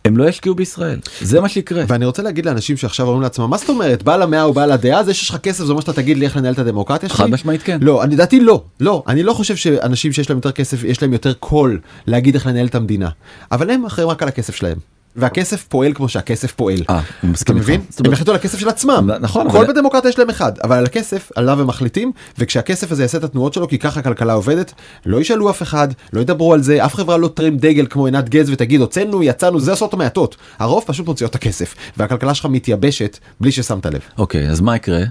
הם 0.06 0.18
לא 0.18 0.30
ישקיעו 0.30 0.56
בישראל 0.56 1.00
זה 1.22 1.42
מה 1.42 1.50
שיקרה 1.50 1.84
ואני 1.88 2.06
רוצה 2.06 2.24
להגיד 2.24 2.46
לאנשים 2.46 2.78
שעכשיו 2.78 3.06
אומרים 3.06 3.22
לעצמם 3.22 3.50
מה 3.50 3.58
זאת 3.58 3.70
אומרת 3.70 4.04
בעל 4.04 4.22
המאה 4.22 4.42
הוא 4.42 4.56
בעל 4.56 4.72
הדעה 4.72 5.04
זה 5.04 5.14
שיש 5.14 5.30
לך 5.30 5.38
כסף 5.38 5.64
זה 5.64 5.72
אומר 5.72 5.82
שאתה 5.82 5.94
תגיד 5.94 6.18
לי 6.18 6.26
איך 6.26 6.38
לנהל 6.38 6.54
את 6.54 6.60
הדמוקרטיה 6.60 7.10
שלי. 7.10 7.18
חד 7.18 7.30
משמעית 7.30 7.64
כן. 7.64 7.78
לא 7.82 8.04
אני 8.04 8.16
דעתי 8.16 8.40
לא 8.40 8.64
לא 8.80 9.04
אני 9.08 9.24
לא 9.24 9.34
חושב 9.34 9.56
שאנשים 9.56 10.14
שיש 10.14 10.30
להם 10.30 10.38
יותר 10.38 10.52
כסף 10.52 10.84
יש 10.84 11.02
להם 11.02 11.14
יותר 11.14 11.34
קול 11.34 11.80
להגיד 12.08 12.36
איך 12.36 12.48
לנהל 12.48 12.66
את 12.66 12.76
המדינה 12.76 13.10
אבל 13.52 13.70
הם 13.70 13.86
אחראים 13.86 14.10
רק 14.10 14.24
על 14.24 14.28
הכסף 14.28 14.56
שלהם. 14.56 14.78
והכסף 15.16 15.64
פועל 15.70 15.94
כמו 15.94 16.10
שהכסף 16.10 16.52
פועל. 16.52 16.78
אה, 16.90 16.96
אני 16.96 17.04
אתה 17.20 17.28
מסכים 17.28 17.56
איתך. 17.56 17.66
מבין? 17.66 17.82
זאת 17.90 18.00
אומרת- 18.00 18.08
הם 18.08 18.14
החליטו 18.14 18.32
על 18.32 18.38
הכסף 18.38 18.58
של 18.60 18.70
עצמם. 18.70 19.10
נכון, 19.22 19.52
כל 19.52 19.66
בדמוקרטיה 19.68 20.10
יש 20.10 20.20
להם 20.20 20.30
אחד 20.30 20.52
אבל 20.64 20.78
על 20.78 20.86
הכסף 20.86 21.30
עליו 21.36 21.62
הם 21.62 21.68
מחליטים 21.68 22.12
וכשהכסף 22.38 22.92
הזה 22.92 23.04
יעשה 23.04 23.18
את 23.18 23.24
התנועות 23.24 23.54
שלו 23.54 23.68
כי 23.68 23.80
ככה 23.80 24.00
הכלכלה 24.00 24.34
עובדת 24.34 24.74
לא 25.06 25.22
ישאלו 25.22 25.50
אף 25.50 25.62
אחד 25.62 25.88
לא 26.14 26.22
ידברו 26.22 26.54
על 26.54 26.62
זה 26.64 26.86
אף 26.86 26.96
חברה 26.96 27.18
לא 27.18 27.28
תרים 27.28 27.58
דגל 27.58 27.86
כמו 27.90 28.06
עינת 28.06 28.30
גז 28.30 28.50
ותגיד 28.50 28.82
הוצאנו 28.82 29.24
יצאנו 29.24 29.60
זה 29.60 29.72
עושות 29.72 29.94
המעטות 29.94 30.36
הרוב 30.60 30.84
פשוט 30.88 31.08
מוציאות 31.08 31.30
את 31.30 31.36
הכסף 31.36 31.76
והכלכלה 31.98 32.34
שלך 32.34 32.46
מתייבשת 32.46 33.18
בלי 33.42 33.52
ששמת 33.52 33.86
לב. 33.86 34.00
אוקיי 34.18 34.50
אז 34.50 34.62
מה 34.62 34.76
יקרה? 34.76 35.04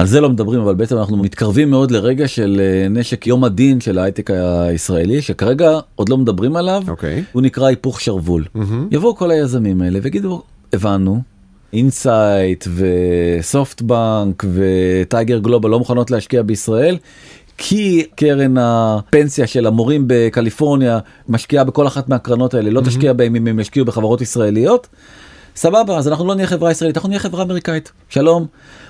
על 0.00 0.06
זה 0.06 0.20
לא 0.20 0.30
מדברים 0.30 0.60
אבל 0.60 0.74
בעצם 0.74 0.98
אנחנו 0.98 1.16
מתקרבים 1.16 1.70
מאוד 1.70 1.90
לרגע 1.90 2.28
של 2.28 2.60
אה, 2.60 2.88
נשק 2.88 3.26
יום 3.26 3.44
הדין 3.44 3.80
של 3.80 3.98
ההייטק 3.98 4.30
הישראלי 4.30 5.22
שכרגע 5.22 5.78
עוד 5.94 6.08
לא 6.08 6.18
מדברים 6.18 6.56
עליו 6.56 6.82
אוקיי. 6.88 7.24
הוא 7.32 7.42
נקרא 7.42 7.66
היפוך 7.66 8.00
שרוול 8.00 8.44
יבואו 8.90 9.16
כל 9.16 9.30
היזמים 9.30 9.82
האלה 9.82 9.98
ויגידו 10.02 10.42
הבנו 10.72 11.22
אינסייט 11.72 12.66
וסופטבנק 12.76 14.44
וטייגר 14.54 15.38
גלובל 15.38 15.70
לא 15.70 15.78
מוכנות 15.78 16.10
להשקיע 16.10 16.42
בישראל. 16.42 16.96
כי 17.62 18.04
קרן 18.14 18.58
הפנסיה 18.58 19.46
של 19.46 19.66
המורים 19.66 20.04
בקליפורניה 20.06 20.98
משקיעה 21.28 21.64
בכל 21.64 21.86
אחת 21.86 22.08
מהקרנות 22.08 22.54
האלה 22.54 22.70
לא 22.70 22.80
תשקיע 22.80 23.12
בהם 23.12 23.36
אם 23.36 23.46
הם 23.46 23.60
ישקיעו 23.60 23.86
בחברות 23.86 24.20
ישראליות. 24.20 24.88
סבבה 25.60 25.96
אז 25.96 26.08
אנחנו 26.08 26.26
לא 26.26 26.34
נהיה 26.34 26.46
חברה 26.46 26.70
ישראלית 26.70 26.96
אנחנו 26.96 27.08
נהיה 27.08 27.20
חברה 27.20 27.42
אמריקאית 27.42 27.92
שלום 28.08 28.46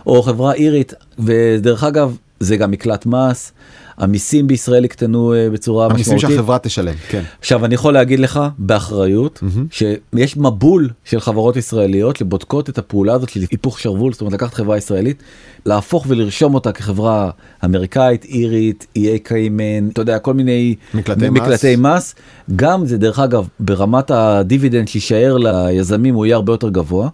או 0.06 0.22
חברה 0.22 0.52
אירית 0.52 0.94
ודרך 1.18 1.84
אגב 1.84 2.16
זה 2.40 2.56
גם 2.56 2.70
מקלט 2.70 3.06
מס 3.06 3.52
המיסים 4.00 4.46
בישראל 4.46 4.84
יקטנו 4.84 5.34
אה, 5.34 5.50
בצורה 5.50 5.86
המיסים 5.86 6.16
משמעותית. 6.16 6.38
שהחברה 6.38 6.58
תשלם 6.58 6.94
כן. 7.08 7.22
עכשיו 7.40 7.64
אני 7.64 7.74
יכול 7.74 7.94
להגיד 7.94 8.20
לך 8.20 8.40
באחריות 8.58 9.42
שיש 9.70 10.36
מבול 10.36 10.88
של 11.04 11.20
חברות 11.20 11.56
ישראליות 11.56 12.16
שבודקות 12.16 12.68
את 12.68 12.78
הפעולה 12.78 13.12
הזאת 13.12 13.28
של 13.28 13.40
היפוך 13.50 13.80
שרוול 13.80 14.12
זאת 14.12 14.20
אומרת 14.20 14.34
לקחת 14.34 14.54
חברה 14.54 14.76
ישראלית 14.76 15.22
להפוך 15.66 16.04
ולרשום 16.08 16.54
אותה 16.54 16.72
כחברה 16.72 17.30
אמריקאית 17.64 18.24
אירית 18.24 18.86
איי 18.96 19.18
קיימן 19.18 19.88
אתה 19.88 20.00
יודע 20.00 20.18
כל 20.18 20.34
מיני 20.34 20.74
מקלטי 20.94 21.30
מס. 21.30 21.40
מקלטי 21.40 21.76
מס 21.76 22.14
גם 22.56 22.86
זה 22.86 22.98
דרך 22.98 23.18
אגב 23.18 23.48
ברמת 23.60 24.10
הדיבידנד 24.10 24.88
שיישאר 24.88 25.36
ליזמים 25.38 26.14
הוא 26.14 26.26
יהיה 26.26 26.36
הרבה 26.36 26.52
יותר 26.52 26.68
גבוה. 26.68 27.08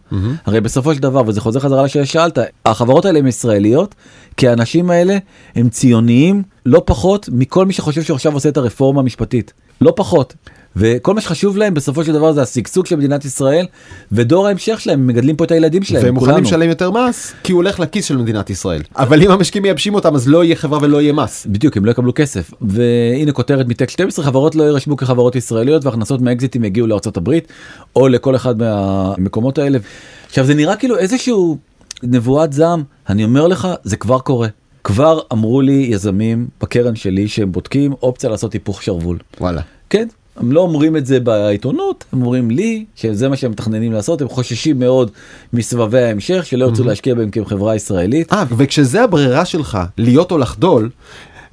הרי 0.46 0.60
בסופו 0.60 0.94
של 0.94 1.00
דבר 1.02 1.22
וזה 1.26 1.40
חוזר 1.40 1.60
חזרה 1.60 1.82
לשאלה 1.84 2.06
ששאלת 2.06 2.38
החברות 2.64 3.04
האלה 3.04 3.18
הן 3.18 3.26
ישראליות 3.26 3.94
כי 4.36 4.48
האנשים 4.48 4.90
האלה 4.90 5.18
הם 5.54 5.68
ציוניים 5.68 6.42
לא 6.66 6.82
פחות 6.86 7.28
מכל 7.32 7.66
מי 7.66 7.72
שחושב 7.72 8.02
שהוא 8.02 8.14
עכשיו 8.14 8.34
עושה 8.34 8.48
את 8.48 8.56
הרפורמה 8.56 9.00
המשפטית. 9.00 9.52
לא 9.80 9.92
פחות. 9.96 10.34
וכל 10.76 11.14
מה 11.14 11.20
שחשוב 11.20 11.56
להם 11.56 11.74
בסופו 11.74 12.04
של 12.04 12.12
דבר 12.12 12.32
זה 12.32 12.42
השגשוג 12.42 12.86
של 12.86 12.96
מדינת 12.96 13.24
ישראל 13.24 13.66
ודור 14.12 14.46
ההמשך 14.46 14.80
שלהם 14.80 15.00
הם 15.00 15.06
מגדלים 15.06 15.36
פה 15.36 15.44
את 15.44 15.50
הילדים 15.50 15.82
שלהם 15.82 16.04
והם 16.04 16.14
מוכנים. 16.14 16.44
לשלם 16.44 16.68
יותר 16.68 16.90
מס 16.90 17.32
כי 17.42 17.52
הוא 17.52 17.56
הולך 17.56 17.80
לכיס 17.80 18.04
של 18.04 18.16
מדינת 18.16 18.50
ישראל 18.50 18.82
אבל 18.96 19.22
אם 19.22 19.30
המשקיעים 19.30 19.62
מייבשים 19.62 19.94
אותם 19.94 20.14
אז 20.14 20.28
לא 20.28 20.44
יהיה 20.44 20.56
חברה 20.56 20.78
ולא 20.82 21.02
יהיה 21.02 21.12
מס. 21.12 21.46
בדיוק 21.50 21.76
הם 21.76 21.84
לא 21.84 21.90
יקבלו 21.90 22.12
כסף 22.14 22.50
והנה 22.60 23.32
כותרת 23.32 23.68
מטק 23.68 23.90
12 23.90 24.24
חברות 24.24 24.54
לא 24.54 24.62
יירשמו 24.62 24.96
כחברות 24.96 25.36
ישראליות 25.36 25.84
והכנסות 25.84 26.20
מהאקזיטים 26.20 26.64
יגיעו 26.64 26.86
לארצות 26.86 27.16
הברית 27.16 27.48
או 27.96 28.08
לכל 28.08 28.36
אחד 28.36 28.58
מהמקומות 28.58 29.58
האלה. 29.58 29.78
עכשיו 30.26 30.44
זה 30.44 30.54
נראה 30.54 30.76
כאילו 30.76 30.98
איזשהו 30.98 31.58
נבואת 32.02 32.52
זעם 32.52 32.82
אני 33.08 33.24
אומר 33.24 33.46
לך 33.46 33.68
זה 33.84 33.96
כבר 33.96 34.18
קורה 34.18 34.48
כבר 34.84 35.18
אמרו 35.32 35.60
לי 35.60 35.86
יזמים 35.90 36.48
בקרן 36.60 36.96
שלי 36.96 37.28
שהם 37.28 37.52
בודקים 37.52 37.92
אופציה 37.92 38.30
לעשות 38.30 38.52
היפוך 38.52 38.82
שרוול. 38.82 39.18
וואלה. 39.40 39.60
כן 39.90 40.06
הם 40.36 40.52
לא 40.52 40.60
אומרים 40.60 40.96
את 40.96 41.06
זה 41.06 41.20
בעיתונות 41.20 42.04
הם 42.12 42.22
אומרים 42.22 42.50
לי 42.50 42.84
שזה 42.94 43.28
מה 43.28 43.36
שהם 43.36 43.50
מתכננים 43.50 43.92
לעשות 43.92 44.20
הם 44.20 44.28
חוששים 44.28 44.78
מאוד 44.78 45.10
מסבבי 45.52 46.02
ההמשך 46.02 46.46
שלא 46.46 46.64
ירצו 46.64 46.84
להשקיע 46.84 47.14
בהם 47.14 47.30
כחברה 47.30 47.74
ישראלית. 47.74 48.32
אה 48.32 48.44
וכשזה 48.56 49.02
הברירה 49.02 49.44
שלך 49.44 49.78
להיות 49.98 50.32
או 50.32 50.38
לחדול. 50.38 50.90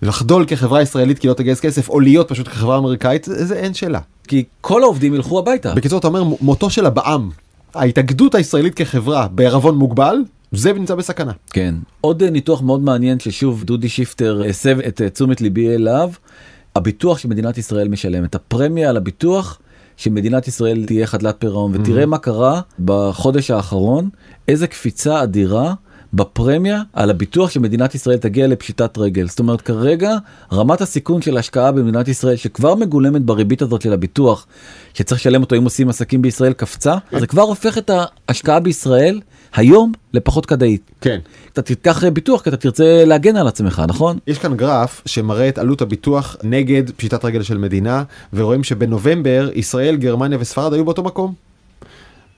לחדול 0.01 0.45
כחברה 0.45 0.81
ישראלית 0.81 1.19
כי 1.19 1.27
לא 1.27 1.33
תגייס 1.33 1.59
כסף 1.59 1.89
או 1.89 1.99
להיות 1.99 2.29
פשוט 2.29 2.47
כחברה 2.47 2.77
אמריקאית 2.77 3.23
זה, 3.23 3.45
זה 3.45 3.55
אין 3.55 3.73
שאלה. 3.73 3.99
כי 4.27 4.43
כל 4.61 4.83
העובדים 4.83 5.13
ילכו 5.13 5.39
הביתה. 5.39 5.73
בקיצור 5.75 5.99
אתה 5.99 6.07
אומר 6.07 6.23
מותו 6.41 6.69
של 6.69 6.85
הבעם. 6.85 7.29
ההתאגדות 7.75 8.35
הישראלית 8.35 8.75
כחברה 8.75 9.27
בערבון 9.31 9.75
מוגבל 9.75 10.15
זה 10.51 10.73
נמצא 10.73 10.95
בסכנה. 10.95 11.31
כן. 11.49 11.75
עוד 12.01 12.23
אה, 12.23 12.29
ניתוח 12.29 12.61
מאוד 12.61 12.81
מעניין 12.81 13.19
ששוב 13.19 13.63
דודי 13.63 13.89
שיפטר 13.89 14.43
הסב 14.49 14.79
את 14.79 15.01
אה, 15.01 15.09
תשומת 15.09 15.41
ליבי 15.41 15.75
אליו. 15.75 16.09
הביטוח 16.75 17.17
שמדינת 17.17 17.57
ישראל 17.57 17.87
משלמת, 17.87 18.35
הפרמיה 18.35 18.89
על 18.89 18.97
הביטוח 18.97 19.59
שמדינת 19.97 20.47
ישראל 20.47 20.83
תהיה 20.85 21.07
חדלת 21.07 21.35
פירעון. 21.39 21.71
ותראה 21.75 22.05
מה 22.05 22.17
קרה 22.17 22.61
בחודש 22.85 23.51
האחרון 23.51 24.09
איזה 24.47 24.67
קפיצה 24.67 25.23
אדירה 25.23 25.73
בפרמיה 26.13 26.81
על 26.93 27.09
הביטוח 27.09 27.49
שמדינת 27.49 27.95
ישראל 27.95 28.17
תגיע 28.17 28.47
לפשיטת 28.47 28.97
רגל. 28.97 29.27
זאת 29.27 29.39
אומרת 29.39 29.61
כרגע 29.61 30.17
רמת 30.53 30.81
הסיכון 30.81 31.21
של 31.21 31.37
השקעה 31.37 31.71
במדינת 31.71 32.07
ישראל 32.07 32.35
שכבר 32.35 32.75
מגולמת 32.75 33.21
בריבית 33.21 33.61
הזאת 33.61 33.81
של 33.81 33.93
הביטוח 33.93 34.47
שצריך 34.93 35.21
לשלם 35.21 35.41
אותו 35.41 35.55
אם 35.55 35.63
עושים 35.63 35.89
עסקים 35.89 36.21
בישראל 36.21 36.53
קפצה. 36.53 36.95
אז 37.11 37.19
זה 37.19 37.27
כבר 37.27 37.41
הופך 37.41 37.77
את 37.77 37.91
ההשקעה 37.93 38.59
בישראל 38.59 39.21
היום 39.55 39.91
לפחות 40.13 40.45
כדאית. 40.45 40.91
כן. 41.01 41.19
אתה 41.53 41.61
תיקח 41.61 42.03
ביטוח 42.03 42.41
כי 42.41 42.49
אתה 42.49 42.57
תרצה 42.57 43.05
להגן 43.05 43.35
על 43.35 43.47
עצמך 43.47 43.81
נכון? 43.87 44.17
יש 44.27 44.37
כאן 44.37 44.57
גרף 44.57 45.01
שמראה 45.05 45.49
את 45.49 45.57
עלות 45.57 45.81
הביטוח 45.81 46.35
נגד 46.43 46.91
פשיטת 46.91 47.25
רגל 47.25 47.43
של 47.43 47.57
מדינה 47.57 48.03
ורואים 48.33 48.63
שבנובמבר 48.63 49.49
ישראל 49.53 49.95
גרמניה 49.95 50.37
וספרד 50.41 50.73
היו 50.73 50.85
באותו 50.85 51.03
מקום. 51.03 51.33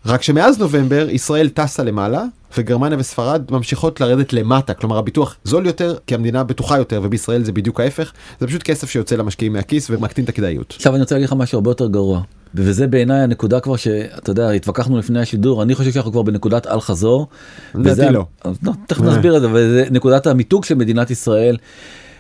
רק 0.06 0.24
שמאז 0.24 0.60
נובמבר 0.60 1.08
ישראל 1.10 1.50
טסה 1.50 1.84
למעלה 1.84 2.24
וגרמניה 2.58 2.98
וספרד 3.00 3.42
ממשיכות 3.52 4.02
לרדת 4.02 4.34
למטה 4.34 4.74
כלומר 4.74 4.98
הביטוח 4.98 5.36
זול 5.44 5.66
יותר 5.66 5.96
כי 6.08 6.16
המדינה 6.16 6.44
בטוחה 6.44 6.78
יותר 6.78 7.02
ובישראל 7.04 7.44
זה 7.44 7.52
בדיוק 7.52 7.80
ההפך 7.80 8.12
זה 8.40 8.48
פשוט 8.48 8.64
כסף 8.64 8.90
שיוצא 8.90 9.16
למשקיעים 9.16 9.54
מהכיס 9.54 9.90
ומקטין 9.90 10.24
את 10.24 10.30
הכדאיות. 10.30 10.74
עכשיו 10.76 10.94
אני 10.94 11.02
רוצה 11.02 11.16
להגיד 11.16 11.28
לך 11.28 11.34
משהו 11.34 11.58
הרבה 11.58 11.72
יותר 11.72 11.88
גרוע 11.88 12.22
וזה 12.56 12.88
בעיניי 12.88 13.22
הנקודה 13.22 13.60
כבר 13.60 13.76
שאתה 13.76 14.32
יודע 14.32 14.50
התווכחנו 14.50 14.98
לפני 14.98 15.20
השידור 15.20 15.64
אני 15.64 15.76
חושב 15.76 15.92
שאנחנו 15.92 16.12
כבר 16.12 16.22
בנקודת 16.22 16.68
אל 16.68 16.80
חזור. 16.80 17.28
לדעתי 17.76 18.14
לא. 18.14 18.26
לא, 18.64 18.72
תכף 18.88 19.02
נסביר 19.02 19.38
את 19.38 19.42
זה 19.42 19.48
וזה 19.52 19.86
נקודת 19.92 20.28
המיתוג 20.28 20.66
של 20.66 20.76
מדינת 20.76 21.12
ישראל. 21.12 21.58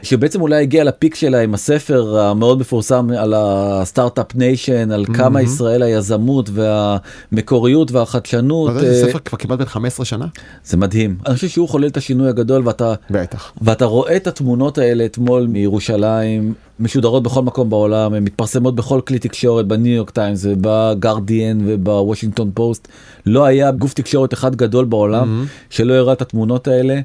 שבעצם 0.05 0.41
אולי 0.41 0.61
הגיע 0.61 0.83
ל 0.83 0.90
peak 0.90 1.15
שלה 1.15 1.41
עם 1.41 1.53
הספר 1.53 2.19
המאוד 2.19 2.59
מפורסם 2.59 3.09
על 3.17 3.33
ה 3.37 3.48
start-up 3.48 4.35
nation 4.35 4.91
על 4.91 5.05
כמה 5.05 5.41
ישראל 5.41 5.83
היזמות 5.83 6.49
והמקוריות 6.53 7.91
והחדשנות 7.91 8.71
זה 8.79 8.87
אה, 8.87 9.09
ספר 9.09 9.19
כבר 9.19 9.37
כמעט 9.37 9.59
בן 9.59 9.65
15 9.65 10.05
שנה? 10.05 10.25
זה 10.65 10.77
מדהים 10.77 11.17
אני 11.25 11.35
חושב 11.35 11.47
שהוא 11.47 11.69
חולל 11.69 11.87
את 11.87 11.97
השינוי 11.97 12.29
הגדול 12.29 12.67
ואתה 12.67 12.93
בטח. 13.09 13.51
ואתה 13.61 13.85
רואה 13.85 14.15
את 14.15 14.27
התמונות 14.27 14.77
האלה 14.77 15.05
אתמול 15.05 15.47
מירושלים 15.47 16.53
משודרות 16.79 17.23
בכל 17.23 17.41
מקום 17.41 17.69
בעולם 17.69 18.13
הן 18.13 18.23
מתפרסמות 18.23 18.75
בכל 18.75 19.01
כלי 19.07 19.19
תקשורת 19.19 19.67
בניו 19.67 19.93
יורק 19.93 20.09
טיימס 20.09 20.45
ובגרדיאן 20.45 21.57
ובוושינגטון 21.65 22.51
פוסט 22.53 22.87
לא 23.25 23.45
היה 23.45 23.71
גוף 23.71 23.93
תקשורת 23.93 24.33
אחד 24.33 24.55
גדול 24.55 24.85
בעולם 24.85 25.45
שלא 25.69 25.93
הראה 25.93 26.13
את 26.13 26.21
התמונות 26.21 26.67
האלה. 26.67 26.99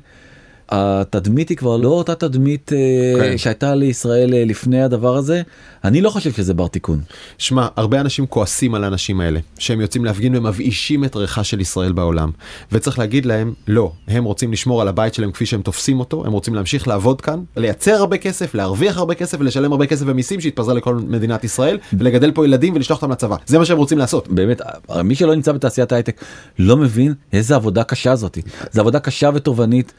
התדמית 0.71 1.49
היא 1.49 1.57
כבר 1.57 1.77
לא 1.77 1.89
אותה 1.89 2.15
תדמית 2.15 2.73
אה, 2.73 3.21
כן. 3.21 3.39
שהייתה 3.39 3.75
לישראל 3.75 4.35
אה, 4.35 4.45
לפני 4.45 4.83
הדבר 4.83 5.17
הזה. 5.17 5.43
אני 5.85 6.01
לא 6.01 6.11
חושב 6.11 6.33
שזה 6.33 6.55
בר 6.55 6.67
תיקון. 6.67 7.01
שמע, 7.39 7.67
הרבה 7.77 8.01
אנשים 8.01 8.27
כועסים 8.27 8.75
על 8.75 8.85
האנשים 8.85 9.21
האלה, 9.21 9.41
שהם 9.59 9.81
יוצאים 9.81 10.05
להפגין 10.05 10.37
ומבאישים 10.37 11.05
את 11.05 11.17
ריחה 11.17 11.45
של 11.45 11.61
ישראל 11.61 11.93
בעולם. 11.93 12.31
וצריך 12.73 12.99
להגיד 12.99 13.27
להם, 13.27 13.53
לא, 13.69 13.93
הם 14.09 14.25
רוצים 14.25 14.53
לשמור 14.53 14.83
על 14.83 14.89
הבית 14.89 15.15
שלהם 15.15 15.33
כפי 15.33 15.47
שהם 15.47 15.63
תופסים 15.63 16.01
אותו, 16.01 16.27
הם 16.27 16.33
רוצים 16.33 16.55
להמשיך 16.55 16.89
לעבוד 16.89 17.21
כאן, 17.21 17.41
לייצר 17.57 17.93
הרבה 17.93 18.19
כסף, 18.19 18.55
להרוויח 18.55 18.99
הרבה 18.99 19.15
כסף 19.15 19.39
ולשלם 19.41 19.73
הרבה 19.73 19.87
כסף 19.87 20.05
במיסים 20.05 20.41
שיתפזר 20.41 20.73
לכל 20.73 20.95
מדינת 20.95 21.45
ישראל, 21.45 21.79
ולגדל 21.93 22.31
פה 22.31 22.45
ילדים 22.45 22.75
ולשלוח 22.75 23.03
אותם 23.03 23.13
לצבא. 23.13 23.37
זה 23.47 23.59
מה 23.59 23.65
שהם 23.65 23.79
רוצים 23.79 23.99
לעשות. 23.99 24.29
באמת 24.29 24.61
הרי 24.89 25.03
מי 25.03 25.15
שלא 25.15 25.35
נמצא 25.35 25.53
בתעשיית 25.53 25.93
ההייטק 25.93 26.25
לא 26.59 26.77
מבין 26.77 27.15
איזה 27.33 27.55
עבודה 27.55 27.85
קשה 27.85 28.17
זאת. 28.17 28.39
זו 28.73 28.81
עבודה 28.81 29.01
קשה 29.01 29.31
ותובענית. 29.35 29.93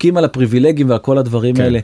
צוחקים 0.00 0.16
על 0.16 0.24
הפריבילגים 0.24 0.90
ועל 0.90 0.98
כל 0.98 1.18
הדברים 1.18 1.54
כן. 1.54 1.62
האלה. 1.62 1.78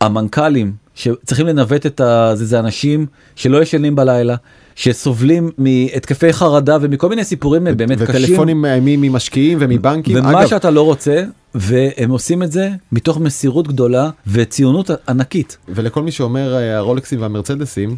המנכ"לים 0.00 0.72
שצריכים 0.94 1.46
לנווט 1.46 1.86
את 1.86 2.00
ה... 2.00 2.30
זה, 2.34 2.44
זה 2.44 2.58
אנשים 2.58 3.06
שלא 3.36 3.62
ישנים 3.62 3.96
בלילה. 3.96 4.36
שסובלים 4.76 5.50
מהתקפי 5.58 6.32
חרדה 6.32 6.78
ומכל 6.80 7.08
מיני 7.08 7.24
סיפורים 7.24 7.64
באמת 7.64 8.02
קשים. 8.02 8.08
וטלפונים 8.08 8.62
מאיימים 8.62 9.00
ממשקיעים 9.00 9.58
ומבנקים. 9.60 10.16
ומה 10.18 10.40
אגב, 10.40 10.48
שאתה 10.48 10.70
לא 10.70 10.82
רוצה 10.82 11.22
והם 11.54 12.10
עושים 12.10 12.42
את 12.42 12.52
זה 12.52 12.70
מתוך 12.92 13.18
מסירות 13.18 13.68
גדולה 13.68 14.10
וציונות 14.26 14.90
ענקית. 15.08 15.56
ולכל 15.68 16.02
מי 16.02 16.10
שאומר 16.10 16.54
אה, 16.54 16.76
הרולקסים 16.76 17.22
והמרצדסים, 17.22 17.96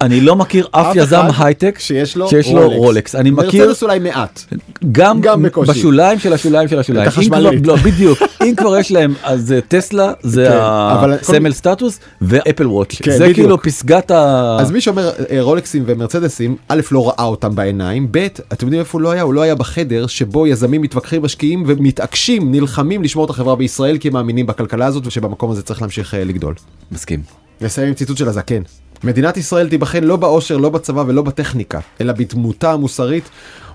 אני 0.00 0.20
לא 0.20 0.36
מכיר 0.36 0.68
אף 0.70 0.96
יזם 0.96 1.24
הייטק 1.38 1.78
שיש 1.78 2.16
לו 2.16 2.28
שיש 2.28 2.52
לו 2.52 2.70
רולקס. 2.70 3.14
אני 3.14 3.30
מכיר 3.30 3.64
מרצדס 3.66 3.82
אולי 3.82 3.98
מעט. 3.98 4.44
גם, 4.92 5.20
גם 5.20 5.42
בקושי. 5.42 5.70
בשוליים 5.70 6.18
של 6.18 6.32
השוליים 6.32 6.68
של 6.68 6.78
השוליים. 6.78 7.02
את 7.02 7.12
החשמלית. 7.12 7.66
לא, 7.66 7.76
בדיוק. 7.76 8.18
אם 8.44 8.54
כבר 8.56 8.78
יש 8.78 8.92
להם, 8.92 9.14
אז 9.22 9.46
זה 9.46 9.60
טסלה, 9.68 10.12
זה 10.22 10.46
כן, 10.50 10.56
אבל 11.00 11.18
כל- 11.18 11.32
הסמל 11.34 11.52
סטטוס, 11.52 11.98
ואפל 12.22 12.66
וואץ'. 12.66 12.94
כן, 13.02 13.10
זה 13.10 13.18
בדיוק. 13.18 13.34
כאילו 13.36 13.62
פסגת 13.62 14.10
ה... 14.10 14.56
אז 14.60 14.70
מי 14.70 14.80
שאומר 14.80 15.10
אה, 15.30 15.42
רולקסים 15.42 15.82
ומרצדסים, 15.86 16.56
א' 16.68 16.80
לא 16.92 17.08
ראה 17.08 17.24
אותם 17.24 17.54
בעיניים, 17.54 18.08
ב' 18.10 18.18
אתם 18.52 18.66
יודעים 18.66 18.80
איפה 18.80 18.98
הוא 18.98 19.02
לא 19.02 19.10
היה? 19.10 19.22
הוא 19.22 19.34
לא 19.34 19.40
היה 19.42 19.54
בחדר 19.54 20.06
שבו 20.06 20.46
יזמים 20.46 20.82
מתווכחים 20.82 21.22
משקיעים 21.22 21.64
ומתעקשים, 21.66 22.52
נלחמים 22.52 22.87
לשמור 22.90 23.24
את 23.24 23.30
החברה 23.30 23.56
בישראל 23.56 23.98
כי 23.98 24.08
הם 24.08 24.14
מאמינים 24.14 24.46
בכלכלה 24.46 24.86
הזאת 24.86 25.06
ושבמקום 25.06 25.50
הזה 25.50 25.62
צריך 25.62 25.82
להמשיך 25.82 26.14
אה, 26.14 26.24
לגדול. 26.24 26.54
מסכים. 26.92 27.22
נסיים 27.60 27.88
עם 27.88 27.94
ציטוט 27.94 28.16
של 28.16 28.28
הזקן. 28.28 28.62
מדינת 29.04 29.36
ישראל 29.36 29.68
תיבחן 29.68 30.04
לא 30.04 30.16
באושר, 30.16 30.56
לא 30.56 30.70
בצבא 30.70 31.04
ולא 31.06 31.22
בטכניקה, 31.22 31.80
אלא 32.00 32.12
בדמותה 32.12 32.72
המוסרית 32.72 33.24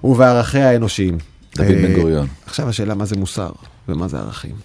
ובערכיה 0.04 0.70
האנושיים. 0.70 1.18
דוד 1.56 1.68
אה, 1.68 1.76
בן 1.76 1.94
גוריון. 1.94 2.28
עכשיו 2.46 2.70
השאלה 2.70 2.96
מה 2.96 3.06
זה 3.06 3.16
מוסר 3.16 3.50
ומה 3.88 4.08
זה 4.08 4.18
ערכים. 4.18 4.56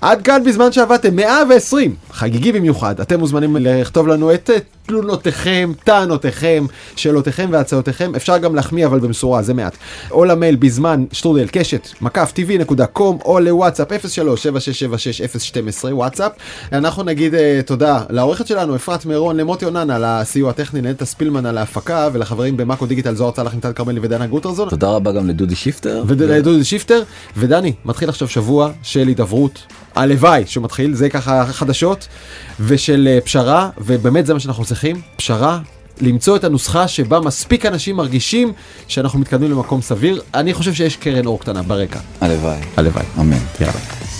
עד 0.00 0.22
כאן 0.22 0.44
בזמן 0.44 0.72
שעבדתם 0.72 1.16
120 1.16 1.94
חגיגי 2.10 2.52
במיוחד 2.52 3.00
אתם 3.00 3.20
מוזמנים 3.20 3.56
לכתוב 3.60 4.08
לנו 4.08 4.34
את 4.34 4.50
אה, 4.50 4.56
תלונותיכם, 4.86 5.72
טענותיכם, 5.84 6.66
שאלותיכם 6.96 7.48
והצעותיכם 7.52 8.14
אפשר 8.14 8.38
גם 8.38 8.54
להחמיא 8.54 8.86
אבל 8.86 8.98
במשורה 8.98 9.42
זה 9.42 9.54
מעט. 9.54 9.76
או 10.10 10.24
למייל 10.24 10.56
בזמן 10.56 11.04
שטרודל 11.12 11.46
קשת 11.52 11.88
מקף 12.00 12.32
tv.com 12.36 13.24
או 13.24 13.40
לוואטסאפ 13.40 13.92
03-7676-012 13.92 15.84
וואטסאפ. 15.90 16.32
אנחנו 16.72 17.02
נגיד 17.02 17.34
אה, 17.34 17.60
תודה 17.66 18.02
לעורכת 18.10 18.46
שלנו 18.46 18.76
אפרת 18.76 19.06
מירון 19.06 19.36
למוטי 19.36 19.64
אונן 19.64 19.90
על 19.90 20.04
הסיוע 20.04 20.50
הטכני 20.50 20.82
לנטע 20.82 21.04
ספילמן 21.04 21.46
על 21.46 21.58
ההפקה 21.58 22.08
ולחברים 22.12 22.56
במאקו 22.56 22.86
דיגיטל 22.86 23.14
זוהר 23.14 23.30
צלח 23.30 23.54
ניתן 23.54 23.72
כרמלי 23.72 24.00
ודנה 24.02 24.26
גוטרזון. 24.26 24.68
תודה 24.68 24.88
רבה 24.88 25.12
גם 25.12 25.28
לדודי 25.28 25.54
שיפטר. 25.54 26.02
ודודי 26.06 26.64
שיפטר 26.64 27.02
ודני 27.36 27.72
מתחיל 27.84 28.08
עכשיו 28.08 28.28
שבוע 28.28 28.70
של 28.82 29.08
הידברות 29.08 29.66
הלוואי 29.96 30.42
שמתחיל 30.46 30.94
זה 30.94 31.08
ככה 31.08 31.46
חדשות 31.46 32.08
ושל 32.60 33.08
אה, 33.10 33.20
פשרה 33.20 33.70
ובאמת 33.78 34.26
זה 34.26 34.34
מה 34.34 34.40
שאנחנו 34.40 34.64
צריכים 34.64 35.00
פשרה. 35.16 35.58
למצוא 36.00 36.36
את 36.36 36.44
הנוסחה 36.44 36.88
שבה 36.88 37.20
מספיק 37.20 37.66
אנשים 37.66 37.96
מרגישים 37.96 38.52
שאנחנו 38.88 39.18
מתקדמים 39.18 39.50
למקום 39.50 39.82
סביר 39.82 40.22
אני 40.34 40.54
חושב 40.54 40.74
שיש 40.74 40.96
קרן 40.96 41.26
אור 41.26 41.40
קטנה 41.40 41.62
ברקע 41.62 41.98
הלוואי. 42.20 42.60
הלוואי 42.76 43.04
אמן. 43.18 43.36
יאללה. 43.60 44.15